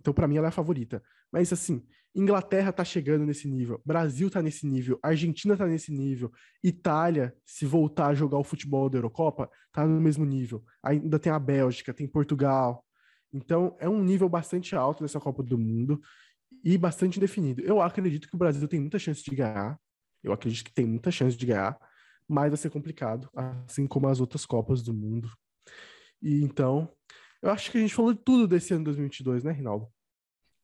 Então, 0.00 0.14
para 0.14 0.28
mim, 0.28 0.36
ela 0.36 0.46
é 0.46 0.48
a 0.48 0.52
favorita. 0.52 1.02
Mas, 1.32 1.52
assim, 1.52 1.84
Inglaterra 2.14 2.72
tá 2.72 2.82
chegando 2.82 3.26
nesse 3.26 3.46
nível, 3.46 3.82
Brasil 3.84 4.30
tá 4.30 4.40
nesse 4.40 4.66
nível, 4.66 4.98
Argentina 5.02 5.54
tá 5.54 5.66
nesse 5.66 5.92
nível, 5.92 6.32
Itália, 6.64 7.36
se 7.44 7.66
voltar 7.66 8.06
a 8.06 8.14
jogar 8.14 8.38
o 8.38 8.44
futebol 8.44 8.88
da 8.88 8.96
Eurocopa, 8.96 9.50
tá 9.70 9.86
no 9.86 10.00
mesmo 10.00 10.24
nível. 10.24 10.64
Ainda 10.82 11.18
tem 11.18 11.30
a 11.30 11.38
Bélgica, 11.38 11.92
tem 11.92 12.08
Portugal. 12.08 12.85
Então, 13.32 13.76
é 13.78 13.88
um 13.88 14.02
nível 14.02 14.28
bastante 14.28 14.74
alto 14.74 15.02
nessa 15.02 15.20
Copa 15.20 15.42
do 15.42 15.58
Mundo 15.58 16.00
e 16.64 16.76
bastante 16.78 17.20
definido. 17.20 17.62
Eu 17.62 17.80
acredito 17.80 18.28
que 18.28 18.34
o 18.34 18.38
Brasil 18.38 18.66
tem 18.68 18.80
muita 18.80 18.98
chance 18.98 19.22
de 19.22 19.34
ganhar. 19.34 19.78
Eu 20.22 20.32
acredito 20.32 20.64
que 20.64 20.72
tem 20.72 20.86
muita 20.86 21.10
chance 21.10 21.36
de 21.36 21.46
ganhar, 21.46 21.78
mas 22.28 22.50
vai 22.50 22.56
ser 22.56 22.70
complicado, 22.70 23.30
assim 23.34 23.86
como 23.86 24.08
as 24.08 24.20
outras 24.20 24.44
Copas 24.44 24.82
do 24.82 24.92
Mundo. 24.92 25.30
E 26.20 26.42
então, 26.42 26.92
eu 27.42 27.50
acho 27.50 27.70
que 27.70 27.78
a 27.78 27.80
gente 27.80 27.94
falou 27.94 28.12
de 28.12 28.20
tudo 28.20 28.48
desse 28.48 28.74
ano 28.74 28.84
2022, 28.84 29.44
né, 29.44 29.52
Rinaldo? 29.52 29.88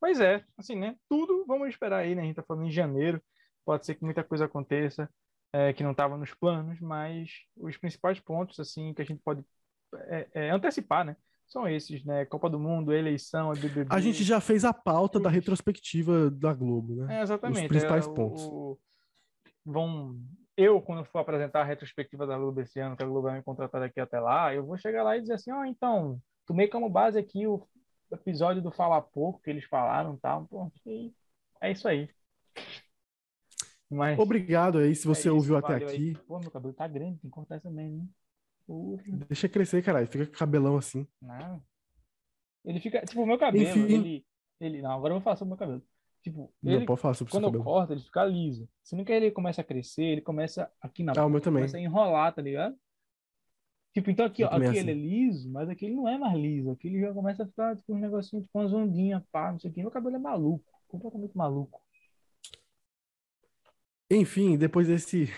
Pois 0.00 0.18
é, 0.20 0.44
assim, 0.56 0.76
né? 0.76 0.96
Tudo 1.08 1.44
vamos 1.46 1.68
esperar 1.68 1.98
aí, 1.98 2.14
né? 2.14 2.22
A 2.22 2.24
gente 2.24 2.34
tá 2.36 2.42
falando 2.42 2.66
em 2.66 2.72
janeiro, 2.72 3.22
pode 3.64 3.86
ser 3.86 3.94
que 3.94 4.04
muita 4.04 4.24
coisa 4.24 4.46
aconteça 4.46 5.08
é, 5.52 5.72
que 5.72 5.84
não 5.84 5.92
estava 5.92 6.16
nos 6.16 6.34
planos, 6.34 6.80
mas 6.80 7.30
os 7.56 7.76
principais 7.76 8.18
pontos, 8.18 8.58
assim, 8.58 8.94
que 8.94 9.02
a 9.02 9.04
gente 9.04 9.22
pode 9.22 9.44
é, 10.08 10.28
é, 10.32 10.50
antecipar, 10.50 11.04
né? 11.04 11.16
São 11.52 11.68
esses, 11.68 12.02
né? 12.02 12.24
Copa 12.24 12.48
do 12.48 12.58
Mundo, 12.58 12.94
eleição, 12.94 13.52
BBB. 13.52 13.86
A 13.90 14.00
gente 14.00 14.24
já 14.24 14.40
fez 14.40 14.64
a 14.64 14.72
pauta 14.72 15.20
da 15.20 15.28
retrospectiva 15.28 16.30
da 16.30 16.54
Globo, 16.54 16.94
né? 16.94 17.18
É, 17.18 17.22
exatamente. 17.22 17.60
Os 17.60 17.68
principais 17.68 18.06
é, 18.06 18.14
pontos. 18.14 18.42
O... 18.44 18.78
Vão 19.62 20.16
eu, 20.56 20.80
quando 20.80 21.04
for 21.04 21.18
apresentar 21.18 21.60
a 21.60 21.64
retrospectiva 21.64 22.26
da 22.26 22.38
Globo 22.38 22.60
esse 22.60 22.80
ano, 22.80 22.96
que 22.96 23.02
a 23.02 23.06
Globo 23.06 23.22
vai 23.28 23.36
me 23.36 23.42
contratar 23.42 23.82
daqui 23.82 24.00
até 24.00 24.18
lá, 24.18 24.54
eu 24.54 24.64
vou 24.64 24.78
chegar 24.78 25.02
lá 25.02 25.16
e 25.16 25.20
dizer 25.20 25.34
assim, 25.34 25.52
ó, 25.52 25.60
oh, 25.60 25.64
então, 25.64 26.20
tomei 26.46 26.68
como 26.68 26.88
base 26.88 27.18
aqui 27.18 27.46
o 27.46 27.66
episódio 28.10 28.62
do 28.62 28.70
Fala 28.70 29.00
Pouco 29.00 29.40
que 29.42 29.50
eles 29.50 29.64
falaram 29.64 30.16
tal. 30.16 30.46
Pô, 30.46 30.72
é 31.60 31.70
isso 31.70 31.86
aí. 31.86 32.08
Mas, 33.90 34.18
Obrigado 34.18 34.78
aí, 34.78 34.94
se 34.94 35.06
você 35.06 35.28
é 35.28 35.32
ouviu 35.32 35.56
até 35.56 35.74
aqui. 35.74 35.84
Aí. 35.84 36.16
Pô, 36.26 36.38
meu 36.38 36.50
cabelo 36.50 36.72
tá 36.72 36.88
grande, 36.88 37.18
tem 37.18 37.30
que 37.30 37.34
cortar 37.34 37.60
também, 37.60 37.90
né? 37.90 38.06
Deixa 39.28 39.48
crescer, 39.48 39.82
caralho. 39.82 40.06
Fica 40.06 40.26
com 40.26 40.32
cabelão 40.32 40.76
assim. 40.76 41.06
Não. 41.20 41.62
Ele 42.64 42.80
fica. 42.80 43.04
Tipo, 43.04 43.22
o 43.22 43.26
meu 43.26 43.38
cabelo, 43.38 43.64
Enfim. 43.64 43.92
ele. 43.92 44.26
ele 44.60 44.82
Não, 44.82 44.92
agora 44.92 45.12
eu 45.12 45.16
vou 45.16 45.22
falar 45.22 45.36
sobre 45.36 45.48
o 45.48 45.56
meu 45.56 45.58
cabelo. 45.58 45.82
Tipo, 46.22 46.52
Não, 46.62 46.72
ele, 46.72 46.84
pode 46.86 47.00
falar 47.00 47.14
sobre 47.14 47.32
quando 47.32 47.44
eu 47.44 47.48
cabelo. 47.50 47.64
corto, 47.64 47.92
ele 47.92 48.00
fica 48.00 48.24
liso. 48.24 48.68
Se 48.84 48.94
não 48.94 49.04
quer 49.04 49.16
ele 49.16 49.32
começa 49.32 49.60
a 49.60 49.64
crescer, 49.64 50.04
ele 50.04 50.20
começa 50.20 50.70
aqui 50.80 51.02
na 51.02 51.12
Ah, 51.16 51.26
o 51.26 51.28
meu 51.28 51.40
também. 51.40 51.62
começa 51.62 51.76
a 51.76 51.80
enrolar, 51.80 52.32
tá 52.32 52.40
ligado? 52.40 52.76
Tipo, 53.92 54.10
então 54.10 54.24
aqui, 54.24 54.42
ó, 54.44 54.48
aqui 54.48 54.64
assim. 54.66 54.78
ele 54.78 54.90
é 54.92 54.94
liso, 54.94 55.50
mas 55.50 55.68
aqui 55.68 55.84
ele 55.84 55.96
não 55.96 56.08
é 56.08 56.16
mais 56.16 56.38
liso. 56.38 56.70
Aqui 56.70 56.86
ele 56.88 57.00
já 57.00 57.12
começa 57.12 57.42
a 57.42 57.46
ficar 57.46 57.76
tipo 57.76 57.92
um 57.92 57.98
negocinho, 57.98 58.40
tipo 58.42 58.56
umas 58.58 58.72
ondinhas, 58.72 59.22
pá, 59.32 59.50
não 59.52 59.58
sei 59.58 59.70
o 59.70 59.74
quê. 59.74 59.82
Meu 59.82 59.90
cabelo 59.90 60.14
é 60.16 60.18
maluco, 60.18 60.64
completamente 60.88 61.36
maluco. 61.36 61.82
Enfim, 64.10 64.56
depois 64.56 64.86
desse. 64.88 65.28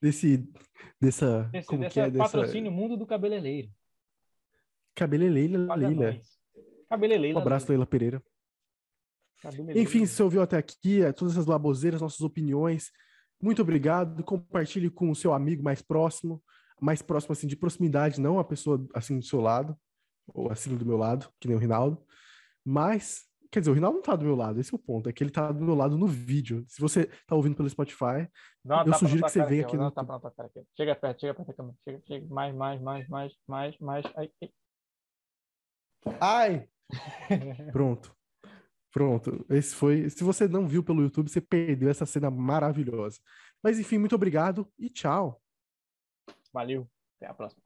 Desse. 0.00 0.48
dessa. 1.00 1.50
Esse, 1.52 1.66
como 1.66 1.80
desse 1.82 1.94
que 1.94 2.00
é? 2.00 2.10
Dessa. 2.10 2.24
patrocínio 2.24 2.72
Mundo 2.72 2.96
do 2.96 3.06
Cabeleireiro. 3.06 3.70
Cabeleleila 4.94 5.66
Paga 5.66 5.88
Leila. 5.88 6.12
nós. 6.12 6.38
Cabeleireiro. 6.88 7.38
Um 7.38 7.40
abraço, 7.40 7.68
Leila 7.68 7.86
Pereira. 7.86 8.22
Cabeleireiro. 9.40 9.80
Enfim, 9.80 10.06
se 10.06 10.14
você 10.14 10.22
ouviu 10.22 10.42
até 10.42 10.56
aqui, 10.56 11.02
é, 11.02 11.12
todas 11.12 11.34
essas 11.34 11.46
baboseiras, 11.46 12.00
nossas 12.00 12.20
opiniões, 12.20 12.90
muito 13.40 13.62
obrigado. 13.62 14.22
Compartilhe 14.22 14.90
com 14.90 15.10
o 15.10 15.16
seu 15.16 15.32
amigo 15.32 15.62
mais 15.62 15.82
próximo, 15.82 16.42
mais 16.80 17.02
próximo 17.02 17.32
assim 17.32 17.46
de 17.46 17.56
proximidade, 17.56 18.20
não 18.20 18.38
a 18.38 18.44
pessoa 18.44 18.86
assim 18.94 19.18
do 19.18 19.24
seu 19.24 19.40
lado, 19.40 19.76
ou 20.28 20.50
assim 20.50 20.76
do 20.76 20.86
meu 20.86 20.96
lado, 20.96 21.28
que 21.40 21.48
nem 21.48 21.56
o 21.56 21.60
Rinaldo. 21.60 22.00
Mas, 22.64 23.24
quer 23.52 23.60
dizer, 23.60 23.70
o 23.70 23.74
Rinaldo 23.74 23.96
não 23.96 24.02
tá 24.02 24.16
do 24.16 24.24
meu 24.24 24.34
lado, 24.34 24.58
esse 24.58 24.72
é 24.72 24.76
o 24.76 24.78
ponto, 24.78 25.10
é 25.10 25.12
que 25.12 25.22
ele 25.22 25.30
tá 25.30 25.52
do 25.52 25.62
meu 25.62 25.74
lado 25.74 25.98
no 25.98 26.06
vídeo. 26.06 26.64
Se 26.66 26.80
você 26.80 27.04
tá 27.26 27.36
ouvindo 27.36 27.54
pelo 27.54 27.68
Spotify, 27.68 28.26
uma 28.64 28.80
eu 28.80 28.84
tapa 28.86 28.98
sugiro 28.98 29.20
na 29.20 29.26
que 29.26 29.32
você 29.32 29.44
venha 29.44 29.62
aqui 29.62 29.76
dá 29.76 29.84
no 29.84 29.90
tapa 29.90 30.14
na 30.14 30.20
tua 30.20 30.30
cara 30.30 30.48
aqui. 30.48 30.66
Chega 30.74 30.96
perto, 30.96 31.20
chega 31.20 31.34
perto 31.34 31.48
da 31.48 31.54
câmera. 31.54 31.76
Chega, 31.84 32.02
chega. 32.06 32.26
Mais, 32.34 32.54
mais, 32.54 32.80
mais, 32.80 33.06
mais, 33.08 33.32
mais, 33.46 33.78
mais. 33.78 34.06
Ai, 34.16 34.30
ai. 34.40 34.52
Ai! 36.18 36.68
Pronto. 37.72 38.16
Pronto. 38.90 39.44
Esse 39.50 39.74
foi. 39.74 40.08
Se 40.08 40.24
você 40.24 40.48
não 40.48 40.66
viu 40.66 40.82
pelo 40.82 41.02
YouTube, 41.02 41.28
você 41.28 41.40
perdeu 41.40 41.90
essa 41.90 42.06
cena 42.06 42.30
maravilhosa. 42.30 43.20
Mas 43.62 43.78
enfim, 43.78 43.98
muito 43.98 44.14
obrigado 44.14 44.66
e 44.78 44.88
tchau. 44.88 45.40
Valeu. 46.52 46.88
Até 47.16 47.30
a 47.30 47.34
próxima. 47.34 47.62